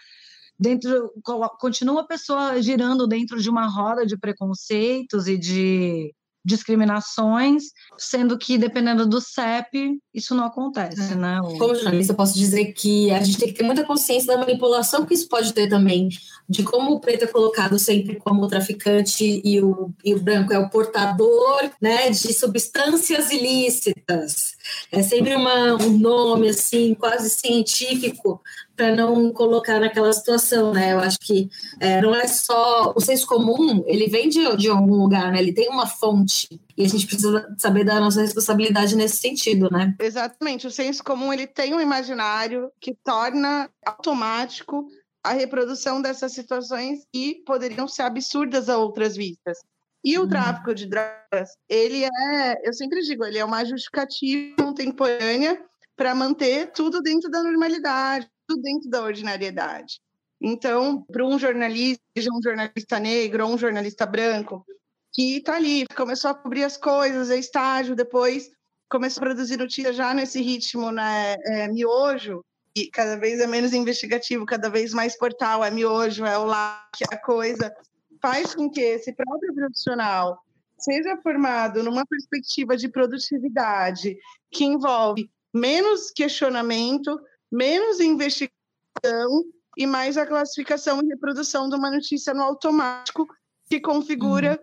dentro 0.62 1.12
continua 1.58 2.02
a 2.02 2.06
pessoa 2.06 2.62
girando 2.62 3.06
dentro 3.06 3.40
de 3.40 3.50
uma 3.50 3.66
roda 3.66 4.06
de 4.06 4.16
preconceitos 4.16 5.26
e 5.26 5.36
de 5.36 6.14
discriminações, 6.44 7.64
sendo 7.96 8.36
que 8.36 8.58
dependendo 8.58 9.06
do 9.06 9.20
CEP, 9.20 9.98
isso 10.12 10.34
não 10.34 10.44
acontece, 10.44 11.12
é. 11.12 11.16
né? 11.16 11.38
Como 11.40 11.74
jornalista, 11.74 12.12
eu 12.12 12.16
posso 12.16 12.34
dizer 12.34 12.72
que 12.72 13.10
a 13.12 13.22
gente 13.22 13.38
tem 13.38 13.48
que 13.48 13.54
ter 13.54 13.62
muita 13.62 13.84
consciência 13.84 14.26
da 14.26 14.38
manipulação 14.38 15.06
que 15.06 15.14
isso 15.14 15.28
pode 15.28 15.52
ter 15.52 15.68
também, 15.68 16.08
de 16.48 16.64
como 16.64 16.92
o 16.92 17.00
preto 17.00 17.24
é 17.24 17.28
colocado 17.28 17.78
sempre 17.78 18.16
como 18.16 18.42
o 18.42 18.48
traficante 18.48 19.40
e 19.44 19.60
o, 19.60 19.92
e 20.04 20.14
o 20.14 20.20
branco 20.20 20.52
é 20.52 20.58
o 20.58 20.68
portador, 20.68 21.70
né, 21.80 22.10
de 22.10 22.32
substâncias 22.32 23.30
ilícitas. 23.30 24.54
É 24.90 25.02
sempre 25.02 25.36
uma, 25.36 25.74
um 25.74 25.96
nome 25.96 26.48
assim, 26.48 26.94
quase 26.94 27.30
científico, 27.30 28.40
para 28.82 28.96
não 28.96 29.32
colocar 29.32 29.78
naquela 29.78 30.12
situação, 30.12 30.72
né? 30.74 30.92
Eu 30.92 30.98
acho 30.98 31.16
que 31.20 31.48
é, 31.78 32.00
não 32.00 32.12
é 32.16 32.26
só 32.26 32.92
o 32.96 33.00
senso 33.00 33.24
comum, 33.28 33.84
ele 33.86 34.08
vem 34.08 34.28
de, 34.28 34.56
de 34.56 34.68
algum 34.68 34.96
lugar, 34.96 35.30
né? 35.30 35.38
Ele 35.38 35.52
tem 35.52 35.68
uma 35.68 35.86
fonte 35.86 36.60
e 36.76 36.84
a 36.84 36.88
gente 36.88 37.06
precisa 37.06 37.54
saber 37.56 37.84
da 37.84 38.00
nossa 38.00 38.20
responsabilidade 38.20 38.96
nesse 38.96 39.18
sentido, 39.18 39.68
né? 39.70 39.94
Exatamente. 40.00 40.66
O 40.66 40.70
senso 40.70 41.04
comum 41.04 41.32
ele 41.32 41.46
tem 41.46 41.72
um 41.72 41.80
imaginário 41.80 42.72
que 42.80 42.92
torna 43.04 43.70
automático 43.86 44.88
a 45.22 45.30
reprodução 45.30 46.02
dessas 46.02 46.32
situações 46.32 47.06
e 47.14 47.36
poderiam 47.46 47.86
ser 47.86 48.02
absurdas 48.02 48.68
a 48.68 48.78
outras 48.78 49.14
vistas. 49.14 49.58
E 50.04 50.18
o 50.18 50.22
uhum. 50.22 50.28
tráfico 50.28 50.74
de 50.74 50.86
drogas, 50.88 51.50
ele 51.68 52.02
é, 52.02 52.68
eu 52.68 52.72
sempre 52.72 53.00
digo, 53.02 53.24
ele 53.24 53.38
é 53.38 53.44
uma 53.44 53.64
justificativa 53.64 54.56
contemporânea 54.56 55.62
para 55.96 56.16
manter 56.16 56.72
tudo 56.72 57.00
dentro 57.00 57.30
da 57.30 57.44
normalidade, 57.44 58.28
tudo 58.53 58.62
dentro 58.62 58.90
da 58.90 59.03
ordinariedade. 59.03 60.00
Então, 60.40 61.03
para 61.03 61.24
um 61.24 61.38
jornalista, 61.38 62.03
seja 62.16 62.30
um 62.32 62.42
jornalista 62.42 62.98
negro 62.98 63.46
ou 63.46 63.55
um 63.55 63.59
jornalista 63.59 64.05
branco, 64.05 64.66
que 65.12 65.36
está 65.36 65.57
ali, 65.57 65.86
começou 65.96 66.30
a 66.30 66.34
cobrir 66.34 66.64
as 66.64 66.76
coisas, 66.76 67.30
é 67.30 67.38
estágio, 67.38 67.94
depois 67.94 68.50
começou 68.88 69.22
a 69.22 69.26
produzir 69.26 69.57
notícia 69.57 69.92
já 69.92 70.12
nesse 70.12 70.42
ritmo, 70.42 70.90
né, 70.90 71.36
é, 71.46 71.68
miojo, 71.68 72.44
e 72.74 72.90
cada 72.90 73.16
vez 73.16 73.40
é 73.40 73.46
menos 73.46 73.72
investigativo, 73.72 74.44
cada 74.44 74.68
vez 74.68 74.92
mais 74.92 75.16
portal, 75.16 75.64
é 75.64 75.70
miojo, 75.70 76.24
é 76.24 76.36
o 76.36 76.44
like, 76.44 77.05
é 77.11 77.14
a 77.14 77.18
coisa, 77.18 77.74
faz 78.20 78.55
com 78.55 78.70
que 78.70 78.80
esse 78.80 79.12
próprio 79.12 79.55
profissional 79.55 80.42
seja 80.78 81.16
formado 81.22 81.82
numa 81.82 82.05
perspectiva 82.05 82.76
de 82.76 82.88
produtividade 82.88 84.16
que 84.50 84.64
envolve 84.64 85.30
menos 85.55 86.11
questionamento, 86.11 87.20
menos 87.53 88.00
investigação 88.00 89.44
e 89.76 89.86
mais 89.86 90.16
a 90.16 90.26
classificação 90.26 91.03
e 91.03 91.07
reprodução 91.07 91.68
de 91.68 91.76
uma 91.76 91.90
notícia 91.90 92.32
no 92.32 92.42
automático 92.42 93.28
que 93.68 93.80
configura 93.80 94.61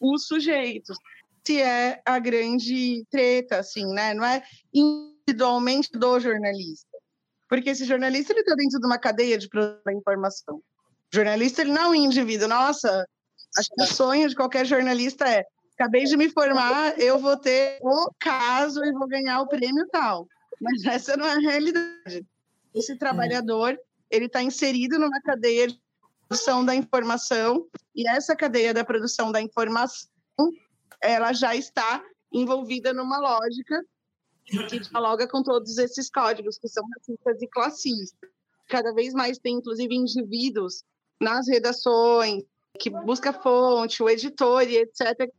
uhum. 0.00 0.14
os 0.14 0.26
sujeitos. 0.26 0.96
Se 1.44 1.60
é 1.60 2.00
a 2.04 2.18
grande 2.18 3.04
treta, 3.10 3.58
assim, 3.58 3.86
né? 3.92 4.14
Não 4.14 4.24
é 4.24 4.42
individualmente 4.72 5.90
do 5.92 6.20
jornalista. 6.20 6.88
Porque 7.48 7.70
esse 7.70 7.84
jornalista 7.84 8.32
ele 8.32 8.40
está 8.40 8.54
dentro 8.54 8.78
de 8.78 8.86
uma 8.86 8.98
cadeia 8.98 9.38
de 9.38 9.48
informação. 9.92 10.56
O 10.56 10.62
jornalista 11.14 11.62
ele 11.62 11.72
não 11.72 11.82
é 11.82 11.88
um 11.88 11.94
indivíduo. 11.94 12.48
Nossa, 12.48 13.06
acho 13.56 13.70
que 13.74 13.82
o 13.82 13.86
sonho 13.86 14.28
de 14.28 14.34
qualquer 14.34 14.66
jornalista 14.66 15.26
é 15.26 15.42
acabei 15.78 16.04
de 16.04 16.16
me 16.16 16.28
formar, 16.28 16.98
eu 16.98 17.18
vou 17.18 17.36
ter 17.36 17.78
o 17.80 18.10
caso 18.18 18.84
e 18.84 18.92
vou 18.92 19.06
ganhar 19.06 19.40
o 19.40 19.46
prêmio 19.46 19.86
tal. 19.92 20.26
Mas 20.60 20.84
essa 20.84 21.16
não 21.16 21.26
é 21.26 21.32
a 21.32 21.38
realidade. 21.38 22.26
Esse 22.74 22.96
trabalhador 22.96 23.78
ele 24.10 24.26
está 24.26 24.42
inserido 24.42 24.98
numa 24.98 25.20
cadeia 25.20 25.68
de 25.68 25.80
produção 26.26 26.64
da 26.64 26.74
informação 26.74 27.66
e 27.94 28.08
essa 28.08 28.34
cadeia 28.34 28.72
da 28.72 28.84
produção 28.84 29.30
da 29.30 29.40
informação 29.40 30.08
ela 31.00 31.32
já 31.32 31.54
está 31.54 32.02
envolvida 32.32 32.92
numa 32.92 33.18
lógica 33.18 33.84
que 34.44 34.80
dialoga 34.80 35.28
com 35.28 35.42
todos 35.42 35.76
esses 35.78 36.10
códigos 36.10 36.58
que 36.58 36.68
são 36.68 36.82
racistas 36.96 37.42
e 37.42 37.48
classistas. 37.48 38.30
Cada 38.68 38.92
vez 38.94 39.12
mais 39.12 39.38
tem, 39.38 39.56
inclusive, 39.56 39.94
indivíduos 39.94 40.84
nas 41.20 41.48
redações 41.48 42.44
que 42.78 42.90
busca 42.90 43.32
fonte, 43.32 44.02
o 44.02 44.08
editor 44.08 44.62
e 44.62 44.78
etc. 44.78 45.30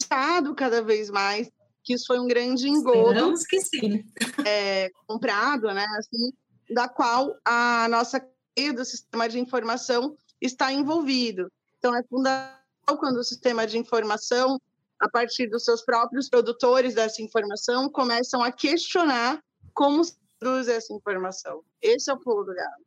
Estado 0.00 0.54
cada 0.54 0.82
vez 0.82 1.10
mais 1.10 1.50
que 1.84 1.94
isso 1.94 2.06
foi 2.06 2.18
um 2.18 2.26
grande 2.26 2.68
engodo 2.68 3.34
que 3.48 3.60
sim. 3.60 4.04
É, 4.44 4.90
comprado, 5.06 5.66
né? 5.68 5.86
Assim, 5.98 6.32
da 6.70 6.88
qual 6.88 7.36
a 7.44 7.86
nossa 7.88 8.26
do 8.74 8.84
sistema 8.84 9.28
de 9.28 9.38
informação 9.38 10.16
está 10.40 10.72
envolvido. 10.72 11.50
Então, 11.78 11.94
é 11.94 12.02
fundamental 12.04 12.98
quando 12.98 13.16
o 13.16 13.24
sistema 13.24 13.66
de 13.66 13.76
informação 13.76 14.60
a 15.00 15.08
partir 15.08 15.48
dos 15.48 15.64
seus 15.64 15.82
próprios 15.82 16.28
produtores 16.28 16.94
dessa 16.94 17.20
informação, 17.20 17.90
começam 17.90 18.42
a 18.42 18.52
questionar 18.52 19.42
como 19.74 20.02
se 20.04 20.14
produz 20.38 20.68
essa 20.68 20.92
informação. 20.94 21.62
Esse 21.82 22.10
é 22.10 22.14
o 22.14 22.18
pulo 22.18 22.44
do 22.44 22.54
gato. 22.54 22.82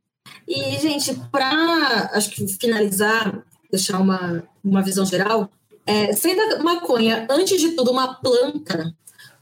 E, 0.48 0.78
gente, 0.80 1.14
para 1.32 2.10
acho 2.14 2.32
que 2.32 2.48
finalizar, 2.48 3.46
deixar 3.70 4.00
uma, 4.00 4.44
uma 4.64 4.82
visão 4.82 5.06
geral, 5.06 5.52
é, 5.88 6.14
sendo 6.14 6.42
a 6.42 6.64
maconha, 6.64 7.26
antes 7.30 7.60
de 7.60 7.72
tudo, 7.72 7.92
uma 7.92 8.16
planta, 8.16 8.94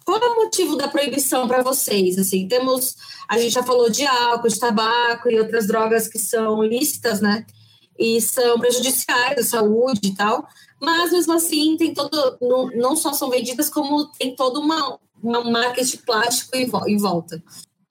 qual 0.05 0.19
é 0.19 0.27
o 0.27 0.35
motivo 0.35 0.75
da 0.75 0.87
proibição 0.87 1.47
para 1.47 1.63
vocês? 1.63 2.17
Assim, 2.17 2.47
temos, 2.47 2.95
a 3.27 3.37
gente 3.37 3.53
já 3.53 3.63
falou 3.63 3.89
de 3.89 4.05
álcool, 4.05 4.47
de 4.47 4.59
tabaco 4.59 5.29
e 5.29 5.39
outras 5.39 5.67
drogas 5.67 6.07
que 6.07 6.19
são 6.19 6.63
ilícitas, 6.63 7.19
né? 7.19 7.45
E 7.97 8.21
são 8.21 8.59
prejudiciais 8.59 9.39
à 9.39 9.43
saúde 9.43 10.09
e 10.09 10.15
tal 10.15 10.45
mas 10.79 11.11
mesmo 11.11 11.33
assim 11.33 11.77
tem 11.77 11.93
todo, 11.93 12.37
não, 12.41 12.67
não 12.67 12.95
só 12.95 13.13
são 13.13 13.29
vendidas, 13.29 13.69
como 13.69 14.05
tem 14.07 14.35
toda 14.35 14.59
uma, 14.59 14.99
uma 15.21 15.71
de 15.71 15.97
plástico 15.97 16.55
em, 16.55 16.97
volta. 16.97 17.43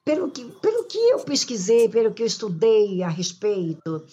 Pelo 0.04 0.30
que, 0.30 0.44
pelo 0.44 0.84
que 0.84 0.98
eu 0.98 1.20
pesquisei, 1.20 1.88
pelo 1.88 2.12
que 2.12 2.22
eu 2.22 2.26
estudei 2.26 3.02
a 3.02 3.08
respeito, 3.08 4.04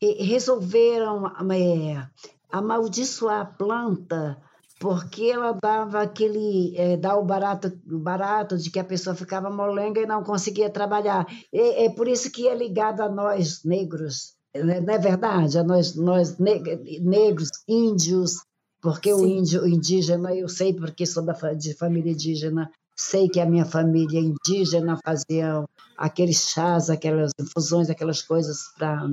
resolveram 0.00 1.26
é, 1.52 2.08
amaldiçoar 2.50 3.40
a 3.40 3.44
planta 3.44 4.42
porque 4.80 5.24
ela 5.24 5.52
dava 5.52 6.02
aquele 6.02 6.74
é, 6.76 6.96
dá 6.96 7.16
o 7.16 7.24
barato 7.24 7.72
barato 7.84 8.56
de 8.56 8.70
que 8.70 8.78
a 8.78 8.84
pessoa 8.84 9.16
ficava 9.16 9.50
molenga 9.50 10.00
e 10.00 10.06
não 10.06 10.22
conseguia 10.22 10.70
trabalhar 10.70 11.26
é, 11.52 11.86
é 11.86 11.90
por 11.90 12.06
isso 12.06 12.30
que 12.30 12.48
é 12.48 12.54
ligado 12.54 13.00
a 13.00 13.08
nós 13.08 13.64
negros 13.64 14.38
né, 14.54 14.80
não 14.80 14.94
é 14.94 14.98
verdade? 14.98 15.62
Nós, 15.62 15.94
nós 15.94 16.36
negros, 16.38 17.50
índios, 17.66 18.38
porque 18.80 19.14
Sim. 19.14 19.20
o 19.20 19.26
índio 19.26 19.62
o 19.62 19.68
indígena, 19.68 20.34
eu 20.34 20.48
sei 20.48 20.72
porque 20.72 21.06
sou 21.06 21.24
da, 21.24 21.32
de 21.54 21.74
família 21.74 22.12
indígena, 22.12 22.70
sei 22.96 23.28
que 23.28 23.40
a 23.40 23.46
minha 23.46 23.64
família 23.64 24.20
indígena 24.20 24.98
fazia 25.04 25.64
aqueles 25.96 26.48
chás, 26.50 26.90
aquelas 26.90 27.32
infusões, 27.40 27.90
aquelas 27.90 28.22
coisas 28.22 28.58
para 28.76 29.06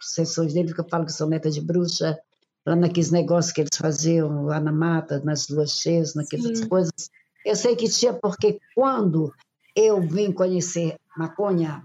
sessões 0.00 0.52
deles, 0.52 0.72
que 0.72 0.80
eu 0.80 0.88
falo 0.88 1.06
que 1.06 1.12
sou 1.12 1.28
neta 1.28 1.50
de 1.50 1.60
bruxa, 1.60 2.18
lá 2.66 2.76
naqueles 2.76 3.10
negócios 3.10 3.52
que 3.52 3.60
eles 3.60 3.76
faziam 3.76 4.44
lá 4.44 4.60
na 4.60 4.72
mata, 4.72 5.20
nas 5.24 5.48
luas 5.48 5.72
cheias, 5.72 6.14
naquelas 6.14 6.58
Sim. 6.58 6.68
coisas. 6.68 7.10
Eu 7.44 7.56
sei 7.56 7.74
que 7.74 7.88
tinha, 7.88 8.12
porque 8.12 8.60
quando 8.74 9.32
eu 9.74 10.00
vim 10.00 10.30
conhecer 10.30 10.96
maconha, 11.16 11.84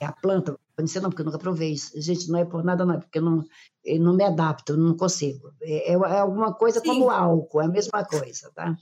é 0.00 0.06
a 0.06 0.12
planta, 0.12 0.58
conhecer 0.76 1.00
não, 1.00 1.10
porque 1.10 1.22
eu 1.22 1.26
nunca 1.26 1.38
provei 1.38 1.72
isso. 1.72 1.92
Gente, 2.00 2.28
não 2.28 2.38
é 2.38 2.44
por 2.44 2.64
nada 2.64 2.84
não, 2.84 2.94
é 2.94 2.98
porque 2.98 3.18
eu 3.18 3.22
não, 3.22 3.44
eu 3.84 4.00
não 4.00 4.14
me 4.14 4.24
adapto, 4.24 4.76
não 4.76 4.96
consigo. 4.96 5.52
É, 5.62 5.92
é, 5.92 5.94
é 5.94 6.18
alguma 6.18 6.52
coisa 6.52 6.80
Sim. 6.80 6.86
como 6.86 7.10
álcool, 7.10 7.60
é 7.60 7.66
a 7.66 7.68
mesma 7.68 8.04
coisa, 8.04 8.50
tá? 8.54 8.76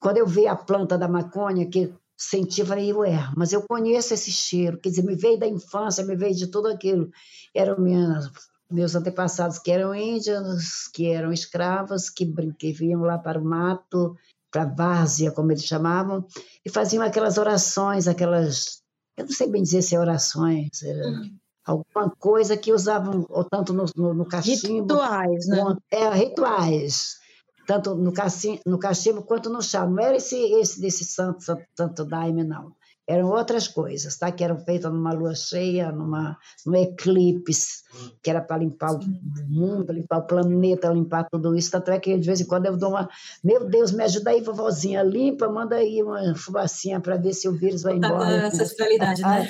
Quando 0.00 0.16
eu 0.16 0.26
vi 0.26 0.46
a 0.46 0.56
planta 0.56 0.96
da 0.96 1.06
maconha, 1.06 1.68
que 1.68 1.92
senti, 2.16 2.64
falei, 2.64 2.92
ué, 2.92 3.18
mas 3.36 3.52
eu 3.52 3.62
conheço 3.62 4.12
esse 4.14 4.30
cheiro, 4.30 4.78
quer 4.78 4.90
dizer, 4.90 5.02
me 5.02 5.14
veio 5.14 5.38
da 5.38 5.46
infância, 5.46 6.04
me 6.04 6.16
veio 6.16 6.34
de 6.34 6.48
tudo 6.48 6.68
aquilo. 6.68 7.10
Eram 7.54 7.78
minhas, 7.78 8.30
meus 8.70 8.94
antepassados 8.94 9.58
que 9.58 9.70
eram 9.70 9.94
índios, 9.94 10.88
que 10.92 11.10
eram 11.10 11.32
escravos, 11.32 12.08
que, 12.08 12.26
que 12.58 12.72
vinham 12.72 13.02
lá 13.02 13.18
para 13.18 13.38
o 13.38 13.44
mato, 13.44 14.16
para 14.50 14.62
a 14.62 14.66
várzea, 14.66 15.32
como 15.32 15.52
eles 15.52 15.64
chamavam, 15.64 16.24
e 16.64 16.70
faziam 16.70 17.02
aquelas 17.02 17.38
orações, 17.38 18.08
aquelas 18.08 18.80
eu 19.16 19.26
não 19.26 19.32
sei 19.32 19.48
bem 19.48 19.62
dizer 19.62 19.82
se 19.82 19.94
é 19.94 20.00
orações, 20.00 20.82
era 20.82 21.06
uhum. 21.08 21.36
alguma 21.64 22.10
coisa 22.18 22.56
que 22.56 22.72
usavam 22.72 23.26
ou 23.28 23.44
tanto 23.44 23.72
no, 23.72 23.84
no, 23.94 24.14
no 24.14 24.24
cachimbo. 24.24 24.94
Rituais, 24.94 25.46
né? 25.46 25.76
É, 25.90 26.08
rituais. 26.10 27.18
Tanto 27.66 27.94
no 27.94 28.12
cachimbo, 28.12 28.62
no 28.64 28.78
cachimbo 28.78 29.22
quanto 29.22 29.50
no 29.50 29.62
chá. 29.62 29.86
Não 29.86 30.02
era 30.02 30.16
esse, 30.16 30.36
esse 30.36 30.80
desse 30.80 31.04
santo, 31.04 31.42
santo, 31.42 31.64
santo 31.76 32.04
daime, 32.04 32.42
não 32.42 32.74
eram 33.10 33.30
outras 33.30 33.66
coisas, 33.66 34.16
tá? 34.16 34.30
Que 34.30 34.44
eram 34.44 34.56
feitas 34.58 34.92
numa 34.92 35.12
lua 35.12 35.34
cheia, 35.34 35.90
numa, 35.90 36.38
num 36.64 36.76
eclipse, 36.76 37.82
que 38.22 38.30
era 38.30 38.40
para 38.40 38.58
limpar 38.58 38.92
o 38.92 39.00
mundo, 39.48 39.92
limpar 39.92 40.18
o 40.18 40.26
planeta, 40.26 40.92
limpar 40.92 41.26
tudo 41.28 41.56
isso. 41.56 41.72
Tanto 41.72 41.90
é 41.90 41.98
que 41.98 42.16
de 42.16 42.24
vez 42.24 42.40
em 42.40 42.46
quando 42.46 42.66
eu 42.66 42.76
dou 42.76 42.90
uma. 42.90 43.08
Meu 43.42 43.68
Deus, 43.68 43.90
me 43.90 44.04
ajuda 44.04 44.30
aí, 44.30 44.40
vovozinha, 44.40 45.02
limpa, 45.02 45.48
manda 45.48 45.74
aí 45.74 46.00
uma 46.00 46.36
fumacinha 46.36 47.00
para 47.00 47.16
ver 47.16 47.32
se 47.32 47.48
o 47.48 47.52
vírus 47.52 47.82
vai 47.82 47.96
embora. 47.96 48.46
Essa 48.46 48.64
finalidade, 48.66 49.22
né? 49.22 49.48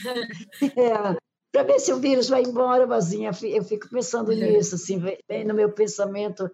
é, 0.77 1.17
para 1.53 1.65
ver 1.65 1.81
se 1.81 1.93
o 1.93 1.99
vírus 1.99 2.29
vai 2.29 2.43
embora, 2.43 2.87
vozinha. 2.87 3.31
Eu 3.43 3.65
fico 3.65 3.89
pensando 3.89 4.33
nisso, 4.33 4.77
assim, 4.77 5.03
vem 5.29 5.45
no 5.45 5.55
meu 5.55 5.73
pensamento 5.73 6.49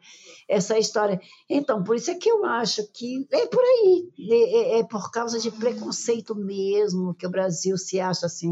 essa 0.48 0.78
história. 0.78 1.20
Então, 1.48 1.82
por 1.82 1.96
isso 1.96 2.10
é 2.10 2.14
que 2.14 2.30
eu 2.30 2.44
acho 2.44 2.86
que 2.92 3.26
é 3.30 3.46
por 3.46 3.62
aí, 3.62 4.08
é, 4.18 4.34
é, 4.34 4.78
é 4.80 4.84
por 4.84 5.10
causa 5.10 5.38
de 5.38 5.50
preconceito 5.50 6.34
mesmo 6.34 7.14
que 7.14 7.26
o 7.26 7.30
Brasil 7.30 7.76
se 7.76 8.00
acha 8.00 8.26
assim, 8.26 8.50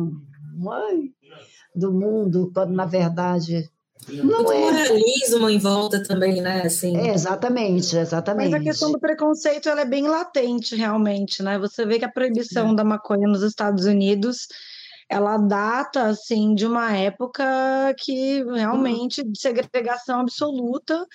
mãe 0.55 1.12
do 1.74 1.92
mundo, 1.92 2.51
quando 2.55 2.72
na 2.72 2.84
verdade 2.84 3.68
Não 4.09 4.24
Muito 4.24 4.53
é. 4.53 4.61
moralismo 4.61 5.49
em 5.49 5.59
volta 5.59 6.03
também, 6.03 6.42
né? 6.42 6.62
Assim. 6.62 6.97
É, 6.97 7.14
exatamente, 7.14 7.97
exatamente. 7.97 8.51
Mas 8.51 8.61
a 8.61 8.64
questão 8.64 8.92
do 8.92 9.01
preconceito 9.01 9.68
ela 9.68 9.80
é 9.80 9.86
bem 9.86 10.07
latente, 10.07 10.76
realmente, 10.76 11.42
né? 11.42 11.59
Você 11.59 11.86
vê 11.86 11.99
que 11.99 12.05
a 12.05 12.12
proibição 12.12 12.72
é. 12.72 12.74
da 12.74 12.84
maconha 12.84 13.26
nos 13.26 13.42
Estados 13.42 13.86
Unidos 13.86 14.47
ela 15.09 15.36
data 15.36 16.05
assim 16.05 16.55
de 16.55 16.66
uma 16.66 16.96
época 16.96 17.44
que 17.98 18.42
realmente 18.44 19.22
de 19.22 19.38
segregação 19.38 20.20
absoluta 20.20 21.07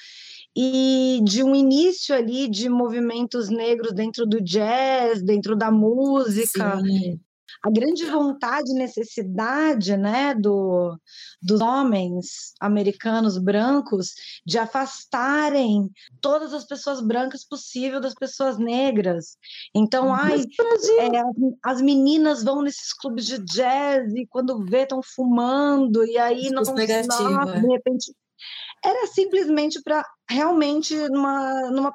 e 0.56 1.20
de 1.24 1.44
um 1.44 1.56
início 1.56 2.16
ali 2.16 2.48
de 2.48 2.70
movimentos 2.70 3.50
negros 3.50 3.94
dentro 3.94 4.26
do 4.26 4.42
jazz, 4.42 5.22
dentro 5.22 5.56
da 5.56 5.72
música. 5.72 6.80
Sim 6.80 7.20
a 7.62 7.70
grande 7.70 8.06
vontade 8.06 8.72
e 8.72 8.76
necessidade 8.76 9.98
né, 9.98 10.34
do, 10.34 10.98
dos 11.42 11.60
homens 11.60 12.54
americanos 12.60 13.38
brancos 13.38 14.14
de 14.46 14.58
afastarem 14.58 15.90
todas 16.22 16.54
as 16.54 16.66
pessoas 16.66 17.02
brancas 17.02 17.44
possível 17.44 18.00
das 18.00 18.14
pessoas 18.14 18.58
negras. 18.58 19.38
Então, 19.76 20.14
ai, 20.14 20.42
é, 20.42 21.10
as 21.64 21.82
meninas 21.82 22.44
vão 22.44 22.62
nesses 22.62 22.94
clubes 22.94 23.26
de 23.26 23.40
jazz 23.40 24.14
e 24.14 24.26
quando 24.26 24.64
vê 24.64 24.84
estão 24.84 25.02
fumando, 25.04 26.06
e 26.06 26.18
aí 26.18 26.50
não, 26.50 26.64
não 26.64 26.76
de 27.62 27.68
repente 27.68 28.14
era 28.84 29.08
simplesmente 29.08 29.82
para 29.82 30.06
realmente 30.30 30.96
numa, 31.10 31.72
numa, 31.72 31.94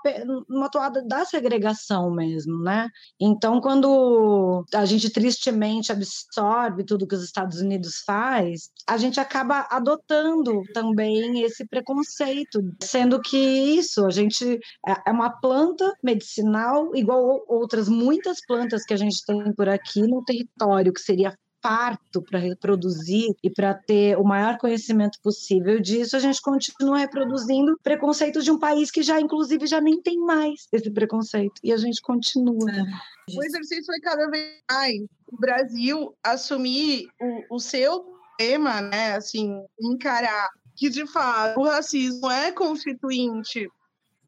numa 0.49 0.69
toada 0.69 1.03
da 1.07 1.25
segregação 1.25 2.11
mesmo, 2.11 2.59
né? 2.59 2.89
Então, 3.21 3.61
quando 3.61 4.65
a 4.75 4.85
gente 4.85 5.09
tristemente 5.09 5.93
absorve 5.93 6.85
tudo 6.85 7.07
que 7.07 7.15
os 7.15 7.23
Estados 7.23 7.61
Unidos 7.61 8.03
faz, 8.05 8.71
a 8.89 8.97
gente 8.97 9.21
acaba 9.21 9.69
adotando 9.71 10.63
também 10.73 11.43
esse 11.43 11.65
preconceito, 11.65 12.61
sendo 12.83 13.21
que 13.21 13.39
isso, 13.39 14.05
a 14.05 14.11
gente 14.11 14.59
é, 14.87 14.95
é 15.07 15.13
uma 15.13 15.31
planta 15.31 15.93
medicinal 16.03 16.91
igual 16.95 17.45
outras 17.49 17.89
muitas 17.89 18.45
plantas 18.45 18.85
que 18.85 18.95
a 18.95 18.99
gente 18.99 19.25
tem 19.25 19.53
por 19.55 19.69
aqui 19.69 20.03
no 20.03 20.25
território, 20.25 20.93
que 20.93 21.01
seria 21.01 21.33
parto 21.65 22.21
para 22.21 22.39
reproduzir 22.39 23.35
e 23.43 23.49
para 23.49 23.73
ter 23.73 24.19
o 24.19 24.23
maior 24.23 24.59
conhecimento 24.59 25.19
possível 25.23 25.81
disso, 25.81 26.15
a 26.15 26.19
gente 26.19 26.43
continua 26.43 26.99
reproduzindo 26.99 27.81
preconceitos 27.83 28.45
de 28.45 28.51
um 28.51 28.59
país 28.59 28.91
que 28.91 29.03
já, 29.03 29.19
inclusive, 29.19 29.67
já 29.67 29.81
nem 29.81 29.99
tem 30.03 30.19
mais 30.19 30.69
esse 30.71 30.91
preconceito. 30.91 31.55
E 31.65 31.73
a 31.73 31.79
gente 31.79 32.03
continua. 32.03 32.71
É. 32.71 33.35
O 33.35 33.43
exercício 33.43 33.87
foi 33.87 33.99
cada 34.01 34.29
vez 34.29 34.59
mais 34.71 34.95
o 35.33 35.39
Brasil 35.39 36.15
assumir 36.23 37.09
o, 37.19 37.57
o 37.57 37.59
seu 37.59 38.05
tema, 38.37 38.83
né? 38.83 39.15
Assim, 39.15 39.65
encarar 39.81 40.51
que, 40.77 40.91
de 40.91 41.07
fato, 41.07 41.59
o 41.59 41.65
racismo 41.65 42.31
é 42.31 42.53
constituinte 42.53 43.67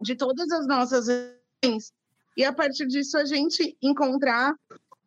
de 0.01 0.15
todas 0.15 0.51
as 0.53 0.67
nossas 0.67 1.07
e 2.37 2.45
a 2.45 2.53
partir 2.53 2.87
disso 2.87 3.19
a 3.19 3.25
gente 3.25 3.77
encontrar 3.83 4.55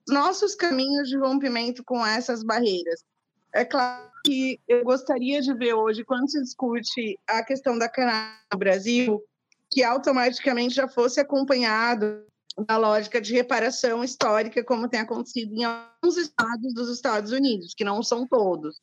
nossos 0.09 0.55
caminhos 0.55 1.09
de 1.09 1.17
rompimento 1.17 1.83
com 1.83 2.05
essas 2.05 2.43
barreiras. 2.43 3.03
É 3.53 3.65
claro 3.65 4.09
que 4.23 4.59
eu 4.67 4.83
gostaria 4.83 5.41
de 5.41 5.53
ver 5.53 5.73
hoje, 5.73 6.03
quando 6.03 6.29
se 6.29 6.41
discute 6.41 7.17
a 7.27 7.43
questão 7.43 7.77
da 7.77 7.89
cannabis 7.89 8.37
no 8.51 8.59
Brasil, 8.59 9.23
que 9.71 9.83
automaticamente 9.83 10.75
já 10.75 10.87
fosse 10.87 11.19
acompanhado 11.19 12.23
da 12.67 12.77
lógica 12.77 13.21
de 13.21 13.33
reparação 13.33 14.03
histórica, 14.03 14.63
como 14.63 14.89
tem 14.89 14.99
acontecido 14.99 15.53
em 15.53 15.63
alguns 15.63 16.17
estados 16.17 16.73
dos 16.73 16.89
Estados 16.89 17.31
Unidos, 17.31 17.73
que 17.73 17.83
não 17.83 18.03
são 18.03 18.27
todos. 18.27 18.81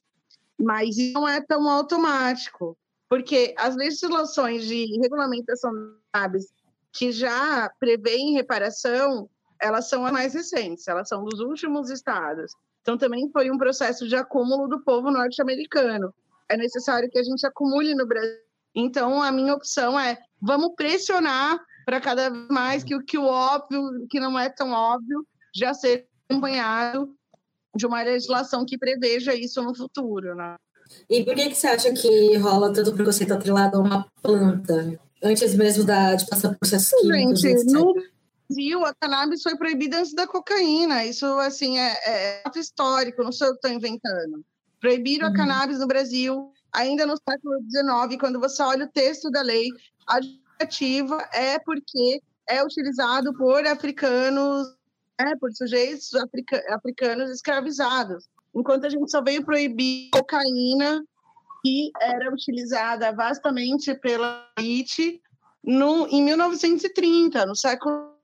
Mas 0.59 0.97
não 1.13 1.29
é 1.29 1.41
tão 1.41 1.69
automático, 1.69 2.77
porque 3.09 3.55
as 3.59 3.77
legislações 3.77 4.65
de 4.65 4.99
regulamentação 5.01 5.71
de 5.73 5.99
cannabis 6.13 6.47
que 6.93 7.13
já 7.13 7.71
prevêem 7.79 8.33
reparação, 8.33 9.29
elas 9.61 9.89
são 9.89 10.05
as 10.07 10.13
mais 10.13 10.35
recentes, 10.35 10.87
elas 10.89 11.09
são 11.09 11.25
dos 11.25 11.41
últimos 11.41 11.91
estados. 11.91 12.53
Então, 12.83 12.97
também 12.97 13.29
foi 13.33 13.51
um 13.51 13.59
processo 13.59 14.07
de 14.07 14.15
acúmulo 14.15 14.69
do 14.69 14.81
povo 14.83 15.11
norte-americano. 15.11 16.15
É 16.49 16.57
necessário 16.57 17.11
que 17.11 17.19
a 17.19 17.23
gente 17.23 17.45
acumule 17.45 17.95
no 17.95 18.07
Brasil. 18.07 18.39
Então, 18.75 19.23
a 19.23 19.33
minha 19.33 19.55
opção 19.55 19.99
é: 19.99 20.19
vamos 20.41 20.75
pressionar 20.77 21.59
para 21.85 22.01
cada 22.01 22.31
vez 22.31 22.49
mais 22.49 22.85
que 22.85 22.95
o 22.95 23.05
que 23.05 23.19
o 23.19 23.25
óbvio, 23.25 24.07
que 24.11 24.21
não 24.21 24.39
é 24.39 24.49
tão 24.49 24.71
óbvio, 24.71 25.27
já 25.55 25.73
seja 25.73 26.05
acompanhado 26.29 27.15
de 27.75 27.87
uma 27.87 28.03
legislação 28.03 28.65
que 28.65 28.79
preveja 28.79 29.35
isso 29.35 29.63
no 29.63 29.75
futuro, 29.75 30.35
né? 30.35 30.57
E 31.11 31.25
por 31.25 31.35
que, 31.35 31.49
que 31.49 31.55
você 31.55 31.67
acha 31.67 31.93
que 31.93 32.37
rola 32.37 32.73
tanto 32.73 32.93
preconceito 32.93 33.33
atrelado 33.33 33.79
a 33.79 33.81
uma 33.81 34.07
planta? 34.23 34.99
Antes 35.23 35.55
mesmo 35.55 35.85
da, 35.85 36.15
de 36.15 36.27
passar 36.27 36.51
por 36.51 36.59
processo 36.59 36.97
químicos? 37.01 37.41
Gente, 37.41 37.73
no, 37.73 37.95
Brasil, 38.49 38.87
a 38.87 38.95
cannabis 38.95 39.43
foi 39.43 39.57
proibida 39.57 39.99
antes 39.99 40.15
da 40.15 40.27
cocaína. 40.27 41.05
Isso, 41.05 41.27
assim, 41.41 41.79
é, 41.79 41.93
é 42.07 42.43
histórico, 42.57 43.23
não 43.23 43.33
sou 43.33 43.49
eu 43.49 43.53
que 43.53 43.59
estou 43.59 43.71
inventando. 43.71 44.45
Proibiram 44.81 45.29
uhum. 45.29 45.35
a 45.35 45.37
cannabis 45.37 45.79
no 45.79 45.87
Brasil 45.87 46.53
ainda 46.77 47.07
no 47.07 47.17
século 47.17 47.59
XIX, 47.71 48.21
quando 48.21 48.39
você 48.39 48.63
olha 48.63 48.85
o 48.85 48.91
texto 48.91 49.31
da 49.31 49.41
lei, 49.41 49.69
a 50.07 50.21
justificativa 50.21 51.29
é 51.33 51.59
porque 51.59 52.21
é 52.49 52.63
utilizado 52.63 53.33
por 53.35 53.67
africanos, 53.67 54.77
é, 55.19 55.35
por 55.37 55.51
sujeitos 55.53 56.15
africa 56.15 56.63
africanos 56.71 57.31
escravizados. 57.31 58.29
Enquanto 58.55 58.87
a 58.87 58.91
gente 58.91 59.11
só 59.11 59.23
veio 59.23 59.45
proibir 59.45 60.11
cocaína, 60.11 61.03
que 61.63 61.91
era 62.01 62.33
utilizada 62.33 63.11
vastamente 63.13 63.95
pela 63.95 64.47
elite 64.59 65.21
no, 65.65 66.07
em 66.09 66.23
1930, 66.23 67.45
no 67.47 67.57
século 67.57 68.16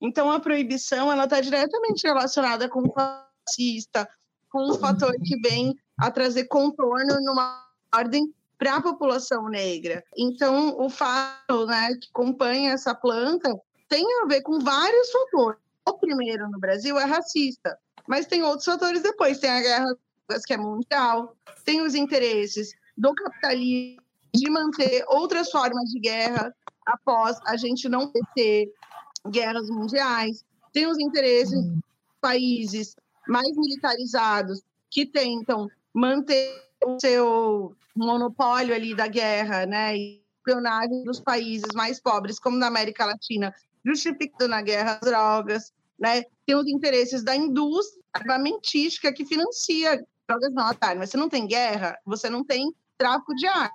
então, 0.00 0.30
a 0.30 0.40
proibição 0.40 1.10
ela 1.10 1.24
está 1.24 1.40
diretamente 1.40 2.06
relacionada 2.06 2.68
com 2.68 2.82
o 2.82 2.92
fascista, 2.92 4.08
com 4.50 4.70
um 4.70 4.74
fator 4.74 5.12
que 5.24 5.38
vem 5.40 5.74
a 5.98 6.10
trazer 6.10 6.44
contorno 6.44 7.18
numa 7.22 7.64
ordem 7.94 8.32
para 8.58 8.76
a 8.76 8.82
população 8.82 9.48
negra. 9.48 10.04
Então, 10.16 10.78
o 10.78 10.88
fato 10.88 11.66
né, 11.66 11.94
que 11.94 12.08
acompanha 12.10 12.72
essa 12.72 12.94
planta 12.94 13.54
tem 13.88 14.04
a 14.22 14.26
ver 14.26 14.42
com 14.42 14.58
vários 14.58 15.10
fatores. 15.10 15.60
O 15.88 15.94
primeiro 15.94 16.50
no 16.50 16.58
Brasil 16.58 16.98
é 16.98 17.04
racista, 17.04 17.78
mas 18.06 18.26
tem 18.26 18.42
outros 18.42 18.64
fatores 18.64 19.02
depois. 19.02 19.38
Tem 19.38 19.50
a 19.50 19.60
guerra 19.60 19.96
que 20.44 20.52
é 20.52 20.56
mundial, 20.56 21.36
tem 21.64 21.80
os 21.82 21.94
interesses 21.94 22.74
do 22.96 23.14
capitalismo 23.14 24.02
de 24.34 24.50
manter 24.50 25.04
outras 25.08 25.50
formas 25.50 25.88
de 25.90 26.00
guerra 26.00 26.54
após 26.84 27.38
a 27.46 27.56
gente 27.56 27.88
não 27.88 28.12
ter 28.34 28.72
guerras 29.30 29.68
mundiais, 29.68 30.44
tem 30.72 30.86
os 30.86 30.98
interesses 30.98 31.54
uhum. 31.54 31.80
países 32.20 32.96
mais 33.26 33.56
militarizados 33.56 34.62
que 34.90 35.06
tentam 35.06 35.68
manter 35.92 36.52
o 36.84 36.98
seu 37.00 37.76
monopólio 37.94 38.74
ali 38.74 38.94
da 38.94 39.06
guerra, 39.06 39.66
né, 39.66 39.96
e 39.96 40.22
espionagem 40.38 41.02
dos 41.02 41.18
países 41.18 41.74
mais 41.74 42.00
pobres, 42.00 42.38
como 42.38 42.56
na 42.56 42.68
América 42.68 43.04
Latina, 43.04 43.54
justificando 43.84 44.54
a 44.54 44.62
guerra 44.62 44.98
às 45.00 45.00
drogas, 45.00 45.72
né, 45.98 46.22
tem 46.44 46.54
os 46.54 46.68
interesses 46.68 47.24
da 47.24 47.34
indústria 47.34 48.02
armamentística 48.12 49.12
que 49.12 49.24
financia 49.24 50.04
drogas 50.28 50.52
não, 50.52 50.74
tá, 50.74 50.94
mas 50.94 51.10
você 51.10 51.16
não 51.16 51.28
tem 51.28 51.46
guerra, 51.46 51.98
você 52.04 52.28
não 52.28 52.44
tem 52.44 52.72
tráfico 52.98 53.34
de 53.34 53.46
armas. 53.46 53.72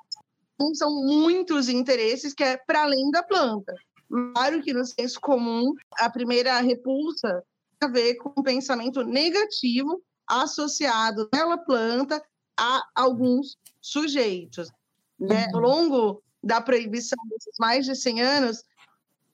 Então, 0.55 0.75
são 0.75 0.91
muitos 0.91 1.69
interesses 1.69 2.33
que 2.33 2.43
é 2.43 2.57
para 2.57 2.83
além 2.83 3.09
da 3.09 3.23
planta. 3.23 3.73
Claro 4.11 4.61
que 4.61 4.73
no 4.73 4.83
senso 4.85 5.19
comum, 5.21 5.73
a 5.97 6.09
primeira 6.09 6.59
repulsa 6.59 7.43
tem 7.79 7.89
a 7.89 7.91
ver 7.91 8.15
com 8.15 8.33
um 8.37 8.43
pensamento 8.43 9.03
negativo 9.05 10.03
associado 10.27 11.29
pela 11.29 11.57
planta 11.57 12.21
a 12.57 12.83
alguns 12.93 13.57
sujeitos. 13.79 14.69
Né? 15.17 15.47
Ao 15.53 15.61
longo 15.61 16.21
da 16.43 16.59
proibição 16.59 17.17
desses 17.29 17.55
mais 17.57 17.85
de 17.85 17.95
100 17.95 18.21
anos, 18.21 18.63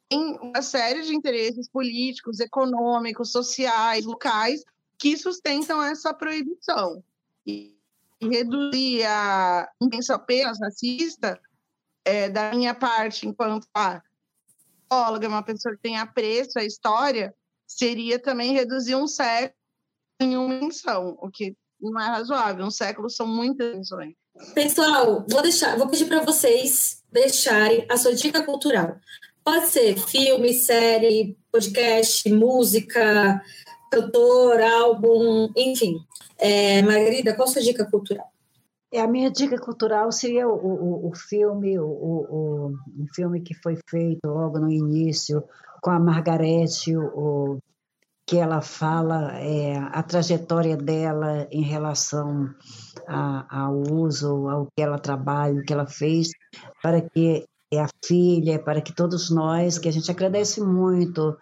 tem 0.08 0.38
uma 0.40 0.62
série 0.62 1.02
de 1.02 1.16
interesses 1.16 1.68
políticos, 1.68 2.40
econômicos, 2.40 3.32
sociais, 3.32 4.06
locais, 4.06 4.64
que 4.98 5.18
sustentam 5.18 5.82
essa 5.84 6.14
proibição. 6.14 7.04
E, 7.46 7.76
e 8.22 8.28
reduzir 8.28 9.06
a 9.06 9.70
um 9.82 9.90
pensamento 9.90 10.22
apenas 10.22 10.60
racista, 10.60 11.40
é, 12.06 12.30
da 12.30 12.52
minha 12.52 12.74
parte, 12.74 13.28
enquanto 13.28 13.68
a 13.74 14.02
psicóloga, 14.88 15.28
uma 15.28 15.44
pessoa 15.44 15.76
que 15.76 15.82
tem 15.82 15.98
apreço 15.98 16.58
à 16.58 16.64
história, 16.64 17.34
seria 17.68 18.18
também 18.18 18.54
reduzir 18.54 18.96
um 18.96 19.08
século 19.08 19.54
em 20.20 20.36
uma 20.38 20.48
menção, 20.48 21.18
o 21.22 21.30
que 21.30 21.56
não 21.80 22.00
é 22.00 22.08
razoável. 22.08 22.66
Um 22.66 22.72
século 22.72 23.10
são 23.10 23.28
muitas 23.28 23.76
menções. 23.76 24.14
Pessoal, 24.54 25.26
vou 25.30 25.42
deixar, 25.42 25.78
vou 25.78 25.88
pedir 25.88 26.06
para 26.06 26.22
vocês 26.22 27.04
deixarem 27.12 27.86
a 27.90 27.98
sua 27.98 28.16
dica 28.16 28.44
cultural. 28.44 28.98
Pode 29.44 29.68
ser 29.68 29.98
filme, 29.98 30.54
série, 30.54 31.38
podcast, 31.52 32.30
música, 32.30 33.42
cantor, 33.92 34.62
álbum, 34.62 35.52
enfim. 35.56 36.00
É, 36.38 36.82
Margarida, 36.82 37.34
qual 37.34 37.48
a 37.48 37.52
sua 37.52 37.62
dica 37.62 37.86
cultural? 37.90 38.32
É, 38.92 39.02
a 39.02 39.08
minha 39.08 39.30
dica 39.30 39.58
cultural 39.60 40.12
seria 40.12 40.48
o, 40.48 40.54
o, 40.54 41.10
o 41.10 41.16
filme, 41.16 41.78
o, 41.78 41.86
o, 41.86 42.68
um 42.98 43.06
filme 43.14 43.42
que 43.42 43.54
foi 43.54 43.78
feito 43.90 44.28
logo 44.28 44.60
no 44.60 44.72
início 44.72 45.44
com 45.82 45.92
a 45.92 46.00
Margarete, 46.00 46.96
o, 46.96 47.60
que 48.28 48.38
ela 48.38 48.62
fala 48.62 49.40
é, 49.40 49.78
a 49.78 50.04
trajetória 50.04 50.76
dela 50.76 51.48
em 51.50 51.62
relação 51.62 52.54
a, 53.08 53.64
ao 53.64 53.76
uso, 53.94 54.50
ao 54.50 54.66
que 54.66 54.84
ela 54.84 55.00
trabalha, 55.00 55.62
o 55.62 55.64
que 55.64 55.72
ela 55.72 55.88
fez, 55.88 56.32
para 56.84 57.02
que 57.02 57.46
a 57.74 57.88
filha, 58.04 58.60
para 58.60 58.82
que 58.82 58.94
todos 58.94 59.30
nós, 59.30 59.78
que 59.78 59.88
a 59.88 59.92
gente 59.92 60.12
agradece 60.12 60.62
muito 60.62 61.38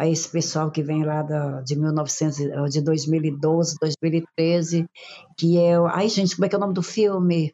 a 0.00 0.08
esse 0.08 0.30
pessoal 0.30 0.70
que 0.70 0.82
vem 0.82 1.04
lá 1.04 1.22
da, 1.22 1.60
de 1.60 1.76
1900, 1.76 2.72
de 2.72 2.80
2012, 2.80 3.76
2013, 3.78 4.86
que 5.36 5.58
é, 5.58 5.76
ai 5.92 6.08
gente, 6.08 6.34
como 6.34 6.46
é 6.46 6.48
que 6.48 6.54
é 6.54 6.58
o 6.58 6.60
nome 6.60 6.72
do 6.72 6.82
filme? 6.82 7.52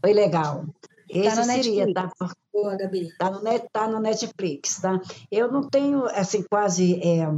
Foi 0.00 0.12
legal. 0.12 0.64
Tá 0.64 0.94
esse 1.08 1.36
tá 1.36 1.42
seria, 1.42 1.92
tá? 1.92 2.08
Boa, 2.52 2.76
Gabi. 2.76 3.08
Tá 3.18 3.32
no, 3.32 3.42
net, 3.42 3.66
tá 3.72 3.88
no 3.88 3.98
Netflix, 3.98 4.80
tá? 4.80 5.00
Eu 5.28 5.50
não 5.50 5.68
tenho, 5.68 6.04
assim, 6.04 6.44
quase 6.48 7.00
é, 7.02 7.28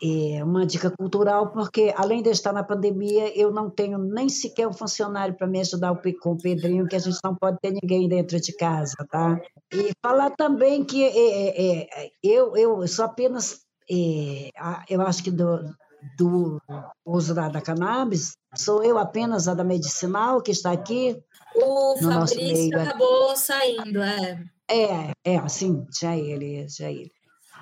é, 0.00 0.44
uma 0.44 0.64
dica 0.64 0.88
cultural, 0.88 1.50
porque 1.50 1.92
além 1.96 2.22
de 2.22 2.30
estar 2.30 2.52
na 2.52 2.62
pandemia, 2.62 3.36
eu 3.36 3.50
não 3.50 3.68
tenho 3.68 3.98
nem 3.98 4.28
sequer 4.28 4.68
um 4.68 4.72
funcionário 4.72 5.34
para 5.34 5.48
me 5.48 5.58
ajudar 5.58 5.92
com 6.20 6.30
o 6.30 6.38
Pedrinho, 6.38 6.86
que 6.86 6.94
a 6.94 7.00
gente 7.00 7.18
não 7.24 7.34
pode 7.34 7.58
ter 7.60 7.72
ninguém 7.72 8.08
dentro 8.08 8.38
de 8.40 8.52
casa, 8.52 8.94
tá? 9.10 9.40
E 9.72 9.90
falar 10.00 10.30
também 10.30 10.84
que 10.84 11.02
é, 11.02 11.08
é, 11.08 12.04
é 12.04 12.10
eu, 12.22 12.56
eu 12.56 12.86
sou 12.86 13.04
apenas 13.04 13.61
é, 13.90 14.50
eu 14.88 15.02
acho 15.02 15.22
que 15.22 15.30
do, 15.30 15.74
do 16.16 16.60
uso 17.04 17.34
da, 17.34 17.48
da, 17.48 17.60
cannabis, 17.60 18.36
sou 18.54 18.82
eu 18.82 18.98
apenas 18.98 19.48
a 19.48 19.54
da 19.54 19.64
medicinal 19.64 20.42
que 20.42 20.50
está 20.50 20.72
aqui. 20.72 21.20
O 21.54 21.96
Fabrício 21.98 22.80
acabou 22.80 23.36
saindo, 23.36 24.02
é. 24.02 24.44
É, 24.70 25.12
é, 25.24 25.36
assim, 25.36 25.86
já 26.00 26.16
ele, 26.16 26.66
já 26.68 26.90
ele. 26.90 27.12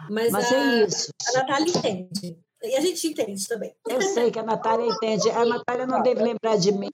Mas, 0.08 0.30
Mas 0.30 0.50
é 0.52 0.56
a, 0.56 0.74
é 0.74 0.86
isso. 0.86 1.10
A 1.28 1.38
Natália 1.38 1.68
entende. 1.68 2.38
E 2.62 2.76
a 2.76 2.80
gente 2.80 3.06
entende 3.08 3.48
também. 3.48 3.74
Eu 3.88 4.02
sei 4.02 4.30
que 4.30 4.38
a 4.38 4.42
Natália 4.42 4.86
entende. 4.86 5.30
A 5.30 5.44
Natália 5.44 5.86
não 5.86 6.02
deve 6.02 6.22
lembrar 6.22 6.56
de 6.56 6.72
mim. 6.72 6.90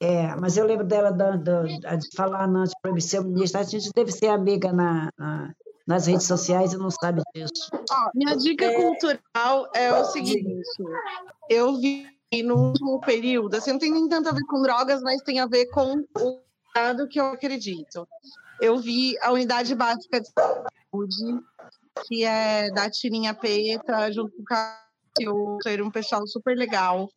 É, 0.00 0.34
mas 0.36 0.56
eu 0.56 0.66
lembro 0.66 0.86
dela 0.86 1.10
dando, 1.10 1.64
de 1.66 2.16
falar 2.16 2.48
antes 2.48 2.74
para 2.80 2.98
ser 3.00 3.22
ministro. 3.24 3.60
A 3.60 3.64
gente 3.64 3.90
deve 3.94 4.12
ser 4.12 4.28
amiga 4.28 4.72
na, 4.72 5.10
na 5.18 5.54
nas 5.86 6.06
redes 6.06 6.26
sociais 6.26 6.72
e 6.72 6.78
não 6.78 6.90
sabe 6.90 7.22
disso. 7.34 7.70
minha 8.14 8.36
dica 8.36 8.66
é... 8.66 8.74
cultural 8.74 9.70
é 9.74 9.92
o 9.92 10.04
seguinte: 10.04 10.62
eu 11.48 11.76
vi 11.76 12.06
no 12.44 12.68
último 12.68 13.00
período, 13.00 13.56
assim, 13.56 13.72
não 13.72 13.78
tem 13.78 13.92
nem 13.92 14.08
tanto 14.08 14.28
a 14.28 14.32
ver 14.32 14.44
com 14.44 14.62
drogas, 14.62 15.02
mas 15.02 15.20
tem 15.22 15.40
a 15.40 15.46
ver 15.46 15.66
com 15.66 16.04
o 16.18 16.40
dado 16.74 17.06
que 17.08 17.20
eu 17.20 17.26
acredito. 17.26 18.08
Eu 18.60 18.78
vi 18.78 19.18
a 19.20 19.32
unidade 19.32 19.74
básica 19.74 20.20
de 20.20 20.28
saúde, 20.28 21.44
que 22.06 22.24
é 22.24 22.70
da 22.70 22.88
Tirinha 22.88 23.34
Peta, 23.34 24.10
junto 24.12 24.32
com 24.48 24.54
o 25.28 25.58
era 25.66 25.84
um 25.84 25.90
pessoal 25.90 26.26
super 26.26 26.56
legal. 26.56 27.08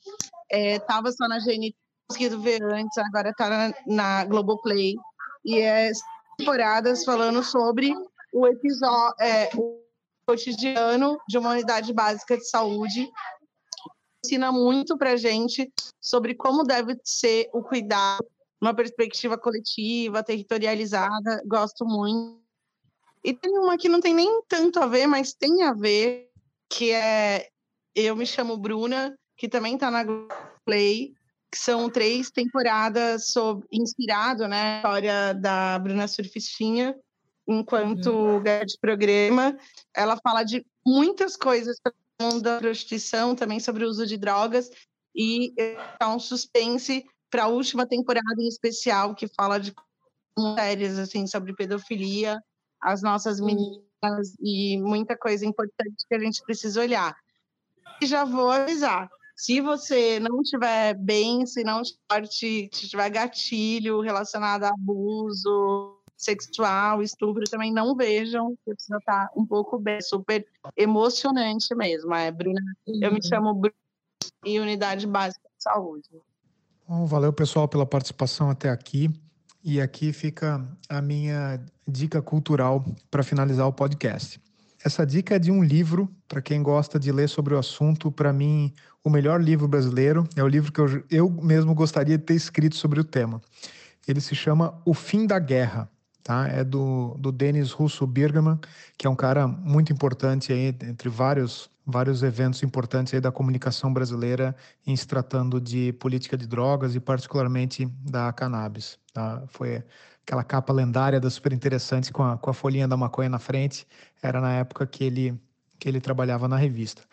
É, 0.52 0.80
tava 0.80 1.12
só 1.12 1.28
na 1.28 1.40
GNT, 1.40 1.76
conseguido 2.08 2.42
ver 2.42 2.62
antes, 2.64 2.98
agora 2.98 3.34
tá 3.34 3.50
na, 3.50 3.74
na 3.88 4.26
Globoplay. 4.26 4.96
E 5.46 5.60
é 5.60 5.92
temporadas 6.38 7.06
falando 7.06 7.44
sobre 7.44 7.94
o 8.36 8.46
episódio, 8.46 9.16
é, 9.18 9.50
o 9.56 9.82
cotidiano 10.28 11.18
de 11.26 11.38
uma 11.38 11.52
unidade 11.52 11.94
básica 11.94 12.38
de 12.38 12.46
saúde 12.46 13.10
ensina 14.26 14.52
muito 14.52 14.98
para 14.98 15.16
gente 15.16 15.72
sobre 16.02 16.36
como 16.36 16.64
deve 16.64 17.00
ser 17.02 17.50
o 17.54 17.64
cuidado, 17.64 18.26
uma 18.62 18.74
perspectiva 18.74 19.38
coletiva, 19.38 20.22
territorializada. 20.22 21.42
Gosto 21.46 21.86
muito. 21.86 22.44
E 23.24 23.34
tem 23.34 23.58
uma 23.58 23.78
que 23.78 23.88
não 23.88 24.02
tem 24.02 24.14
nem 24.14 24.42
tanto 24.50 24.80
a 24.80 24.86
ver, 24.86 25.08
mas 25.08 25.34
tem 25.34 25.64
a 25.64 25.72
ver, 25.72 26.30
que 26.70 26.92
é 26.92 27.48
Eu 27.96 28.18
Me 28.18 28.26
Chamo 28.26 28.58
Bruna, 28.58 29.18
que 29.38 29.48
também 29.48 29.76
está 29.76 29.90
na 29.90 30.04
Play, 30.66 31.14
que 31.50 31.58
são 31.58 31.90
três 31.90 32.30
temporadas 32.32 33.28
sobre, 33.28 33.66
inspirado 33.72 34.46
né, 34.46 34.50
na 34.50 34.78
história 34.78 35.34
da 35.34 35.80
Bruna 35.80 36.08
Surfistinha, 36.08 36.96
enquanto 37.48 38.12
uhum. 38.12 38.44
de 38.44 38.78
programa. 38.80 39.58
Ela 39.96 40.18
fala 40.18 40.44
de 40.44 40.66
muitas 40.86 41.36
coisas 41.36 41.78
da 42.42 42.60
prostituição, 42.60 43.36
também 43.36 43.60
sobre 43.60 43.86
o 43.86 43.90
uso 43.90 44.06
de 44.06 44.18
drogas, 44.18 44.70
e 45.14 45.54
é 45.58 46.06
um 46.06 46.20
suspense 46.20 47.06
para 47.30 47.44
a 47.44 47.48
última 47.48 47.86
temporada 47.86 48.42
em 48.42 48.48
especial, 48.48 49.16
que 49.16 49.28
fala 49.28 49.60
de 49.60 49.74
mulheres, 50.38 50.98
assim, 50.98 51.28
sobre 51.28 51.54
pedofilia, 51.54 52.40
as 52.82 53.02
nossas 53.02 53.40
meninas 53.40 54.36
e 54.40 54.78
muita 54.78 55.18
coisa 55.18 55.46
importante 55.46 56.06
que 56.08 56.16
a 56.16 56.20
gente 56.20 56.42
precisa 56.44 56.82
olhar. 56.82 57.16
E 58.02 58.06
já 58.06 58.26
vou 58.26 58.52
avisar, 58.52 59.10
se 59.36 59.60
você 59.60 60.20
não 60.20 60.42
estiver 60.42 60.94
bem, 60.94 61.46
se 61.46 61.64
não 61.64 61.82
tiver 62.72 63.10
gatilho 63.10 64.02
relacionado 64.02 64.64
a 64.64 64.70
abuso, 64.70 65.98
sexual, 66.16 67.02
estupro, 67.02 67.44
também 67.50 67.74
não 67.74 67.96
vejam, 67.96 68.58
precisa 68.66 68.98
estar 68.98 69.30
um 69.36 69.46
pouco 69.46 69.78
bem, 69.78 70.02
super 70.02 70.46
emocionante 70.76 71.74
mesmo. 71.76 72.14
É, 72.14 72.32
Bruna, 72.32 72.62
eu 72.88 73.12
me 73.12 73.18
uhum. 73.18 73.22
chamo 73.22 73.54
Bruna 73.54 73.76
e 74.46 74.60
Unidade 74.60 75.06
Básica 75.08 75.48
de 75.58 75.64
Saúde. 75.64 76.10
Bom, 76.88 77.06
valeu, 77.06 77.34
pessoal, 77.34 77.68
pela 77.68 77.86
participação 77.86 78.50
até 78.50 78.70
aqui. 78.70 79.10
E 79.64 79.82
aqui 79.82 80.14
fica 80.14 80.64
a 80.88 81.02
minha 81.02 81.60
dica 81.88 82.22
cultural 82.22 82.86
para 83.10 83.24
finalizar 83.24 83.68
o 83.68 83.74
podcast. 83.74 84.40
Essa 84.84 85.04
dica 85.04 85.36
é 85.36 85.40
de 85.40 85.50
um 85.52 85.64
livro, 85.64 86.08
para 86.28 86.44
quem 86.44 86.62
gosta 86.62 87.00
de 87.00 87.12
ler 87.12 87.28
sobre 87.28 87.56
o 87.56 87.58
assunto, 87.58 88.12
para 88.12 88.32
mim, 88.32 88.72
o 89.04 89.10
melhor 89.10 89.42
livro 89.42 89.68
brasileiro. 89.68 90.24
É 90.36 90.44
o 90.44 90.48
livro 90.48 90.72
que 90.72 90.80
eu, 90.80 91.04
eu 91.10 91.30
mesmo 91.32 91.74
gostaria 91.74 92.20
de 92.20 92.24
ter 92.24 92.36
escrito 92.36 92.76
sobre 92.76 93.00
o 93.00 93.04
tema. 93.04 93.42
Ele 94.08 94.22
se 94.22 94.36
chama 94.36 94.80
O 94.86 94.94
Fim 94.94 95.26
da 95.26 95.40
Guerra, 95.40 95.90
tá? 96.26 96.48
É 96.48 96.64
do, 96.64 97.16
do 97.20 97.32
Denis 97.32 97.72
Russo 97.72 98.06
Birgman, 98.08 98.60
que 98.98 99.06
é 99.06 99.10
um 99.10 99.16
cara 99.16 99.48
muito 99.48 99.94
importante 99.94 100.52
aí, 100.52 100.76
entre 100.82 101.08
vários, 101.08 101.70
vários 101.86 102.24
eventos 102.24 102.64
importantes 102.64 103.14
aí 103.14 103.22
da 103.22 103.32
comunicação 103.32 103.94
brasileira 103.94 104.56
em 104.88 104.96
se 104.96 105.08
tratando 105.08 105.62
de 105.62 105.94
política 105.94 106.36
de 106.36 106.48
drogas 106.48 106.96
e 106.96 107.00
particularmente 107.00 107.86
da 108.04 108.34
cannabis. 108.34 108.98
Tá? 109.14 109.44
Foi 109.50 109.84
aquela 110.24 110.44
capa 110.44 110.74
lendária 110.74 111.20
da 111.20 111.30
super 111.30 111.54
interessante 111.54 112.12
com 112.12 112.24
a, 112.24 112.36
com 112.40 112.50
a 112.50 112.54
folhinha 112.56 112.88
da 112.88 112.98
maconha 112.98 113.30
na 113.30 113.38
frente, 113.38 113.88
era 114.20 114.42
na 114.42 114.52
época 114.54 114.88
que 114.88 115.04
ele, 115.04 115.40
que 115.80 115.88
ele 115.88 116.02
trabalhava 116.02 116.48
na 116.48 116.58
revista. 116.58 117.04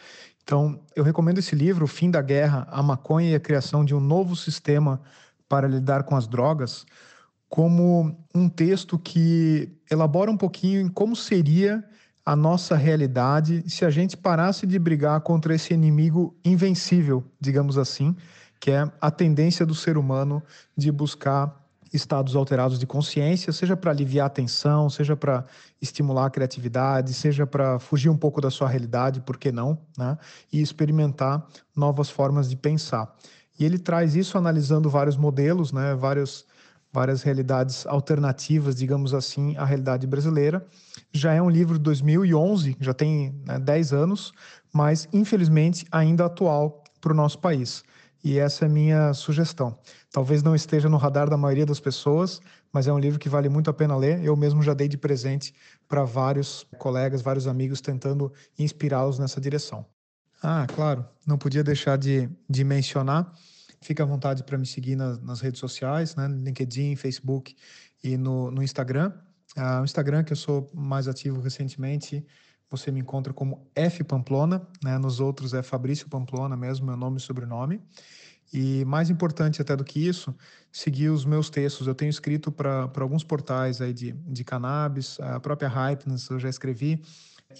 Então, 0.42 0.80
eu 0.96 1.04
recomendo 1.04 1.36
esse 1.36 1.54
livro, 1.54 1.84
O 1.84 1.88
Fim 1.88 2.10
da 2.10 2.22
Guerra, 2.22 2.66
a 2.70 2.82
Maconha 2.82 3.32
e 3.32 3.34
a 3.34 3.40
Criação 3.40 3.84
de 3.84 3.94
um 3.94 4.00
Novo 4.00 4.34
Sistema 4.34 5.02
para 5.46 5.68
Lidar 5.68 6.04
com 6.04 6.16
as 6.16 6.26
Drogas, 6.26 6.86
como 7.52 8.16
um 8.34 8.48
texto 8.48 8.98
que 8.98 9.70
elabora 9.90 10.30
um 10.30 10.38
pouquinho 10.38 10.80
em 10.80 10.88
como 10.88 11.14
seria 11.14 11.84
a 12.24 12.34
nossa 12.34 12.74
realidade 12.74 13.62
se 13.68 13.84
a 13.84 13.90
gente 13.90 14.16
parasse 14.16 14.66
de 14.66 14.78
brigar 14.78 15.20
contra 15.20 15.54
esse 15.54 15.74
inimigo 15.74 16.34
invencível, 16.42 17.22
digamos 17.38 17.76
assim, 17.76 18.16
que 18.58 18.70
é 18.70 18.90
a 18.98 19.10
tendência 19.10 19.66
do 19.66 19.74
ser 19.74 19.98
humano 19.98 20.42
de 20.74 20.90
buscar 20.90 21.54
estados 21.92 22.34
alterados 22.36 22.78
de 22.78 22.86
consciência, 22.86 23.52
seja 23.52 23.76
para 23.76 23.90
aliviar 23.90 24.28
a 24.28 24.30
tensão, 24.30 24.88
seja 24.88 25.14
para 25.14 25.44
estimular 25.78 26.24
a 26.24 26.30
criatividade, 26.30 27.12
seja 27.12 27.46
para 27.46 27.78
fugir 27.78 28.08
um 28.08 28.16
pouco 28.16 28.40
da 28.40 28.50
sua 28.50 28.66
realidade, 28.66 29.20
por 29.20 29.36
que 29.36 29.52
não, 29.52 29.78
né? 29.98 30.16
E 30.50 30.62
experimentar 30.62 31.46
novas 31.76 32.08
formas 32.08 32.48
de 32.48 32.56
pensar. 32.56 33.14
E 33.60 33.64
ele 33.66 33.78
traz 33.78 34.16
isso 34.16 34.38
analisando 34.38 34.88
vários 34.88 35.18
modelos, 35.18 35.70
né? 35.70 35.94
Vários 35.94 36.46
várias 36.92 37.22
realidades 37.22 37.86
alternativas, 37.86 38.76
digamos 38.76 39.14
assim, 39.14 39.56
à 39.56 39.64
realidade 39.64 40.06
brasileira. 40.06 40.64
Já 41.12 41.32
é 41.32 41.40
um 41.40 41.48
livro 41.48 41.78
de 41.78 41.84
2011, 41.84 42.76
já 42.78 42.92
tem 42.92 43.34
né, 43.46 43.58
10 43.58 43.92
anos, 43.92 44.32
mas 44.72 45.08
infelizmente 45.12 45.86
ainda 45.90 46.26
atual 46.26 46.84
para 47.00 47.12
o 47.12 47.16
nosso 47.16 47.38
país. 47.38 47.82
E 48.22 48.38
essa 48.38 48.66
é 48.66 48.68
a 48.68 48.70
minha 48.70 49.12
sugestão. 49.14 49.76
Talvez 50.12 50.42
não 50.42 50.54
esteja 50.54 50.88
no 50.88 50.96
radar 50.96 51.28
da 51.28 51.36
maioria 51.36 51.66
das 51.66 51.80
pessoas, 51.80 52.40
mas 52.72 52.86
é 52.86 52.92
um 52.92 52.98
livro 52.98 53.18
que 53.18 53.28
vale 53.28 53.48
muito 53.48 53.68
a 53.68 53.72
pena 53.72 53.96
ler. 53.96 54.22
Eu 54.22 54.36
mesmo 54.36 54.62
já 54.62 54.74
dei 54.74 54.86
de 54.86 54.96
presente 54.96 55.52
para 55.88 56.04
vários 56.04 56.64
colegas, 56.78 57.20
vários 57.20 57.48
amigos, 57.48 57.80
tentando 57.80 58.32
inspirá-los 58.56 59.18
nessa 59.18 59.40
direção. 59.40 59.84
Ah, 60.40 60.66
claro, 60.72 61.04
não 61.26 61.36
podia 61.36 61.64
deixar 61.64 61.96
de, 61.96 62.28
de 62.48 62.62
mencionar 62.62 63.32
Fica 63.82 64.02
à 64.02 64.06
vontade 64.06 64.42
para 64.44 64.56
me 64.56 64.66
seguir 64.66 64.96
nas, 64.96 65.20
nas, 65.20 65.40
redes 65.40 65.60
sociais, 65.60 66.14
né? 66.16 66.28
LinkedIn, 66.28 66.96
Facebook 66.96 67.54
e 68.02 68.16
no, 68.16 68.50
no 68.50 68.62
Instagram. 68.62 69.12
Ah, 69.56 69.80
o 69.80 69.84
Instagram 69.84 70.24
que 70.24 70.32
eu 70.32 70.36
sou 70.36 70.70
mais 70.72 71.08
ativo 71.08 71.40
recentemente, 71.40 72.24
você 72.70 72.90
me 72.90 73.00
encontra 73.00 73.32
como 73.32 73.68
F 73.74 74.02
Pamplona, 74.04 74.66
né? 74.82 74.96
Nos 74.98 75.20
outros 75.20 75.52
é 75.52 75.62
Fabrício 75.62 76.08
Pamplona 76.08 76.56
mesmo, 76.56 76.86
meu 76.86 76.96
nome 76.96 77.18
e 77.18 77.20
sobrenome. 77.20 77.80
E 78.52 78.84
mais 78.84 79.08
importante 79.10 79.62
até 79.62 79.74
do 79.74 79.82
que 79.82 80.06
isso, 80.06 80.34
seguir 80.70 81.08
os 81.08 81.24
meus 81.24 81.48
textos. 81.50 81.86
Eu 81.86 81.94
tenho 81.94 82.10
escrito 82.10 82.52
para 82.52 82.90
alguns 82.96 83.24
portais 83.24 83.80
aí 83.80 83.92
de, 83.92 84.12
de 84.12 84.44
cannabis, 84.44 85.18
a 85.20 85.40
própria 85.40 85.68
Hypeness 85.68 86.28
eu 86.28 86.38
já 86.38 86.50
escrevi, 86.50 87.02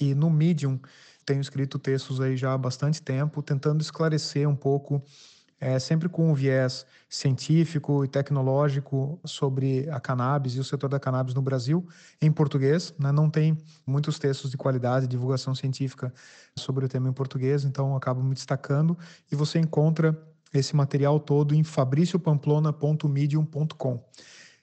e 0.01 0.15
no 0.15 0.31
Medium 0.31 0.79
tenho 1.25 1.41
escrito 1.41 1.79
textos 1.79 2.21
aí 2.21 2.37
já 2.37 2.53
há 2.53 2.59
bastante 2.59 3.01
tempo, 3.01 3.43
tentando 3.43 3.81
esclarecer 3.81 4.49
um 4.49 4.57
pouco 4.57 5.03
é, 5.63 5.79
sempre 5.79 6.09
com 6.09 6.29
um 6.29 6.35
viés 6.35 6.85
científico 7.09 8.05
e 8.05 8.09
tecnológico 8.09 9.21
sobre 9.25 9.89
a 9.91 10.01
cannabis 10.01 10.57
e 10.57 10.59
o 10.59 10.65
setor 10.65 10.91
da 10.91 10.99
cannabis 10.99 11.35
no 11.35 11.43
Brasil, 11.43 11.87
em 12.21 12.33
português. 12.33 12.93
Né? 12.99 13.13
Não 13.13 13.31
tem 13.31 13.57
muitos 13.87 14.19
textos 14.19 14.51
de 14.51 14.57
qualidade, 14.57 15.07
divulgação 15.07 15.55
científica 15.55 16.13
sobre 16.57 16.85
o 16.85 16.89
tema 16.89 17.09
em 17.09 17.13
português, 17.13 17.65
então 17.65 17.95
acabo 17.95 18.25
me 18.25 18.35
destacando. 18.35 18.99
E 19.31 19.37
você 19.37 19.61
encontra 19.61 20.21
esse 20.53 20.75
material 20.75 21.21
todo 21.21 21.55
em 21.55 21.63
fabriciopamplona.medium.com. 21.63 24.05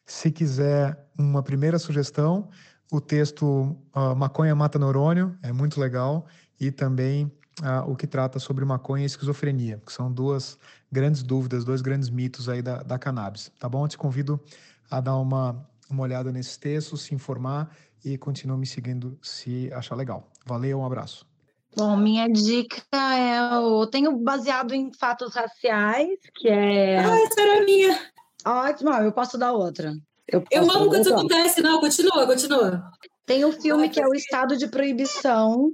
Se 0.06 0.30
quiser 0.32 1.08
uma 1.18 1.42
primeira 1.42 1.80
sugestão, 1.80 2.50
o 2.92 3.00
texto 3.00 3.74
uh, 3.96 4.14
Maconha 4.18 4.54
Mata 4.54 4.78
Neurônio, 4.78 5.34
é 5.42 5.54
muito 5.54 5.80
legal, 5.80 6.28
e 6.60 6.72
também 6.72 7.32
uh, 7.62 7.90
o 7.90 7.96
que 7.96 8.08
trata 8.08 8.40
sobre 8.40 8.66
maconha 8.66 9.04
e 9.04 9.06
esquizofrenia, 9.06 9.82
que 9.86 9.92
são 9.92 10.12
duas 10.12 10.58
grandes 10.92 11.24
dúvidas, 11.24 11.64
dois 11.64 11.82
grandes 11.82 12.10
mitos 12.10 12.50
aí 12.50 12.62
da, 12.62 12.82
da 12.84 12.98
cannabis, 12.98 13.52
tá 13.60 13.68
bom? 13.70 13.86
Eu 13.86 13.88
te 13.88 13.98
convido 13.98 14.40
a 14.90 15.00
dar 15.00 15.18
uma, 15.18 15.68
uma 15.90 16.04
olhada 16.04 16.32
nesses 16.32 16.58
textos, 16.58 17.02
se 17.02 17.14
informar 17.14 17.76
e 18.04 18.18
continue 18.18 18.58
me 18.58 18.66
seguindo 18.66 19.18
se 19.22 19.72
achar 19.74 19.96
legal. 19.96 20.30
Valeu, 20.46 20.80
um 20.80 20.86
abraço. 20.86 21.28
Bom, 21.76 21.96
minha 21.96 22.28
dica 22.28 22.82
é 22.94 23.38
eu 23.56 23.86
tenho 23.88 24.18
baseado 24.18 24.74
em 24.74 24.92
fatos 24.92 25.36
raciais, 25.36 26.18
que 26.36 26.48
é. 26.48 26.98
Ah, 26.98 27.20
essa 27.20 27.42
era 27.42 27.62
a 27.62 27.66
minha. 27.66 28.00
Ótimo, 28.46 28.90
eu 28.92 29.12
posso 29.12 29.38
dar 29.38 29.54
outra. 29.54 29.94
Eu, 30.28 30.44
eu 30.52 30.64
amo 30.64 30.88
quando 30.88 31.02
isso 31.02 31.14
acontece, 31.14 31.62
não, 31.62 31.80
continua, 31.80 32.26
continua. 32.26 32.92
Tem 33.26 33.46
um 33.46 33.52
filme 33.52 33.90
que 33.90 34.02
é 34.02 34.08
o 34.08 34.14
Estado 34.14 34.58
de 34.58 34.68
Proibição, 34.68 35.72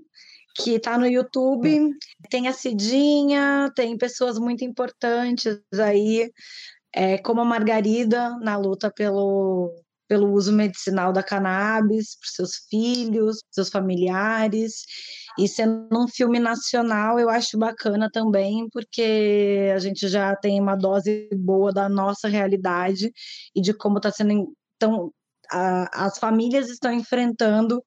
que 0.56 0.72
está 0.76 0.98
no 0.98 1.06
YouTube. 1.06 1.90
Tem 2.30 2.48
a 2.48 2.54
Cidinha, 2.54 3.72
tem 3.76 3.98
pessoas 3.98 4.40
muito 4.40 4.64
importantes 4.64 5.60
aí, 5.74 6.32
é, 6.94 7.18
como 7.18 7.42
a 7.42 7.46
Margarida, 7.46 8.30
na 8.40 8.58
luta 8.58 8.90
pelo, 8.90 9.74
pelo 10.08 10.32
uso 10.32 10.54
medicinal 10.54 11.12
da 11.12 11.22
cannabis 11.22 12.18
para 12.18 12.30
seus 12.30 12.66
filhos, 12.70 13.40
seus 13.52 13.70
familiares. 13.70 14.84
E 15.38 15.48
sendo 15.50 15.88
um 15.92 16.08
filme 16.08 16.40
nacional, 16.40 17.20
eu 17.20 17.30
acho 17.30 17.58
bacana 17.58 18.10
também, 18.10 18.70
porque 18.72 19.72
a 19.76 19.80
gente 19.80 20.08
já 20.08 20.34
tem 20.36 20.62
uma 20.62 20.78
dose 20.78 21.28
boa 21.36 21.74
da 21.74 21.90
nossa 21.90 22.30
realidade 22.30 23.12
e 23.54 23.62
de 23.62 23.74
como 23.74 23.98
está 23.98 24.10
sendo 24.12 24.54
tão 24.80 25.12
a, 25.52 26.06
as 26.06 26.18
famílias 26.18 26.70
estão 26.70 26.92
enfrentando 26.92 27.84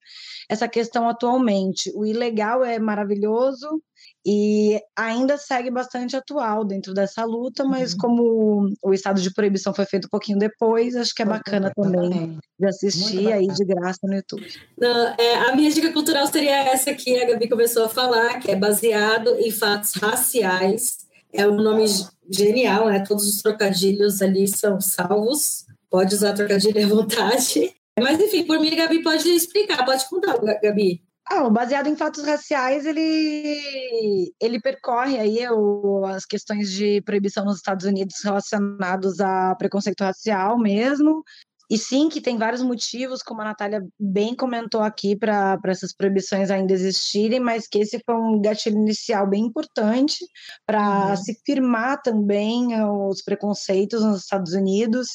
essa 0.49 0.67
questão 0.67 1.09
atualmente. 1.09 1.93
O 1.95 2.07
ilegal 2.07 2.65
é 2.65 2.79
maravilhoso 2.79 3.83
e 4.27 4.81
ainda 4.97 5.39
segue 5.39 5.71
bastante 5.71 6.17
atual 6.17 6.65
dentro 6.65 6.93
dessa 6.93 7.25
luta, 7.25 7.65
mas 7.65 7.93
uhum. 7.93 7.99
como 7.99 8.75
o 8.83 8.93
estado 8.93 9.21
de 9.21 9.33
proibição 9.33 9.73
foi 9.73 9.87
feito 9.87 10.07
um 10.07 10.11
pouquinho 10.11 10.39
depois, 10.39 10.97
acho 10.97 11.15
que 11.15 11.23
é 11.23 11.25
bacana 11.25 11.73
também, 11.75 12.11
também 12.11 12.39
de 12.59 12.67
assistir 12.67 13.33
aí 13.33 13.47
de 13.47 13.65
graça 13.65 14.01
no 14.05 14.15
YouTube. 14.15 14.47
Não, 14.79 15.15
é, 15.19 15.35
a 15.49 15.57
minha 15.57 15.71
dica 15.71 15.93
cultural 15.93 16.27
seria 16.27 16.65
essa 16.65 16.93
que 16.95 17.19
a 17.19 17.27
Gabi 17.27 17.49
começou 17.49 17.85
a 17.85 17.89
falar, 17.89 18.39
que 18.41 18.51
é 18.51 18.57
baseado 18.57 19.35
em 19.39 19.51
fatos 19.51 19.95
raciais. 19.95 20.99
É 21.33 21.47
um 21.47 21.57
nome 21.57 21.85
genial, 22.31 22.87
né? 22.87 23.05
Todos 23.07 23.27
os 23.29 23.43
trocadilhos 23.43 24.23
ali 24.23 24.49
são 24.49 24.81
salvos. 24.81 25.68
Pode 25.91 26.15
usar 26.15 26.35
trocadilho 26.35 26.85
à 26.85 26.89
vontade. 26.89 27.75
Mas, 27.99 28.21
enfim, 28.21 28.45
por 28.47 28.61
mim, 28.61 28.73
a 28.73 28.77
Gabi 28.77 29.03
pode 29.03 29.29
explicar, 29.29 29.85
pode 29.85 30.09
contar, 30.09 30.39
Gabi. 30.63 31.03
Ah, 31.31 31.51
baseado 31.51 31.89
em 31.89 31.97
fatos 31.97 32.25
raciais, 32.25 32.87
ele, 32.87 34.33
ele 34.41 34.61
percorre 34.61 35.19
aí 35.19 35.47
o, 35.51 36.07
as 36.07 36.25
questões 36.25 36.71
de 36.71 37.03
proibição 37.03 37.45
nos 37.45 37.57
Estados 37.57 37.85
Unidos 37.85 38.15
relacionados 38.25 39.21
a 39.21 39.55
preconceito 39.57 40.01
racial 40.01 40.59
mesmo. 40.59 41.23
E 41.71 41.77
sim, 41.77 42.09
que 42.09 42.23
tem 42.23 42.39
vários 42.39 42.63
motivos, 42.63 43.23
como 43.23 43.43
a 43.43 43.45
Natália 43.45 43.87
bem 44.01 44.35
comentou 44.35 44.81
aqui, 44.81 45.15
para 45.15 45.59
essas 45.67 45.95
proibições 45.95 46.51
ainda 46.51 46.73
existirem, 46.73 47.41
mas 47.41 47.69
que 47.69 47.81
esse 47.81 48.01
foi 48.07 48.15
um 48.15 48.41
gatilho 48.41 48.79
inicial 48.79 49.29
bem 49.29 49.45
importante 49.45 50.25
para 50.65 51.11
uhum. 51.11 51.17
se 51.17 51.39
firmar 51.45 52.01
também 52.01 52.69
os 52.83 53.21
preconceitos 53.21 54.03
nos 54.03 54.23
Estados 54.23 54.55
Unidos 54.55 55.09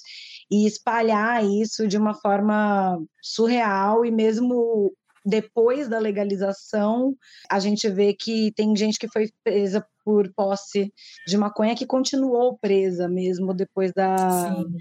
e 0.54 0.68
espalhar 0.68 1.44
isso 1.44 1.88
de 1.88 1.98
uma 1.98 2.14
forma 2.14 3.04
surreal 3.24 4.06
e 4.06 4.12
mesmo 4.12 4.94
depois 5.26 5.88
da 5.88 5.98
legalização, 5.98 7.16
a 7.50 7.58
gente 7.58 7.90
vê 7.90 8.14
que 8.14 8.52
tem 8.56 8.76
gente 8.76 9.00
que 9.00 9.08
foi 9.08 9.32
presa 9.44 9.84
por 10.06 10.32
posse 10.36 10.94
de 11.26 11.38
maconha 11.38 11.76
que 11.76 11.88
continuou 11.88 12.56
presa 12.60 13.10
mesmo 13.10 13.52
depois 13.52 13.92
da, 13.94 14.16
Sim 14.18 14.78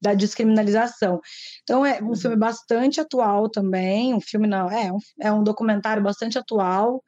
da 0.00 0.14
descriminalização. 0.14 1.20
Então 1.62 1.84
é 1.84 2.00
um 2.02 2.08
uhum. 2.08 2.16
filme 2.16 2.36
bastante 2.36 3.00
atual 3.00 3.48
também, 3.48 4.14
um 4.14 4.20
filme 4.20 4.46
não, 4.46 4.70
é 4.70 4.92
um, 4.92 4.98
é 5.20 5.32
um 5.32 5.42
documentário 5.42 6.02
bastante 6.02 6.38
atual 6.38 7.02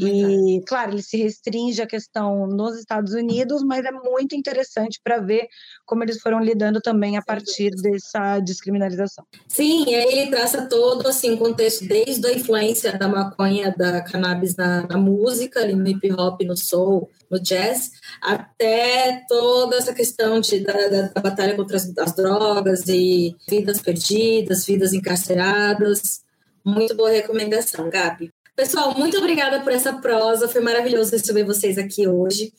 e 0.00 0.60
claro, 0.66 0.92
ele 0.92 1.02
se 1.02 1.16
restringe 1.16 1.80
à 1.80 1.86
questão 1.86 2.46
nos 2.46 2.78
Estados 2.78 3.12
Unidos, 3.12 3.62
mas 3.62 3.84
é 3.84 3.92
muito 3.92 4.34
interessante 4.34 5.00
para 5.02 5.18
ver 5.18 5.46
como 5.84 6.02
eles 6.02 6.20
foram 6.20 6.40
lidando 6.40 6.80
também 6.80 7.16
a 7.16 7.22
partir 7.22 7.70
dessa 7.70 8.40
descriminalização. 8.40 9.24
Sim, 9.48 9.84
e 9.88 9.94
aí 9.94 10.18
ele 10.18 10.30
traça 10.30 10.66
todo 10.66 11.06
assim 11.06 11.32
o 11.32 11.38
contexto 11.38 11.86
desde 11.86 12.26
a 12.26 12.32
influência 12.32 12.96
da 12.98 13.08
maconha, 13.08 13.74
da 13.76 14.02
cannabis 14.02 14.56
na, 14.56 14.86
na 14.86 14.98
música, 14.98 15.66
no 15.66 15.86
hip 15.86 16.12
hop, 16.12 16.40
no 16.42 16.56
soul, 16.56 17.08
no 17.30 17.40
jazz, 17.40 17.90
até 18.20 19.24
toda 19.28 19.76
essa 19.76 19.92
questão 19.92 20.40
de, 20.40 20.60
da, 20.60 20.72
da, 20.72 21.02
da 21.08 21.20
batalha 21.20 21.56
contra 21.56 21.76
as, 21.76 21.92
as, 21.98 22.12
drogas 22.26 22.88
e 22.88 23.36
vidas 23.48 23.80
perdidas, 23.80 24.66
vidas 24.66 24.92
encarceradas. 24.92 26.22
Muito 26.64 26.96
boa 26.96 27.10
recomendação, 27.10 27.88
Gabi. 27.88 28.32
Pessoal, 28.56 28.96
muito 28.98 29.18
obrigada 29.18 29.60
por 29.60 29.70
essa 29.70 29.92
prosa, 29.92 30.48
foi 30.48 30.62
maravilhoso 30.62 31.12
receber 31.12 31.44
vocês 31.44 31.76
aqui 31.76 32.08
hoje 32.08 32.52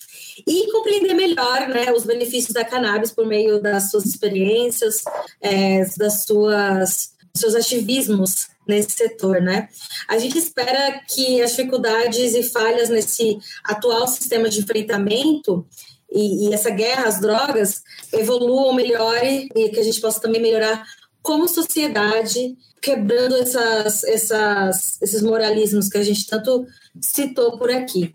e 0.45 0.71
compreender 0.71 1.15
melhor 1.15 1.67
né, 1.67 1.91
os 1.91 2.05
benefícios 2.05 2.53
da 2.53 2.63
cannabis 2.63 3.11
por 3.11 3.25
meio 3.25 3.59
das 3.59 3.89
suas 3.89 4.05
experiências, 4.05 5.03
é, 5.41 5.83
das 5.97 6.23
suas 6.23 7.11
seus 7.35 7.55
ativismos 7.55 8.47
nesse 8.67 8.91
setor, 8.91 9.41
né? 9.41 9.69
A 10.07 10.17
gente 10.17 10.37
espera 10.37 11.01
que 11.07 11.41
as 11.41 11.51
dificuldades 11.51 12.35
e 12.35 12.43
falhas 12.43 12.89
nesse 12.89 13.37
atual 13.63 14.07
sistema 14.07 14.49
de 14.49 14.59
enfrentamento 14.59 15.65
e, 16.11 16.47
e 16.47 16.53
essa 16.53 16.69
guerra 16.69 17.07
às 17.07 17.19
drogas 17.19 17.81
evoluam, 18.13 18.73
melhore 18.73 19.49
e 19.55 19.69
que 19.69 19.79
a 19.79 19.83
gente 19.83 19.99
possa 19.99 20.19
também 20.19 20.41
melhorar 20.41 20.83
como 21.21 21.47
sociedade, 21.47 22.57
quebrando 22.81 23.35
essas, 23.35 24.03
essas, 24.05 25.01
esses 25.01 25.21
moralismos 25.21 25.89
que 25.89 25.97
a 25.97 26.03
gente 26.03 26.25
tanto 26.25 26.65
citou 27.01 27.57
por 27.57 27.69
aqui. 27.69 28.11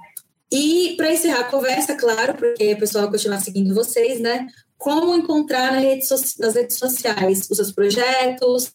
E 0.51 0.95
para 0.97 1.13
encerrar 1.13 1.41
a 1.41 1.51
conversa, 1.51 1.95
claro, 1.95 2.35
porque 2.35 2.73
o 2.73 2.79
pessoal 2.79 3.05
vai 3.05 3.13
continuar 3.13 3.41
seguindo 3.41 3.75
vocês, 3.75 4.21
né? 4.21 4.47
Como 4.79 5.15
encontrar 5.15 5.73
nas 5.73 6.55
redes, 6.55 6.79
sociais 6.79 7.49
os 7.51 7.57
seus 7.57 7.73
projetos, 7.73 8.71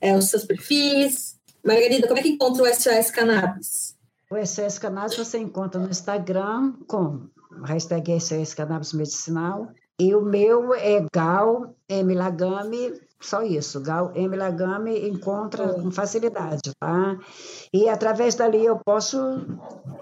é, 0.00 0.16
os 0.16 0.28
seus 0.28 0.44
perfis. 0.44 1.36
Margarida, 1.64 2.06
como 2.06 2.18
é 2.18 2.22
que 2.22 2.28
encontra 2.28 2.62
o 2.62 2.66
SOS 2.66 3.10
Cannabis? 3.10 3.94
O 4.30 4.36
SOS 4.44 4.78
Cannabis 4.78 5.16
você 5.16 5.38
encontra 5.38 5.80
no 5.80 5.88
Instagram 5.88 6.74
com 6.86 7.28
a 7.33 7.33
hashtag 7.64 8.20
SOS 8.20 8.54
Cannabis 8.54 8.92
Medicinal. 8.92 9.68
E 10.00 10.14
o 10.14 10.22
meu 10.22 10.74
é 10.74 11.06
Gal 11.12 11.74
M. 11.88 12.14
Lagame, 12.14 13.00
só 13.20 13.42
isso. 13.42 13.80
Gal 13.80 14.12
M. 14.14 14.36
Lagame 14.36 15.08
encontra 15.08 15.72
com 15.74 15.90
facilidade, 15.90 16.72
tá? 16.80 17.16
E 17.72 17.88
através 17.88 18.34
dali 18.34 18.64
eu 18.64 18.78
posso 18.84 19.18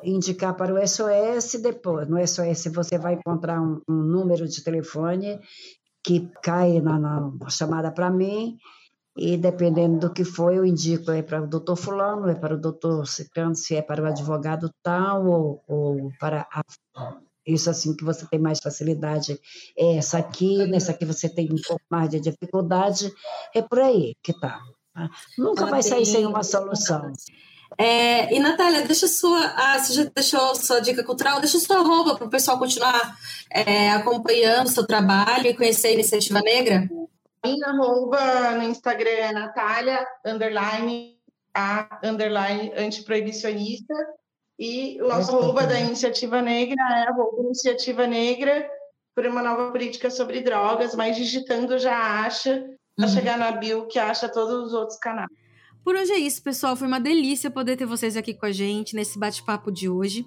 indicar 0.02 0.54
para 0.54 0.72
o 0.72 0.78
SOS 0.86 1.60
depois. 1.60 2.08
No 2.08 2.26
SOS 2.26 2.72
você 2.72 2.96
vai 2.96 3.14
encontrar 3.14 3.60
um, 3.60 3.82
um 3.88 3.94
número 3.94 4.48
de 4.48 4.64
telefone 4.64 5.38
que 6.02 6.30
cai 6.42 6.80
na, 6.80 6.98
na 6.98 7.48
chamada 7.50 7.92
para 7.92 8.10
mim 8.10 8.58
e 9.16 9.36
dependendo 9.36 9.98
do 9.98 10.12
que 10.12 10.24
for, 10.24 10.54
eu 10.54 10.64
indico 10.64 11.10
é 11.10 11.22
para 11.22 11.42
o 11.42 11.46
doutor 11.46 11.76
fulano, 11.76 12.28
é 12.28 12.34
para 12.34 12.54
o 12.54 12.58
doutor 12.58 13.06
ciclano, 13.06 13.54
se 13.54 13.76
é 13.76 13.82
para 13.82 14.02
o 14.02 14.06
advogado 14.06 14.70
tal, 14.82 15.26
ou, 15.26 15.62
ou 15.68 16.12
para 16.18 16.46
a, 16.50 16.62
isso 17.46 17.70
assim 17.70 17.94
que 17.94 18.04
você 18.04 18.26
tem 18.26 18.38
mais 18.38 18.60
facilidade, 18.60 19.38
é 19.76 19.96
essa 19.96 20.18
aqui, 20.18 20.66
nessa 20.66 20.92
aqui 20.92 21.04
você 21.04 21.28
tem 21.28 21.46
um 21.52 21.60
pouco 21.66 21.82
mais 21.90 22.08
de 22.08 22.20
dificuldade, 22.20 23.12
é 23.54 23.62
por 23.62 23.80
aí 23.80 24.14
que 24.22 24.32
tá. 24.38 24.60
Nunca 25.38 25.62
Ela 25.62 25.70
vai 25.70 25.82
sair 25.82 26.06
sem 26.06 26.26
uma 26.26 26.42
solução. 26.42 27.12
É, 27.78 28.34
e 28.34 28.38
Natália, 28.38 28.82
deixa 28.82 29.08
sua. 29.08 29.40
Ah, 29.56 29.78
você 29.78 29.94
já 29.94 30.04
deixou 30.04 30.54
sua 30.54 30.80
dica 30.80 31.02
cultural, 31.02 31.40
deixa 31.40 31.58
sua 31.58 31.78
arroba 31.78 32.16
para 32.16 32.26
o 32.26 32.30
pessoal 32.30 32.58
continuar 32.58 33.16
é, 33.50 33.90
acompanhando 33.90 34.66
o 34.66 34.70
seu 34.70 34.86
trabalho 34.86 35.46
e 35.46 35.54
conhecer 35.54 35.88
a 35.88 35.92
Iniciativa 35.92 36.40
Negra. 36.40 36.88
Minha 37.44 37.66
arroba 37.68 38.52
no 38.52 38.64
Instagram 38.64 39.10
é 39.10 39.32
Natália, 39.32 40.06
underline, 40.24 41.18
a 41.54 41.98
underline 42.04 42.72
antiproibicionista. 42.76 43.94
E 44.58 45.00
o 45.00 45.08
nosso 45.08 45.36
arroba 45.36 45.66
da 45.66 45.78
Iniciativa 45.80 46.40
Negra 46.40 46.82
é 46.82 47.08
arroba 47.08 47.42
Iniciativa 47.42 48.06
Negra 48.06 48.68
por 49.14 49.26
uma 49.26 49.42
nova 49.42 49.70
política 49.70 50.10
sobre 50.10 50.40
drogas, 50.40 50.94
mas 50.94 51.16
digitando 51.16 51.78
já 51.78 52.24
acha, 52.24 52.64
para 52.96 53.06
uhum. 53.06 53.12
chegar 53.12 53.38
na 53.38 53.52
bio 53.52 53.86
que 53.86 53.98
acha 53.98 54.28
todos 54.28 54.68
os 54.68 54.74
outros 54.74 54.98
canais. 54.98 55.28
Por 55.84 55.96
hoje 55.96 56.12
é 56.12 56.18
isso, 56.18 56.42
pessoal. 56.42 56.76
Foi 56.76 56.86
uma 56.86 57.00
delícia 57.00 57.50
poder 57.50 57.76
ter 57.76 57.86
vocês 57.86 58.16
aqui 58.16 58.34
com 58.34 58.46
a 58.46 58.52
gente 58.52 58.94
nesse 58.94 59.18
bate-papo 59.18 59.70
de 59.70 59.88
hoje. 59.88 60.24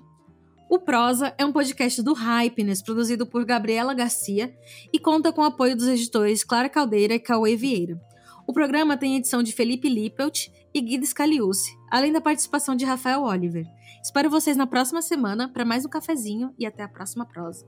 O 0.70 0.80
Prosa 0.80 1.34
é 1.38 1.46
um 1.46 1.52
podcast 1.52 2.02
do 2.02 2.14
Hypeness, 2.14 2.84
produzido 2.84 3.26
por 3.26 3.46
Gabriela 3.46 3.94
Garcia 3.94 4.54
e 4.92 5.00
conta 5.00 5.32
com 5.32 5.42
o 5.42 5.46
apoio 5.46 5.76
dos 5.76 5.88
editores 5.88 6.44
Clara 6.44 6.68
Caldeira 6.68 7.14
e 7.14 7.20
Cauê 7.20 7.56
Vieira. 7.56 8.00
O 8.48 8.54
programa 8.54 8.98
tem 8.98 9.16
edição 9.16 9.42
de 9.42 9.54
Felipe 9.54 9.88
Lippelt 9.88 10.50
e 10.74 10.82
Guido 10.82 11.06
Scaliucci, 11.06 11.72
além 11.90 12.12
da 12.12 12.20
participação 12.20 12.76
de 12.76 12.84
Rafael 12.84 13.24
Oliver. 13.24 13.66
Espero 14.06 14.30
vocês 14.30 14.56
na 14.56 14.68
próxima 14.68 15.02
semana 15.02 15.50
para 15.52 15.66
mais 15.66 15.84
um 15.84 15.90
cafezinho 15.90 16.54
e 16.60 16.66
até 16.68 16.84
a 16.84 16.88
próxima 16.88 17.26
prosa. 17.26 17.66